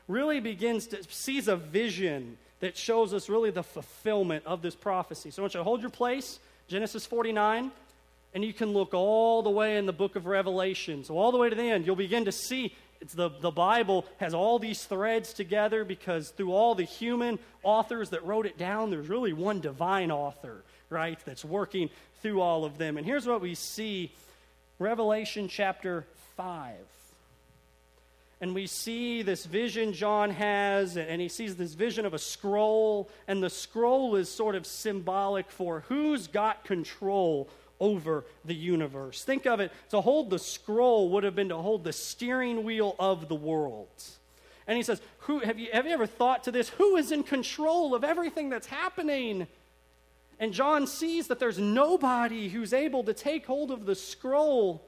really 0.07 0.39
begins 0.39 0.87
to 0.87 1.03
sees 1.09 1.47
a 1.47 1.55
vision 1.55 2.37
that 2.59 2.77
shows 2.77 3.13
us 3.13 3.29
really 3.29 3.51
the 3.51 3.63
fulfillment 3.63 4.45
of 4.45 4.61
this 4.61 4.75
prophecy. 4.75 5.31
So 5.31 5.41
I 5.41 5.43
want 5.43 5.53
you 5.53 5.59
to 5.59 5.63
hold 5.63 5.81
your 5.81 5.89
place, 5.89 6.39
Genesis 6.67 7.05
49, 7.05 7.71
and 8.33 8.43
you 8.43 8.53
can 8.53 8.73
look 8.73 8.93
all 8.93 9.43
the 9.43 9.49
way 9.49 9.77
in 9.77 9.85
the 9.85 9.93
book 9.93 10.15
of 10.15 10.25
Revelation. 10.25 11.03
So 11.03 11.17
all 11.17 11.31
the 11.31 11.37
way 11.37 11.49
to 11.49 11.55
the 11.55 11.63
end, 11.63 11.85
you'll 11.85 11.95
begin 11.95 12.25
to 12.25 12.31
see 12.31 12.73
it's 13.03 13.13
the, 13.13 13.29
the 13.41 13.51
Bible 13.51 14.05
has 14.17 14.33
all 14.33 14.59
these 14.59 14.85
threads 14.85 15.33
together 15.33 15.83
because 15.83 16.29
through 16.29 16.53
all 16.53 16.73
the 16.73 16.85
human 16.85 17.37
authors 17.61 18.11
that 18.11 18.25
wrote 18.25 18.45
it 18.45 18.57
down, 18.57 18.91
there's 18.91 19.09
really 19.09 19.33
one 19.33 19.59
divine 19.59 20.09
author, 20.09 20.63
right, 20.89 21.19
that's 21.25 21.43
working 21.43 21.89
through 22.21 22.39
all 22.39 22.63
of 22.63 22.77
them. 22.77 22.95
And 22.95 23.05
here's 23.05 23.27
what 23.27 23.41
we 23.41 23.55
see 23.55 24.13
Revelation 24.79 25.47
chapter 25.47 26.05
5. 26.35 26.75
And 28.41 28.53
we 28.53 28.67
see 28.67 29.21
this 29.21 29.45
vision 29.45 29.93
John 29.93 30.31
has, 30.31 30.97
and 30.97 31.21
he 31.21 31.29
sees 31.29 31.55
this 31.55 31.75
vision 31.75 32.05
of 32.05 32.13
a 32.13 32.19
scroll, 32.19 33.09
and 33.27 33.41
the 33.41 33.49
scroll 33.49 34.15
is 34.15 34.29
sort 34.29 34.55
of 34.55 34.65
symbolic 34.65 35.49
for 35.49 35.85
who's 35.87 36.27
got 36.27 36.65
control 36.65 37.47
over 37.79 38.25
the 38.43 38.53
universe. 38.53 39.23
Think 39.23 39.45
of 39.45 39.59
it 39.59 39.71
to 39.91 40.01
hold 40.01 40.29
the 40.29 40.39
scroll 40.39 41.09
would 41.11 41.23
have 41.23 41.35
been 41.35 41.49
to 41.49 41.57
hold 41.57 41.83
the 41.83 41.93
steering 41.93 42.63
wheel 42.63 42.95
of 42.99 43.29
the 43.29 43.35
world. 43.35 43.87
And 44.67 44.75
he 44.75 44.83
says, 44.83 45.01
Who, 45.19 45.39
have, 45.39 45.59
you, 45.59 45.69
have 45.71 45.85
you 45.85 45.93
ever 45.93 46.07
thought 46.07 46.43
to 46.45 46.51
this? 46.51 46.69
Who 46.69 46.97
is 46.97 47.11
in 47.11 47.23
control 47.23 47.95
of 47.95 48.03
everything 48.03 48.49
that's 48.49 48.67
happening? 48.67 49.47
And 50.43 50.51
John 50.51 50.87
sees 50.87 51.27
that 51.27 51.39
there's 51.39 51.57
nobody 51.57 52.49
who's 52.49 52.73
able 52.73 53.05
to 53.05 53.13
take 53.13 53.45
hold 53.45 53.71
of 53.71 53.85
the 53.85 53.95
scroll. 53.95 54.85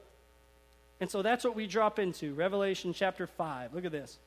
And 1.00 1.10
so 1.10 1.22
that's 1.22 1.46
what 1.46 1.56
we 1.56 1.66
drop 1.66 1.98
into 1.98 2.34
Revelation 2.34 2.92
chapter 2.92 3.26
5. 3.26 3.74
Look 3.74 3.86
at 3.86 3.94
this. 3.94 4.18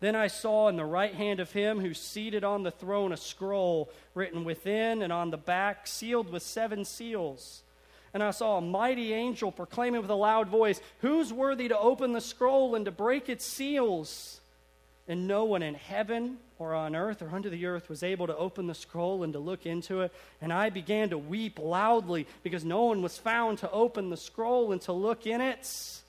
Then 0.00 0.16
I 0.16 0.26
saw 0.26 0.66
in 0.66 0.74
the 0.74 0.84
right 0.84 1.14
hand 1.14 1.38
of 1.38 1.52
him 1.52 1.78
who 1.78 1.94
seated 1.94 2.42
on 2.42 2.64
the 2.64 2.72
throne 2.72 3.12
a 3.12 3.16
scroll 3.16 3.88
written 4.12 4.42
within 4.42 5.02
and 5.02 5.12
on 5.12 5.30
the 5.30 5.36
back, 5.36 5.86
sealed 5.86 6.32
with 6.32 6.42
seven 6.42 6.84
seals. 6.84 7.62
And 8.12 8.20
I 8.20 8.32
saw 8.32 8.58
a 8.58 8.60
mighty 8.60 9.12
angel 9.12 9.52
proclaiming 9.52 10.00
with 10.00 10.10
a 10.10 10.14
loud 10.16 10.48
voice, 10.48 10.80
Who's 11.02 11.32
worthy 11.32 11.68
to 11.68 11.78
open 11.78 12.14
the 12.14 12.20
scroll 12.20 12.74
and 12.74 12.84
to 12.84 12.90
break 12.90 13.28
its 13.28 13.44
seals? 13.44 14.39
And 15.10 15.26
no 15.26 15.42
one 15.42 15.64
in 15.64 15.74
heaven 15.74 16.38
or 16.60 16.72
on 16.72 16.94
earth 16.94 17.20
or 17.20 17.30
under 17.30 17.50
the 17.50 17.66
earth 17.66 17.88
was 17.88 18.04
able 18.04 18.28
to 18.28 18.36
open 18.36 18.68
the 18.68 18.76
scroll 18.76 19.24
and 19.24 19.32
to 19.32 19.40
look 19.40 19.66
into 19.66 20.02
it. 20.02 20.12
And 20.40 20.52
I 20.52 20.70
began 20.70 21.10
to 21.10 21.18
weep 21.18 21.58
loudly 21.58 22.28
because 22.44 22.64
no 22.64 22.84
one 22.84 23.02
was 23.02 23.18
found 23.18 23.58
to 23.58 23.70
open 23.72 24.10
the 24.10 24.16
scroll 24.16 24.70
and 24.70 24.80
to 24.82 24.92
look 24.92 25.26
in 25.26 25.40
it. 25.40 26.00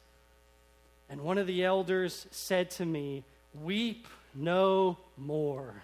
And 1.09 1.21
one 1.21 1.39
of 1.39 1.47
the 1.47 1.63
elders 1.63 2.27
said 2.29 2.69
to 2.71 2.85
me, 2.85 3.23
Weep 3.63 4.05
no 4.35 4.99
more. 5.17 5.81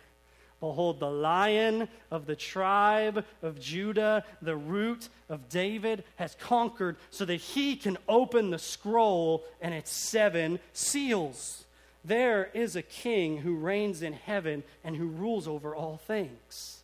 Behold, 0.59 0.99
the 0.99 1.09
lion 1.09 1.87
of 2.11 2.27
the 2.27 2.35
tribe 2.35 3.25
of 3.41 3.59
Judah, 3.59 4.23
the 4.43 4.55
root 4.55 5.09
of 5.27 5.49
David, 5.49 6.03
has 6.17 6.35
conquered 6.39 6.97
so 7.09 7.25
that 7.25 7.37
he 7.37 7.75
can 7.77 7.97
open 8.07 8.51
the 8.51 8.59
scroll 8.59 9.43
and 9.59 9.73
its 9.73 9.89
seven 9.89 10.59
seals. 10.71 11.63
There 12.07 12.49
is 12.53 12.77
a 12.77 12.81
king 12.81 13.39
who 13.39 13.55
reigns 13.55 14.01
in 14.01 14.13
heaven 14.13 14.63
and 14.81 14.95
who 14.95 15.07
rules 15.07 15.45
over 15.45 15.75
all 15.75 15.97
things. 15.97 16.81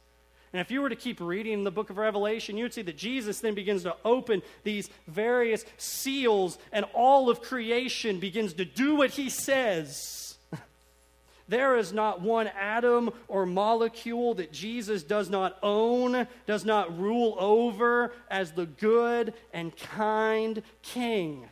And 0.51 0.59
if 0.59 0.69
you 0.69 0.81
were 0.81 0.89
to 0.89 0.97
keep 0.97 1.21
reading 1.21 1.63
the 1.63 1.71
book 1.71 1.89
of 1.89 1.97
Revelation, 1.97 2.57
you 2.57 2.65
would 2.65 2.73
see 2.73 2.81
that 2.81 2.97
Jesus 2.97 3.39
then 3.39 3.55
begins 3.55 3.83
to 3.83 3.95
open 4.03 4.41
these 4.63 4.89
various 5.07 5.63
seals, 5.77 6.57
and 6.73 6.85
all 6.93 7.29
of 7.29 7.41
creation 7.41 8.19
begins 8.19 8.53
to 8.55 8.65
do 8.65 8.95
what 8.95 9.11
he 9.11 9.29
says. 9.29 10.35
There 11.45 11.75
is 11.75 11.91
not 11.91 12.21
one 12.21 12.47
atom 12.47 13.11
or 13.27 13.45
molecule 13.45 14.33
that 14.35 14.53
Jesus 14.53 15.03
does 15.03 15.29
not 15.29 15.57
own, 15.61 16.25
does 16.47 16.63
not 16.63 16.97
rule 16.97 17.35
over 17.37 18.13
as 18.31 18.53
the 18.53 18.65
good 18.65 19.33
and 19.51 19.75
kind 19.75 20.63
King. 20.81 21.49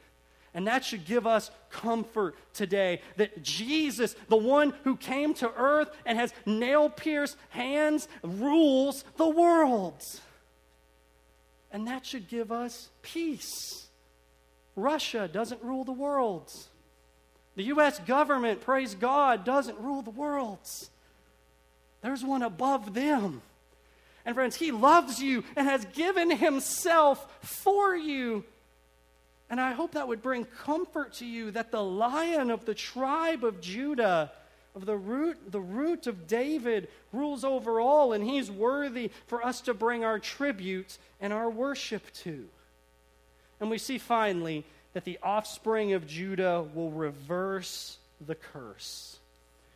And 0.54 0.68
that 0.68 0.84
should 0.84 1.06
give 1.06 1.26
us 1.26 1.50
comfort 1.70 2.36
today 2.54 3.02
that 3.16 3.42
Jesus, 3.42 4.16
the 4.28 4.36
one 4.38 4.74
who 4.84 4.98
came 4.98 5.34
to 5.36 5.52
earth 5.56 5.90
and 6.06 6.18
has 6.18 6.34
nail 6.46 6.90
pierced 6.90 7.38
hands, 7.50 8.08
rules 8.22 9.06
the 9.16 9.30
world. 9.30 10.04
And 11.72 11.88
that 11.88 12.06
should 12.06 12.28
give 12.28 12.52
us 12.52 12.90
peace. 13.02 13.88
Russia 14.76 15.30
doesn't 15.32 15.64
rule 15.64 15.86
the 15.86 15.92
world. 15.94 16.52
The 17.56 17.64
U.S. 17.64 18.00
government, 18.00 18.62
praise 18.62 18.96
God, 18.96 19.46
doesn't 19.46 19.80
rule 19.80 20.02
the 20.02 20.10
world. 20.10 20.60
There's 22.02 22.24
one 22.24 22.42
above 22.42 22.94
them. 22.94 23.42
And 24.26 24.36
friends, 24.36 24.56
He 24.58 24.72
loves 24.72 25.22
you 25.22 25.44
and 25.56 25.68
has 25.68 25.86
given 25.86 26.30
Himself 26.30 27.26
for 27.42 27.96
you 27.96 28.44
and 29.52 29.60
I 29.60 29.74
hope 29.74 29.92
that 29.92 30.08
would 30.08 30.22
bring 30.22 30.46
comfort 30.46 31.12
to 31.16 31.26
you 31.26 31.52
that 31.52 31.72
the 31.72 31.84
lion 31.84 32.50
of 32.50 32.64
the 32.64 32.74
tribe 32.74 33.44
of 33.44 33.60
Judah, 33.60 34.32
of 34.74 34.86
the 34.86 34.96
root, 34.96 35.52
the 35.52 35.60
root 35.60 36.08
of 36.08 36.26
David, 36.26 36.88
rules 37.12 37.44
over 37.44 37.82
all, 37.82 38.14
and 38.14 38.24
he's 38.24 38.50
worthy 38.50 39.12
for 39.28 39.46
us 39.46 39.60
to 39.62 39.74
bring 39.74 40.06
our 40.06 40.20
tribute 40.20 40.98
and 41.20 41.34
our 41.34 41.50
worship 41.50 42.14
to. 42.24 42.48
And 43.60 43.70
we 43.70 43.78
see 43.78 43.98
finally 43.98 44.64
that 44.94 45.04
the 45.04 45.20
offspring 45.22 45.92
of 45.92 46.08
Judah 46.08 46.64
will 46.74 46.90
reverse 46.90 47.98
the 48.26 48.36
curse. 48.36 49.20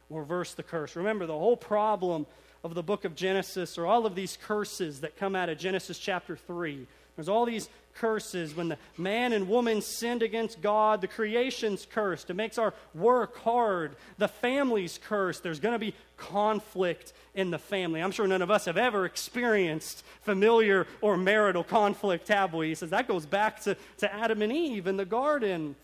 Reverse 0.09 0.53
the 0.53 0.63
curse. 0.63 0.95
Remember, 0.95 1.26
the 1.26 1.34
whole 1.34 1.57
problem 1.57 2.26
of 2.63 2.76
the 2.76 2.84
book 2.84 3.03
of 3.03 3.13
Genesis, 3.13 3.78
or 3.78 3.86
all 3.86 4.05
of 4.05 4.15
these 4.15 4.38
curses 4.41 5.01
that 5.01 5.17
come 5.17 5.36
out 5.36 5.49
of 5.49 5.57
Genesis 5.57 5.99
chapter 5.99 6.38
3, 6.38 6.88
there's 7.15 7.30
all 7.30 7.45
these 7.45 7.69
curses. 7.95 8.55
When 8.55 8.69
the 8.69 8.77
man 8.97 9.33
and 9.33 9.47
woman 9.47 9.81
sinned 9.81 10.21
against 10.21 10.61
God, 10.61 11.01
the 11.01 11.07
creation's 11.07 11.85
cursed. 11.85 12.29
It 12.29 12.35
makes 12.35 12.57
our 12.57 12.73
work 12.93 13.37
hard. 13.37 13.95
The 14.17 14.27
family's 14.27 14.99
cursed. 15.03 15.43
There's 15.43 15.59
going 15.59 15.73
to 15.73 15.79
be 15.79 15.95
conflict 16.17 17.13
in 17.33 17.51
the 17.51 17.59
family. 17.59 18.01
I'm 18.01 18.11
sure 18.11 18.27
none 18.27 18.41
of 18.41 18.51
us 18.51 18.65
have 18.65 18.77
ever 18.77 19.05
experienced 19.05 20.03
familiar 20.21 20.87
or 21.01 21.17
marital 21.17 21.63
conflict, 21.63 22.27
have 22.27 22.53
we? 22.53 22.69
He 22.69 22.75
says 22.75 22.89
that 22.91 23.07
goes 23.07 23.25
back 23.25 23.61
to, 23.63 23.75
to 23.97 24.13
Adam 24.13 24.41
and 24.41 24.51
Eve 24.51 24.87
in 24.87 24.97
the 24.97 25.05
garden. 25.05 25.75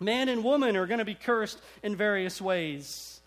Man 0.00 0.28
and 0.28 0.42
woman 0.42 0.76
are 0.76 0.86
going 0.86 0.98
to 0.98 1.04
be 1.04 1.14
cursed 1.14 1.60
in 1.82 1.94
various 1.94 2.40
ways. 2.40 3.20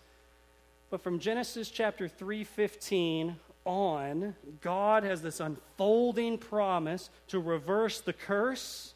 But 0.90 1.02
from 1.02 1.18
Genesis 1.18 1.70
chapter 1.70 2.08
3:15 2.08 3.36
on, 3.64 4.34
God 4.60 5.04
has 5.04 5.22
this 5.22 5.40
unfolding 5.40 6.38
promise 6.38 7.10
to 7.28 7.38
reverse 7.38 8.00
the 8.00 8.12
curse 8.12 8.94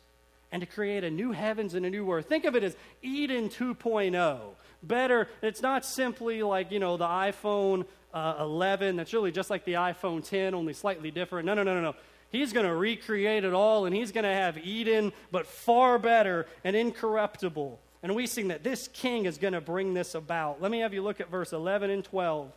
and 0.50 0.60
to 0.60 0.66
create 0.66 1.04
a 1.04 1.10
new 1.10 1.32
heavens 1.32 1.74
and 1.74 1.84
a 1.84 1.90
new 1.90 2.10
earth. 2.10 2.26
Think 2.26 2.44
of 2.44 2.56
it 2.56 2.62
as 2.62 2.76
Eden 3.02 3.48
2.0. 3.48 4.40
Better, 4.82 5.28
it's 5.42 5.62
not 5.62 5.84
simply 5.84 6.42
like, 6.42 6.70
you 6.70 6.78
know, 6.78 6.96
the 6.96 7.06
iPhone 7.06 7.84
uh, 8.14 8.36
11 8.40 8.96
that's 8.96 9.12
really 9.12 9.32
just 9.32 9.50
like 9.50 9.64
the 9.64 9.74
iPhone 9.74 10.26
10, 10.26 10.54
only 10.54 10.72
slightly 10.72 11.10
different. 11.10 11.46
No, 11.46 11.54
no, 11.54 11.62
no, 11.62 11.74
no, 11.74 11.80
no. 11.80 11.94
He's 12.30 12.52
going 12.52 12.66
to 12.66 12.74
recreate 12.74 13.44
it 13.44 13.54
all, 13.54 13.86
and 13.86 13.94
he's 13.94 14.12
going 14.12 14.24
to 14.24 14.32
have 14.32 14.58
Eden, 14.58 15.12
but 15.32 15.46
far 15.46 15.98
better 15.98 16.46
and 16.62 16.76
incorruptible. 16.76 17.80
And 18.02 18.14
we 18.14 18.26
sing 18.26 18.48
that 18.48 18.62
this 18.62 18.88
king 18.88 19.24
is 19.24 19.38
going 19.38 19.54
to 19.54 19.60
bring 19.60 19.94
this 19.94 20.14
about. 20.14 20.60
Let 20.60 20.70
me 20.70 20.80
have 20.80 20.92
you 20.92 21.02
look 21.02 21.20
at 21.20 21.30
verse 21.30 21.52
11 21.52 21.90
and 21.90 22.04
12. 22.04 22.52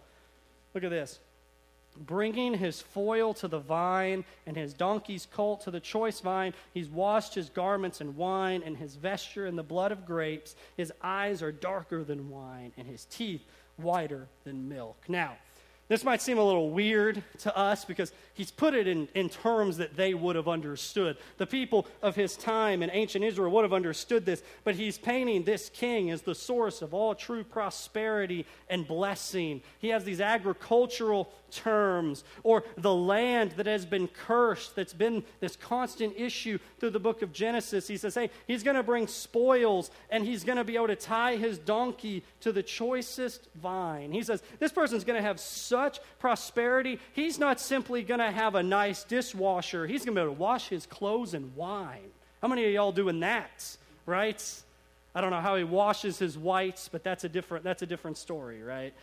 Look 0.73 0.83
at 0.83 0.89
this 0.89 1.19
bringing 1.97 2.53
his 2.53 2.81
foil 2.81 3.33
to 3.35 3.47
the 3.47 3.59
vine 3.59 4.25
and 4.45 4.55
his 4.55 4.73
donkey's 4.73 5.25
colt 5.25 5.61
to 5.61 5.71
the 5.71 5.79
choice 5.79 6.19
vine. 6.19 6.53
He's 6.73 6.89
washed 6.89 7.35
his 7.35 7.49
garments 7.49 8.01
in 8.01 8.15
wine 8.15 8.63
and 8.65 8.77
his 8.77 8.95
vesture 8.95 9.45
in 9.45 9.55
the 9.55 9.63
blood 9.63 9.91
of 9.91 10.05
grapes. 10.05 10.55
His 10.77 10.91
eyes 11.01 11.41
are 11.41 11.51
darker 11.51 12.03
than 12.03 12.29
wine 12.29 12.73
and 12.77 12.87
his 12.87 13.05
teeth 13.05 13.45
whiter 13.77 14.27
than 14.43 14.69
milk. 14.69 14.97
Now, 15.07 15.37
this 15.91 16.05
might 16.05 16.21
seem 16.21 16.37
a 16.37 16.43
little 16.43 16.69
weird 16.69 17.21
to 17.39 17.57
us 17.57 17.83
because 17.83 18.13
he's 18.33 18.49
put 18.49 18.73
it 18.73 18.87
in, 18.87 19.09
in 19.13 19.27
terms 19.27 19.75
that 19.75 19.97
they 19.97 20.13
would 20.13 20.37
have 20.37 20.47
understood. 20.47 21.17
The 21.37 21.45
people 21.45 21.85
of 22.01 22.15
his 22.15 22.37
time 22.37 22.81
in 22.81 22.89
ancient 22.93 23.25
Israel 23.25 23.51
would 23.51 23.63
have 23.63 23.73
understood 23.73 24.25
this, 24.25 24.41
but 24.63 24.75
he's 24.75 24.97
painting 24.97 25.43
this 25.43 25.67
king 25.67 26.09
as 26.09 26.21
the 26.21 26.33
source 26.33 26.81
of 26.81 26.93
all 26.93 27.13
true 27.13 27.43
prosperity 27.43 28.45
and 28.69 28.87
blessing. 28.87 29.61
He 29.79 29.89
has 29.89 30.05
these 30.05 30.21
agricultural 30.21 31.29
terms, 31.51 32.23
or 32.43 32.63
the 32.77 32.93
land 32.93 33.51
that 33.57 33.65
has 33.65 33.85
been 33.85 34.07
cursed, 34.07 34.75
that's 34.75 34.93
been 34.93 35.21
this 35.41 35.57
constant 35.57 36.13
issue 36.17 36.57
through 36.79 36.91
the 36.91 36.99
book 36.99 37.21
of 37.21 37.33
Genesis. 37.33 37.89
He 37.89 37.97
says, 37.97 38.15
hey, 38.15 38.29
he's 38.47 38.63
going 38.63 38.77
to 38.77 38.83
bring 38.83 39.05
spoils, 39.05 39.91
and 40.09 40.25
he's 40.25 40.45
going 40.45 40.57
to 40.57 40.63
be 40.63 40.75
able 40.75 40.87
to 40.87 40.95
tie 40.95 41.35
his 41.35 41.57
donkey 41.57 42.23
to 42.39 42.53
the 42.53 42.63
choicest 42.63 43.49
vine. 43.61 44.13
He 44.13 44.23
says, 44.23 44.41
this 44.59 44.71
person's 44.71 45.03
going 45.03 45.17
to 45.17 45.27
have 45.27 45.41
such 45.81 45.99
prosperity, 46.19 46.99
he's 47.13 47.39
not 47.39 47.59
simply 47.59 48.03
going 48.03 48.19
to 48.19 48.31
have 48.31 48.53
a 48.53 48.61
nice 48.61 49.03
dishwasher, 49.03 49.87
he's 49.87 50.05
going 50.05 50.15
to 50.15 50.21
be 50.21 50.23
able 50.23 50.35
to 50.35 50.39
wash 50.39 50.69
his 50.69 50.85
clothes 50.85 51.33
in 51.33 51.55
wine. 51.55 52.11
How 52.41 52.47
many 52.47 52.65
of 52.65 52.71
y'all 52.71 52.91
doing 52.91 53.19
that, 53.21 53.77
right? 54.05 54.41
I 55.15 55.21
don't 55.21 55.31
know 55.31 55.41
how 55.41 55.55
he 55.55 55.63
washes 55.63 56.19
his 56.19 56.37
whites, 56.37 56.87
but 56.87 57.03
that's 57.03 57.23
a 57.23 57.29
different, 57.29 57.63
that's 57.63 57.81
a 57.81 57.87
different 57.87 58.17
story, 58.17 58.61
right? 58.61 58.93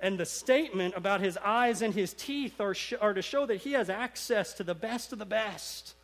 And 0.00 0.18
the 0.18 0.26
statement 0.26 0.94
about 0.96 1.20
his 1.20 1.38
eyes 1.38 1.80
and 1.80 1.94
his 1.94 2.12
teeth 2.12 2.60
are, 2.60 2.74
sh- 2.74 2.94
are 3.00 3.14
to 3.14 3.22
show 3.22 3.46
that 3.46 3.58
he 3.58 3.72
has 3.72 3.88
access 3.88 4.52
to 4.54 4.64
the 4.64 4.74
best 4.74 5.12
of 5.12 5.18
the 5.18 5.24
best. 5.24 5.94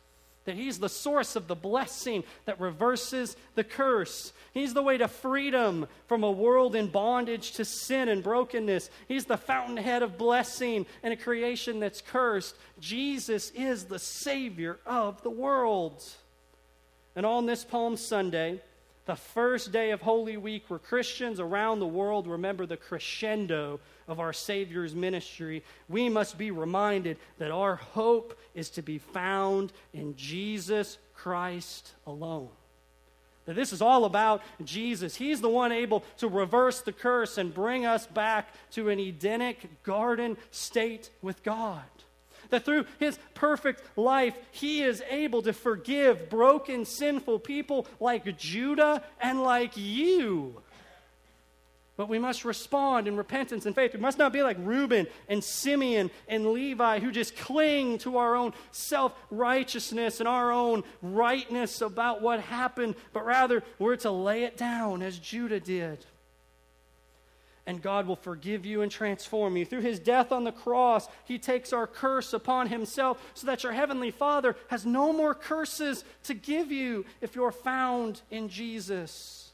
That 0.45 0.55
he's 0.55 0.79
the 0.79 0.89
source 0.89 1.35
of 1.35 1.47
the 1.47 1.55
blessing 1.55 2.23
that 2.45 2.59
reverses 2.59 3.37
the 3.55 3.63
curse. 3.63 4.33
He's 4.53 4.73
the 4.73 4.83
way 4.83 4.97
to 4.97 5.07
freedom 5.07 5.87
from 6.07 6.23
a 6.23 6.31
world 6.31 6.75
in 6.75 6.87
bondage 6.87 7.53
to 7.53 7.65
sin 7.65 8.09
and 8.09 8.21
brokenness. 8.21 8.89
He's 9.07 9.25
the 9.25 9.37
fountainhead 9.37 10.03
of 10.03 10.17
blessing 10.17 10.85
in 11.01 11.11
a 11.13 11.17
creation 11.17 11.79
that's 11.79 12.01
cursed. 12.01 12.55
Jesus 12.79 13.51
is 13.51 13.85
the 13.85 13.99
Savior 13.99 14.79
of 14.85 15.23
the 15.23 15.29
world. 15.29 16.03
And 17.15 17.25
on 17.25 17.45
this 17.45 17.63
Palm 17.63 17.95
Sunday, 17.95 18.59
the 19.05 19.15
first 19.15 19.71
day 19.71 19.91
of 19.91 20.01
Holy 20.01 20.37
Week, 20.37 20.63
where 20.69 20.79
Christians 20.79 21.39
around 21.39 21.79
the 21.79 21.87
world 21.87 22.27
remember 22.27 22.65
the 22.65 22.77
crescendo 22.77 23.79
of 24.07 24.19
our 24.19 24.33
Savior's 24.33 24.95
ministry, 24.95 25.63
we 25.89 26.09
must 26.09 26.37
be 26.37 26.51
reminded 26.51 27.17
that 27.37 27.51
our 27.51 27.75
hope 27.75 28.37
is 28.53 28.69
to 28.71 28.81
be 28.81 28.97
found 28.97 29.71
in 29.93 30.15
Jesus 30.15 30.97
Christ 31.15 31.93
alone. 32.05 32.49
That 33.45 33.55
this 33.55 33.73
is 33.73 33.81
all 33.81 34.05
about 34.05 34.41
Jesus. 34.63 35.15
He's 35.15 35.41
the 35.41 35.49
one 35.49 35.71
able 35.71 36.03
to 36.17 36.27
reverse 36.27 36.81
the 36.81 36.93
curse 36.93 37.37
and 37.37 37.53
bring 37.53 37.85
us 37.85 38.07
back 38.07 38.53
to 38.71 38.89
an 38.89 38.99
Edenic 38.99 39.83
garden 39.83 40.37
state 40.51 41.09
with 41.21 41.43
God 41.43 41.83
that 42.53 42.65
through 42.65 42.85
his 42.99 43.17
perfect 43.33 43.81
life, 43.97 44.35
he 44.51 44.83
is 44.83 45.03
able 45.09 45.41
to 45.41 45.53
forgive 45.53 46.29
broken, 46.29 46.85
sinful 46.85 47.39
people 47.39 47.87
like 47.99 48.37
Judah 48.37 49.03
and 49.19 49.41
like 49.41 49.75
you. 49.75 50.61
But 51.95 52.09
we 52.09 52.17
must 52.17 52.43
respond 52.43 53.07
in 53.07 53.15
repentance 53.15 53.67
and 53.67 53.75
faith. 53.75 53.93
We 53.93 53.99
must 53.99 54.17
not 54.17 54.33
be 54.33 54.41
like 54.41 54.57
Reuben 54.59 55.05
and 55.29 55.43
Simeon 55.43 56.09
and 56.27 56.51
Levi 56.51 56.99
who 56.99 57.11
just 57.11 57.37
cling 57.37 57.99
to 57.99 58.17
our 58.17 58.35
own 58.35 58.53
self 58.71 59.13
righteousness 59.29 60.19
and 60.19 60.27
our 60.27 60.51
own 60.51 60.83
rightness 61.03 61.81
about 61.81 62.21
what 62.21 62.39
happened, 62.39 62.95
but 63.13 63.25
rather 63.25 63.63
we're 63.77 63.95
to 63.97 64.11
lay 64.11 64.43
it 64.43 64.57
down 64.57 65.03
as 65.03 65.19
Judah 65.19 65.59
did 65.59 66.03
and 67.65 67.81
God 67.81 68.07
will 68.07 68.15
forgive 68.15 68.65
you 68.65 68.81
and 68.81 68.91
transform 68.91 69.55
you. 69.55 69.65
Through 69.65 69.81
his 69.81 69.99
death 69.99 70.31
on 70.31 70.43
the 70.43 70.51
cross, 70.51 71.07
he 71.23 71.37
takes 71.39 71.71
our 71.71 71.87
curse 71.87 72.33
upon 72.33 72.67
himself 72.67 73.21
so 73.33 73.47
that 73.47 73.63
your 73.63 73.71
heavenly 73.71 74.11
Father 74.11 74.55
has 74.67 74.85
no 74.85 75.13
more 75.13 75.33
curses 75.33 76.03
to 76.23 76.33
give 76.33 76.71
you 76.71 77.05
if 77.21 77.35
you're 77.35 77.51
found 77.51 78.21
in 78.29 78.49
Jesus. 78.49 79.52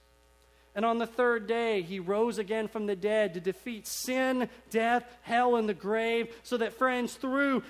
And 0.80 0.86
on 0.86 0.98
the 0.98 1.06
third 1.06 1.46
day, 1.46 1.82
he 1.82 2.00
rose 2.00 2.38
again 2.38 2.70
from 2.70 2.86
the 2.86 2.96
dead 2.96 3.34
to 3.34 3.42
defeat 3.42 3.86
sin, 3.86 4.48
death, 4.70 5.04
hell, 5.24 5.58
and 5.58 5.68
the 5.68 5.74
grave, 5.74 6.34
so 6.44 6.56
that, 6.56 6.72
friends, 6.72 7.16
through 7.16 7.64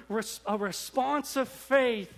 a 0.46 0.56
response 0.56 1.36
of 1.36 1.50
faith, 1.50 2.14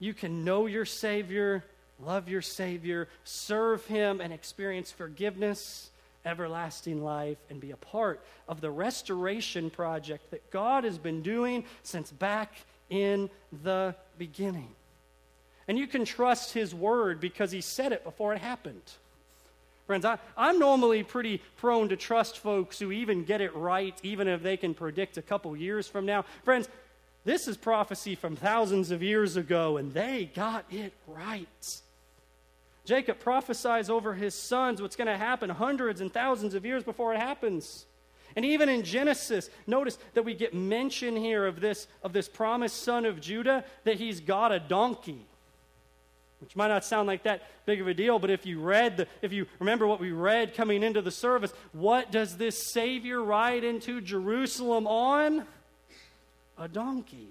you 0.00 0.12
can 0.12 0.42
know 0.44 0.66
your 0.66 0.86
Savior, 0.86 1.62
love 2.04 2.28
your 2.28 2.42
Savior, 2.42 3.06
serve 3.22 3.86
him, 3.86 4.20
and 4.20 4.32
experience 4.32 4.90
forgiveness 4.90 5.92
everlasting 6.24 7.04
life 7.04 7.38
and 7.48 7.60
be 7.60 7.70
a 7.70 7.76
part 7.76 8.20
of 8.48 8.60
the 8.60 8.72
restoration 8.72 9.70
project 9.70 10.32
that 10.32 10.50
God 10.50 10.82
has 10.82 10.98
been 10.98 11.22
doing 11.22 11.62
since 11.84 12.10
back 12.10 12.52
in 12.90 13.30
the 13.62 13.94
beginning. 14.18 14.74
And 15.68 15.78
you 15.78 15.86
can 15.86 16.04
trust 16.04 16.54
His 16.54 16.74
word 16.74 17.20
because 17.20 17.52
He 17.52 17.60
said 17.60 17.92
it 17.92 18.02
before 18.02 18.34
it 18.34 18.40
happened. 18.40 18.82
Friends, 19.86 20.04
I, 20.04 20.18
am 20.36 20.58
normally 20.58 21.04
pretty 21.04 21.40
prone 21.56 21.88
to 21.90 21.96
trust 21.96 22.38
folks 22.38 22.78
who 22.78 22.90
even 22.90 23.24
get 23.24 23.40
it 23.40 23.54
right, 23.54 23.96
even 24.02 24.26
if 24.26 24.42
they 24.42 24.56
can 24.56 24.74
predict 24.74 25.16
a 25.16 25.22
couple 25.22 25.56
years 25.56 25.86
from 25.86 26.04
now. 26.04 26.24
Friends, 26.42 26.68
this 27.24 27.46
is 27.46 27.56
prophecy 27.56 28.16
from 28.16 28.34
thousands 28.34 28.90
of 28.90 29.02
years 29.02 29.36
ago, 29.36 29.76
and 29.76 29.94
they 29.94 30.30
got 30.34 30.64
it 30.70 30.92
right. 31.06 31.80
Jacob 32.84 33.20
prophesies 33.20 33.90
over 33.90 34.14
his 34.14 34.34
sons 34.34 34.82
what's 34.82 34.96
going 34.96 35.08
to 35.08 35.16
happen 35.16 35.50
hundreds 35.50 36.00
and 36.00 36.12
thousands 36.12 36.54
of 36.54 36.64
years 36.64 36.82
before 36.82 37.14
it 37.14 37.20
happens. 37.20 37.86
And 38.34 38.44
even 38.44 38.68
in 38.68 38.82
Genesis, 38.82 39.50
notice 39.66 39.98
that 40.14 40.24
we 40.24 40.34
get 40.34 40.54
mention 40.54 41.16
here 41.16 41.46
of 41.46 41.60
this, 41.60 41.88
of 42.02 42.12
this 42.12 42.28
promised 42.28 42.82
son 42.82 43.06
of 43.06 43.20
Judah, 43.20 43.64
that 43.84 43.96
he's 43.96 44.20
got 44.20 44.52
a 44.52 44.60
donkey. 44.60 45.26
Which 46.40 46.54
might 46.54 46.68
not 46.68 46.84
sound 46.84 47.06
like 47.06 47.22
that 47.22 47.42
big 47.64 47.80
of 47.80 47.88
a 47.88 47.94
deal, 47.94 48.18
but 48.18 48.30
if 48.30 48.44
you 48.44 48.60
read, 48.60 48.98
the, 48.98 49.08
if 49.22 49.32
you 49.32 49.46
remember 49.58 49.86
what 49.86 50.00
we 50.00 50.12
read 50.12 50.54
coming 50.54 50.82
into 50.82 51.00
the 51.00 51.10
service, 51.10 51.52
what 51.72 52.12
does 52.12 52.36
this 52.36 52.70
Savior 52.72 53.22
ride 53.22 53.64
into 53.64 54.00
Jerusalem 54.00 54.86
on? 54.86 55.46
A 56.58 56.68
donkey. 56.68 57.28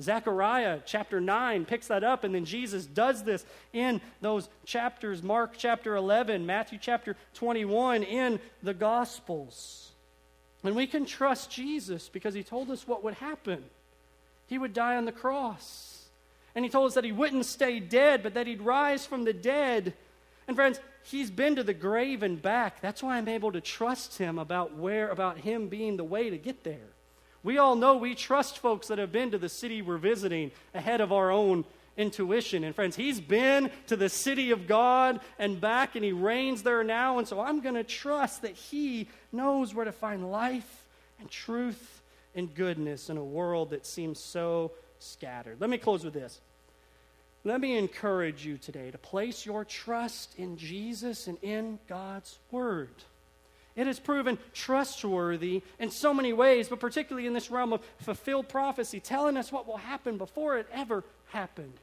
Zechariah 0.00 0.80
chapter 0.84 1.20
9 1.20 1.64
picks 1.64 1.86
that 1.88 2.02
up, 2.02 2.24
and 2.24 2.34
then 2.34 2.44
Jesus 2.44 2.86
does 2.86 3.22
this 3.22 3.44
in 3.72 4.00
those 4.20 4.48
chapters 4.64 5.22
Mark 5.22 5.54
chapter 5.56 5.94
11, 5.94 6.44
Matthew 6.44 6.78
chapter 6.80 7.16
21, 7.34 8.02
in 8.02 8.40
the 8.62 8.74
Gospels. 8.74 9.92
And 10.64 10.74
we 10.74 10.86
can 10.86 11.06
trust 11.06 11.50
Jesus 11.50 12.08
because 12.08 12.34
he 12.34 12.42
told 12.42 12.70
us 12.70 12.86
what 12.86 13.04
would 13.04 13.14
happen. 13.14 13.64
He 14.46 14.58
would 14.58 14.72
die 14.72 14.96
on 14.96 15.04
the 15.04 15.12
cross. 15.12 15.91
And 16.54 16.64
he 16.64 16.70
told 16.70 16.88
us 16.88 16.94
that 16.94 17.04
he 17.04 17.12
wouldn't 17.12 17.46
stay 17.46 17.80
dead, 17.80 18.22
but 18.22 18.34
that 18.34 18.46
he'd 18.46 18.62
rise 18.62 19.06
from 19.06 19.24
the 19.24 19.32
dead. 19.32 19.94
And 20.46 20.56
friends, 20.56 20.80
he's 21.04 21.30
been 21.30 21.56
to 21.56 21.62
the 21.62 21.74
grave 21.74 22.22
and 22.22 22.40
back. 22.40 22.80
That's 22.80 23.02
why 23.02 23.16
I'm 23.16 23.28
able 23.28 23.52
to 23.52 23.60
trust 23.60 24.18
him 24.18 24.38
about 24.38 24.76
where 24.76 25.08
about 25.08 25.38
him 25.38 25.68
being 25.68 25.96
the 25.96 26.04
way 26.04 26.30
to 26.30 26.36
get 26.36 26.64
there. 26.64 26.90
We 27.42 27.58
all 27.58 27.74
know 27.74 27.96
we 27.96 28.14
trust 28.14 28.58
folks 28.58 28.88
that 28.88 28.98
have 28.98 29.12
been 29.12 29.30
to 29.32 29.38
the 29.38 29.48
city 29.48 29.82
we're 29.82 29.98
visiting 29.98 30.52
ahead 30.74 31.00
of 31.00 31.12
our 31.12 31.30
own 31.30 31.64
intuition. 31.96 32.64
And 32.64 32.74
friends, 32.74 32.96
he's 32.96 33.20
been 33.20 33.70
to 33.88 33.96
the 33.96 34.08
city 34.08 34.50
of 34.50 34.66
God 34.66 35.20
and 35.38 35.60
back, 35.60 35.94
and 35.94 36.04
he 36.04 36.12
reigns 36.12 36.62
there 36.62 36.84
now. 36.84 37.18
And 37.18 37.26
so 37.26 37.40
I'm 37.40 37.60
going 37.60 37.74
to 37.74 37.84
trust 37.84 38.42
that 38.42 38.52
he 38.52 39.08
knows 39.32 39.74
where 39.74 39.84
to 39.84 39.92
find 39.92 40.30
life 40.30 40.84
and 41.18 41.30
truth 41.30 42.02
and 42.34 42.54
goodness 42.54 43.10
in 43.10 43.16
a 43.16 43.24
world 43.24 43.70
that 43.70 43.86
seems 43.86 44.20
so 44.20 44.72
scattered. 45.02 45.60
Let 45.60 45.70
me 45.70 45.78
close 45.78 46.04
with 46.04 46.14
this. 46.14 46.40
Let 47.44 47.60
me 47.60 47.76
encourage 47.76 48.46
you 48.46 48.56
today 48.56 48.90
to 48.90 48.98
place 48.98 49.44
your 49.44 49.64
trust 49.64 50.34
in 50.38 50.56
Jesus 50.56 51.26
and 51.26 51.38
in 51.42 51.80
God's 51.88 52.38
Word. 52.50 52.90
It 53.74 53.86
has 53.86 53.98
proven 53.98 54.38
trustworthy 54.52 55.62
in 55.78 55.90
so 55.90 56.12
many 56.12 56.32
ways, 56.32 56.68
but 56.68 56.78
particularly 56.78 57.26
in 57.26 57.32
this 57.32 57.50
realm 57.50 57.72
of 57.72 57.80
fulfilled 57.98 58.48
prophecy, 58.48 59.00
telling 59.00 59.36
us 59.36 59.50
what 59.50 59.66
will 59.66 59.78
happen 59.78 60.18
before 60.18 60.58
it 60.58 60.66
ever 60.72 61.04
happens. 61.28 61.78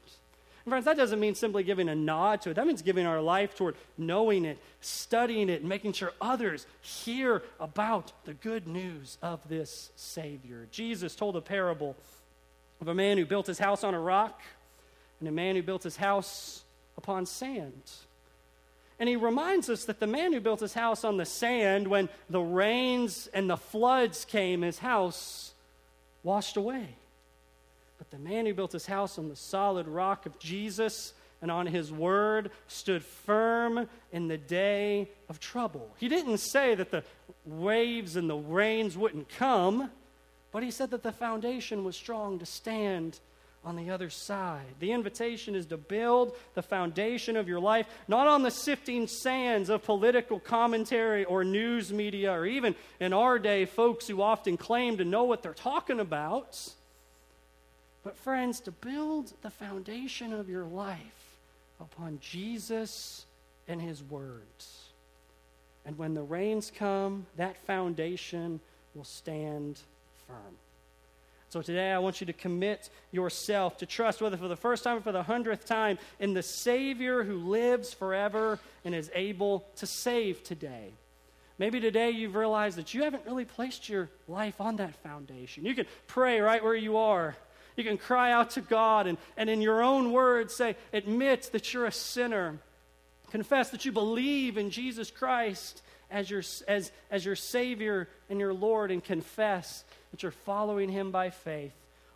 And 0.64 0.72
friends, 0.72 0.84
that 0.84 0.96
doesn't 0.96 1.18
mean 1.18 1.34
simply 1.34 1.62
giving 1.62 1.88
a 1.88 1.94
nod 1.94 2.42
to 2.42 2.50
it. 2.50 2.54
That 2.54 2.66
means 2.66 2.82
giving 2.82 3.06
our 3.06 3.20
life 3.20 3.56
toward 3.56 3.76
knowing 3.98 4.44
it, 4.44 4.58
studying 4.80 5.48
it, 5.48 5.60
and 5.60 5.68
making 5.68 5.94
sure 5.94 6.12
others 6.20 6.66
hear 6.80 7.42
about 7.58 8.12
the 8.24 8.34
good 8.34 8.68
news 8.68 9.18
of 9.20 9.40
this 9.48 9.90
Savior. 9.96 10.68
Jesus 10.70 11.14
told 11.14 11.34
a 11.36 11.40
parable 11.40 11.96
of 12.80 12.88
a 12.88 12.94
man 12.94 13.18
who 13.18 13.26
built 13.26 13.46
his 13.46 13.58
house 13.58 13.84
on 13.84 13.94
a 13.94 14.00
rock 14.00 14.40
and 15.18 15.28
a 15.28 15.32
man 15.32 15.54
who 15.54 15.62
built 15.62 15.82
his 15.82 15.96
house 15.96 16.62
upon 16.96 17.26
sand. 17.26 17.82
And 18.98 19.08
he 19.08 19.16
reminds 19.16 19.70
us 19.70 19.84
that 19.86 20.00
the 20.00 20.06
man 20.06 20.32
who 20.32 20.40
built 20.40 20.60
his 20.60 20.74
house 20.74 21.04
on 21.04 21.16
the 21.16 21.24
sand, 21.24 21.88
when 21.88 22.08
the 22.28 22.40
rains 22.40 23.28
and 23.32 23.48
the 23.48 23.56
floods 23.56 24.24
came, 24.24 24.62
his 24.62 24.78
house 24.78 25.52
washed 26.22 26.56
away. 26.56 26.96
But 27.98 28.10
the 28.10 28.18
man 28.18 28.46
who 28.46 28.54
built 28.54 28.72
his 28.72 28.86
house 28.86 29.18
on 29.18 29.28
the 29.28 29.36
solid 29.36 29.88
rock 29.88 30.26
of 30.26 30.38
Jesus 30.38 31.14
and 31.42 31.50
on 31.50 31.66
his 31.66 31.90
word 31.90 32.50
stood 32.68 33.02
firm 33.02 33.88
in 34.12 34.28
the 34.28 34.36
day 34.36 35.08
of 35.28 35.40
trouble. 35.40 35.88
He 35.98 36.08
didn't 36.08 36.38
say 36.38 36.74
that 36.74 36.90
the 36.90 37.02
waves 37.46 38.16
and 38.16 38.28
the 38.28 38.36
rains 38.36 38.96
wouldn't 38.98 39.28
come, 39.30 39.90
but 40.52 40.62
he 40.62 40.70
said 40.70 40.90
that 40.90 41.02
the 41.02 41.12
foundation 41.12 41.84
was 41.84 41.96
strong 41.96 42.38
to 42.38 42.46
stand 42.46 43.20
on 43.64 43.76
the 43.76 43.90
other 43.90 44.08
side. 44.08 44.66
The 44.78 44.92
invitation 44.92 45.54
is 45.54 45.66
to 45.66 45.76
build 45.76 46.34
the 46.54 46.62
foundation 46.62 47.36
of 47.36 47.46
your 47.46 47.60
life 47.60 47.86
not 48.08 48.26
on 48.26 48.42
the 48.42 48.50
sifting 48.50 49.06
sands 49.06 49.68
of 49.68 49.84
political 49.84 50.40
commentary 50.40 51.24
or 51.24 51.44
news 51.44 51.92
media, 51.92 52.32
or 52.32 52.46
even 52.46 52.74
in 53.00 53.12
our 53.12 53.38
day, 53.38 53.66
folks 53.66 54.08
who 54.08 54.22
often 54.22 54.56
claim 54.56 54.96
to 54.96 55.04
know 55.04 55.24
what 55.24 55.42
they're 55.42 55.52
talking 55.52 56.00
about. 56.00 56.56
But, 58.02 58.16
friends, 58.16 58.60
to 58.60 58.70
build 58.70 59.34
the 59.42 59.50
foundation 59.50 60.32
of 60.32 60.48
your 60.48 60.64
life 60.64 61.36
upon 61.78 62.18
Jesus 62.20 63.26
and 63.68 63.80
His 63.80 64.02
words. 64.02 64.88
And 65.84 65.98
when 65.98 66.14
the 66.14 66.22
rains 66.22 66.72
come, 66.74 67.26
that 67.36 67.58
foundation 67.66 68.60
will 68.94 69.04
stand 69.04 69.80
firm. 70.30 70.56
So 71.48 71.62
today 71.62 71.90
I 71.90 71.98
want 71.98 72.20
you 72.20 72.28
to 72.28 72.32
commit 72.32 72.90
yourself 73.10 73.78
to 73.78 73.86
trust, 73.86 74.22
whether 74.22 74.36
for 74.36 74.46
the 74.46 74.56
first 74.56 74.84
time 74.84 74.98
or 74.98 75.00
for 75.00 75.10
the 75.10 75.24
hundredth 75.24 75.66
time, 75.66 75.98
in 76.20 76.32
the 76.32 76.44
Savior 76.44 77.24
who 77.24 77.38
lives 77.38 77.92
forever 77.92 78.60
and 78.84 78.94
is 78.94 79.10
able 79.14 79.66
to 79.76 79.86
save 79.86 80.44
today. 80.44 80.92
Maybe 81.58 81.80
today 81.80 82.10
you've 82.10 82.36
realized 82.36 82.78
that 82.78 82.94
you 82.94 83.02
haven't 83.02 83.26
really 83.26 83.44
placed 83.44 83.88
your 83.88 84.08
life 84.28 84.60
on 84.60 84.76
that 84.76 84.94
foundation. 85.02 85.66
You 85.66 85.74
can 85.74 85.86
pray 86.06 86.40
right 86.40 86.62
where 86.62 86.76
you 86.76 86.96
are. 86.96 87.36
You 87.76 87.82
can 87.82 87.98
cry 87.98 88.30
out 88.32 88.50
to 88.50 88.60
God 88.60 89.08
and, 89.08 89.18
and 89.36 89.50
in 89.50 89.60
your 89.60 89.82
own 89.82 90.12
words 90.12 90.54
say, 90.54 90.76
admit 90.92 91.50
that 91.52 91.74
you're 91.74 91.86
a 91.86 91.92
sinner. 91.92 92.60
Confess 93.30 93.70
that 93.70 93.84
you 93.84 93.90
believe 93.90 94.56
in 94.56 94.70
Jesus 94.70 95.10
Christ 95.10 95.82
as 96.10 96.30
your, 96.30 96.42
as, 96.68 96.90
as 97.10 97.24
your 97.24 97.36
Savior 97.36 98.08
and 98.28 98.40
your 98.40 98.52
Lord, 98.52 98.90
and 98.90 99.02
confess 99.02 99.84
that 100.10 100.22
you're 100.22 100.32
following 100.32 100.88
him 100.88 101.10
by 101.10 101.30
faith 101.30 101.72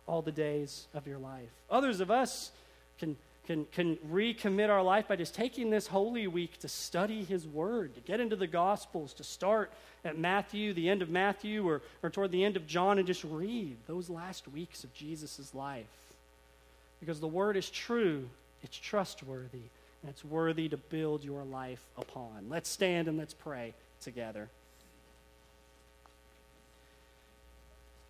all 0.07 0.21
the 0.21 0.31
days 0.31 0.85
of 0.93 1.07
your 1.07 1.17
life. 1.17 1.49
Others 1.69 1.99
of 1.99 2.11
us 2.11 2.51
can, 2.99 3.15
can, 3.47 3.65
can 3.71 3.95
recommit 4.11 4.69
our 4.69 4.83
life 4.83 5.07
by 5.07 5.15
just 5.15 5.33
taking 5.33 5.69
this 5.69 5.87
Holy 5.87 6.27
Week 6.27 6.59
to 6.59 6.67
study 6.67 7.23
his 7.23 7.47
word, 7.47 7.95
to 7.95 8.01
get 8.01 8.19
into 8.19 8.35
the 8.35 8.47
Gospels, 8.47 9.13
to 9.13 9.23
start 9.23 9.71
at 10.03 10.17
Matthew, 10.17 10.73
the 10.73 10.89
end 10.89 11.01
of 11.01 11.09
Matthew, 11.09 11.67
or, 11.67 11.81
or 12.03 12.09
toward 12.09 12.31
the 12.31 12.43
end 12.43 12.55
of 12.55 12.67
John, 12.67 12.97
and 12.97 13.07
just 13.07 13.23
read 13.23 13.77
those 13.87 14.09
last 14.09 14.47
weeks 14.47 14.83
of 14.83 14.93
Jesus' 14.93 15.53
life. 15.55 15.85
Because 16.99 17.19
the 17.19 17.27
word 17.27 17.57
is 17.57 17.69
true, 17.69 18.29
it's 18.61 18.77
trustworthy, 18.77 19.69
and 20.01 20.09
it's 20.09 20.23
worthy 20.23 20.69
to 20.69 20.77
build 20.77 21.23
your 21.23 21.43
life 21.43 21.81
upon. 21.97 22.47
Let's 22.49 22.69
stand 22.69 23.07
and 23.07 23.17
let's 23.17 23.33
pray 23.33 23.73
together. 24.01 24.49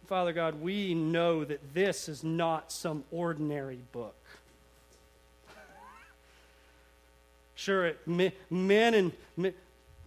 Father 0.07 0.33
God, 0.33 0.61
we 0.61 0.93
know 0.93 1.43
that 1.43 1.73
this 1.73 2.07
is 2.07 2.23
not 2.23 2.71
some 2.71 3.03
ordinary 3.11 3.79
book. 3.91 4.15
Sure, 7.55 7.87
it, 7.87 7.99
men 8.05 8.93
and 8.93 9.11
men, 9.37 9.53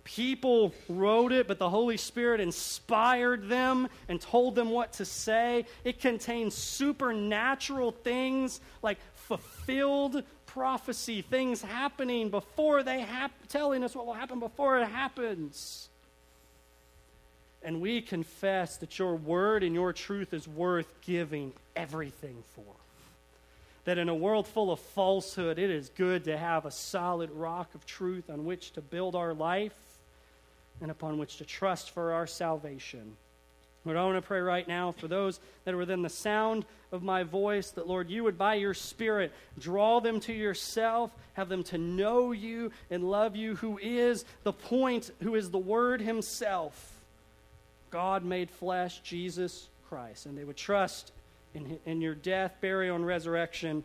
people 0.05 0.72
wrote 0.89 1.33
it, 1.33 1.49
but 1.49 1.59
the 1.59 1.68
Holy 1.68 1.97
Spirit 1.97 2.41
inspired 2.41 3.49
them 3.49 3.89
and 4.09 4.20
told 4.20 4.55
them 4.55 4.70
what 4.70 4.93
to 4.95 5.05
say. 5.05 5.66
It 5.83 6.01
contains 6.01 6.55
supernatural 6.55 7.93
things 7.93 8.61
like 8.83 8.99
fulfilled 9.14 10.22
prophecy, 10.59 11.22
things 11.22 11.62
happening 11.62 12.30
before 12.30 12.82
they 12.82 12.98
happen, 12.98 13.36
telling 13.48 13.84
us 13.84 13.94
what 13.94 14.06
will 14.06 14.14
happen 14.14 14.40
before 14.40 14.80
it 14.80 14.86
happens. 14.88 15.88
And 17.62 17.80
we 17.80 18.00
confess 18.02 18.76
that 18.78 18.98
your 18.98 19.14
word 19.14 19.62
and 19.62 19.72
your 19.72 19.92
truth 19.92 20.34
is 20.34 20.48
worth 20.48 20.92
giving 21.02 21.52
everything 21.76 22.42
for. 22.56 22.74
That 23.84 23.98
in 23.98 24.09
a 24.09 24.14
world 24.14 24.48
full 24.48 24.72
of 24.72 24.80
falsehood, 24.80 25.61
it 25.61 25.70
is 25.70 25.90
good 25.90 26.24
to 26.24 26.36
have 26.36 26.66
a 26.66 26.72
solid 26.72 27.30
rock 27.30 27.72
of 27.76 27.86
truth 27.86 28.28
on 28.28 28.44
which 28.44 28.72
to 28.72 28.80
build 28.80 29.14
our 29.14 29.34
life 29.34 29.78
and 30.80 30.90
upon 30.90 31.18
which 31.18 31.36
to 31.36 31.44
trust 31.44 31.90
for 31.90 32.12
our 32.12 32.26
salvation. 32.26 33.16
Lord, 33.85 33.97
I 33.97 34.05
want 34.05 34.16
to 34.16 34.22
pray 34.22 34.41
right 34.41 34.66
now 34.66 34.93
for 34.93 35.09
those 35.09 35.41
that 35.64 35.72
are 35.72 35.79
within 35.79 36.03
the 36.03 36.09
sound 36.09 36.64
of 36.93 37.03
my 37.03 37.22
voice, 37.22 37.70
that, 37.70 37.87
Lord, 37.87 38.11
you 38.11 38.24
would, 38.24 38.37
by 38.37 38.55
your 38.55 38.74
Spirit, 38.74 39.33
draw 39.59 40.01
them 40.01 40.20
to 40.20 40.33
yourself, 40.33 41.11
have 41.35 41.49
them 41.49 41.62
to 41.64 41.79
know 41.79 42.33
you 42.33 42.72
and 42.91 43.11
love 43.11 43.37
you, 43.37 43.57
who 43.57 43.79
is 43.79 44.24
the 44.43 44.53
point, 44.53 45.11
who 45.22 45.35
is 45.35 45.51
the 45.51 45.59
Word 45.59 46.01
Himself, 46.01 47.01
God 47.91 48.24
made 48.24 48.51
flesh, 48.51 49.01
Jesus 49.01 49.68
Christ. 49.89 50.26
And 50.26 50.37
they 50.37 50.45
would 50.45 50.57
trust 50.57 51.12
in, 51.55 51.79
in 51.87 52.01
your 52.01 52.14
death, 52.14 52.57
burial, 52.61 52.97
and 52.97 53.07
resurrection 53.07 53.85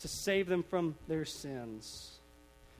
to 0.00 0.08
save 0.08 0.48
them 0.48 0.62
from 0.62 0.96
their 1.06 1.24
sins. 1.24 2.18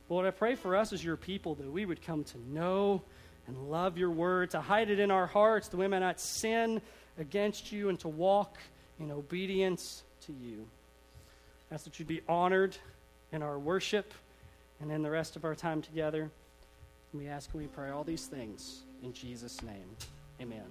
Lord, 0.08 0.26
I 0.26 0.30
pray 0.30 0.54
for 0.54 0.76
us 0.76 0.92
as 0.92 1.04
your 1.04 1.16
people 1.16 1.54
that 1.56 1.70
we 1.70 1.86
would 1.86 2.02
come 2.02 2.24
to 2.24 2.38
know 2.52 3.02
and 3.46 3.70
love 3.70 3.98
your 3.98 4.10
word, 4.10 4.50
to 4.50 4.60
hide 4.60 4.90
it 4.90 4.98
in 4.98 5.10
our 5.10 5.26
hearts, 5.26 5.68
that 5.68 5.76
we 5.76 5.86
may 5.86 6.00
not 6.00 6.20
sin 6.20 6.80
against 7.18 7.72
you, 7.72 7.88
and 7.88 8.00
to 8.00 8.08
walk 8.08 8.58
in 8.98 9.10
obedience 9.10 10.02
to 10.26 10.32
you. 10.32 10.66
I 11.70 11.74
ask 11.74 11.84
that 11.84 11.98
you'd 11.98 12.08
be 12.08 12.22
honored 12.28 12.76
in 13.32 13.42
our 13.42 13.58
worship 13.58 14.12
and 14.80 14.90
in 14.90 15.02
the 15.02 15.10
rest 15.10 15.36
of 15.36 15.44
our 15.44 15.54
time 15.54 15.82
together. 15.82 16.30
We 17.12 17.28
ask 17.28 17.50
and 17.52 17.62
we 17.62 17.68
pray 17.68 17.90
all 17.90 18.04
these 18.04 18.26
things 18.26 18.82
in 19.02 19.12
Jesus' 19.12 19.62
name. 19.62 19.96
Amen. 20.40 20.64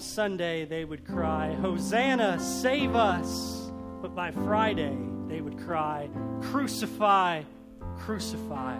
Sunday 0.00 0.64
they 0.64 0.84
would 0.84 1.04
cry, 1.04 1.54
Hosanna, 1.54 2.38
save 2.40 2.94
us. 2.94 3.70
But 4.02 4.14
by 4.14 4.30
Friday 4.30 4.96
they 5.28 5.40
would 5.40 5.58
cry, 5.58 6.08
Crucify, 6.42 7.42
crucify. 7.98 8.76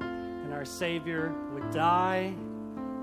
And 0.00 0.52
our 0.52 0.64
Savior 0.64 1.34
would 1.52 1.70
die, 1.70 2.32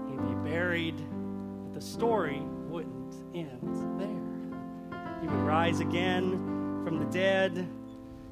he'd 0.09 0.25
be 0.27 0.49
buried, 0.49 0.97
but 0.97 1.73
the 1.73 1.81
story 1.81 2.41
wouldn't 2.69 3.15
end 3.35 3.99
there. 3.99 5.21
He 5.21 5.27
would 5.27 5.45
rise 5.45 5.79
again 5.79 6.31
from 6.83 6.99
the 6.99 7.05
dead 7.05 7.67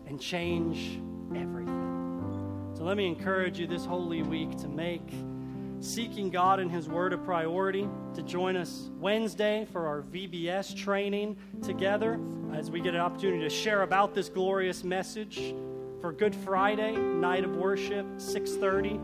and 0.07 0.19
change 0.19 0.99
everything. 1.35 2.73
So 2.75 2.83
let 2.83 2.97
me 2.97 3.07
encourage 3.07 3.59
you 3.59 3.67
this 3.67 3.85
holy 3.85 4.21
week 4.21 4.57
to 4.57 4.67
make 4.67 5.09
seeking 5.79 6.29
God 6.29 6.59
and 6.59 6.71
His 6.71 6.87
Word 6.87 7.13
a 7.13 7.17
priority, 7.17 7.87
to 8.13 8.23
join 8.23 8.55
us 8.55 8.89
Wednesday 8.99 9.67
for 9.71 9.87
our 9.87 10.01
VBS 10.01 10.75
training 10.75 11.37
together 11.61 12.19
as 12.53 12.71
we 12.71 12.79
get 12.79 12.95
an 12.95 13.01
opportunity 13.01 13.43
to 13.43 13.49
share 13.49 13.83
about 13.83 14.13
this 14.13 14.29
glorious 14.29 14.83
message 14.83 15.53
for 16.01 16.11
Good 16.11 16.35
Friday, 16.35 16.95
night 16.95 17.43
of 17.43 17.55
worship, 17.55 18.05
6:30. 18.17 18.99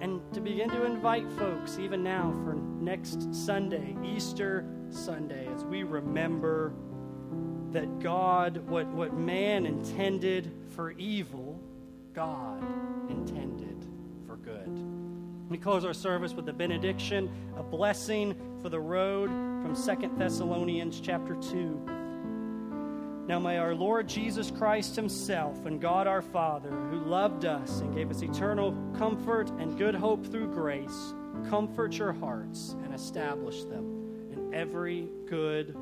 and 0.00 0.20
to 0.32 0.40
begin 0.40 0.68
to 0.70 0.84
invite 0.84 1.30
folks, 1.32 1.78
even 1.78 2.02
now, 2.02 2.32
for 2.44 2.54
next 2.54 3.32
Sunday, 3.32 3.96
Easter 4.04 4.64
Sunday, 4.90 5.46
as 5.54 5.64
we 5.64 5.82
remember 5.82 6.72
that 7.72 8.00
God, 8.00 8.58
what, 8.68 8.86
what 8.88 9.14
man 9.14 9.66
intended 9.66 10.52
for 10.74 10.92
evil, 10.92 11.60
God. 12.12 12.62
We 15.54 15.58
close 15.58 15.84
our 15.84 15.94
service 15.94 16.34
with 16.34 16.48
a 16.48 16.52
benediction, 16.52 17.30
a 17.56 17.62
blessing 17.62 18.34
for 18.60 18.68
the 18.68 18.80
road 18.80 19.30
from 19.30 19.76
Second 19.76 20.18
Thessalonians 20.18 21.00
chapter 21.00 21.36
2. 21.36 23.24
Now 23.28 23.38
may 23.38 23.58
our 23.58 23.72
Lord 23.72 24.08
Jesus 24.08 24.50
Christ 24.50 24.96
Himself 24.96 25.64
and 25.64 25.80
God 25.80 26.08
our 26.08 26.22
Father, 26.22 26.70
who 26.70 27.04
loved 27.04 27.44
us 27.44 27.82
and 27.82 27.94
gave 27.94 28.10
us 28.10 28.22
eternal 28.22 28.76
comfort 28.98 29.50
and 29.60 29.78
good 29.78 29.94
hope 29.94 30.26
through 30.26 30.52
grace, 30.52 31.14
comfort 31.48 31.98
your 31.98 32.12
hearts 32.12 32.74
and 32.82 32.92
establish 32.92 33.62
them 33.62 34.32
in 34.32 34.52
every 34.52 35.08
good 35.26 35.76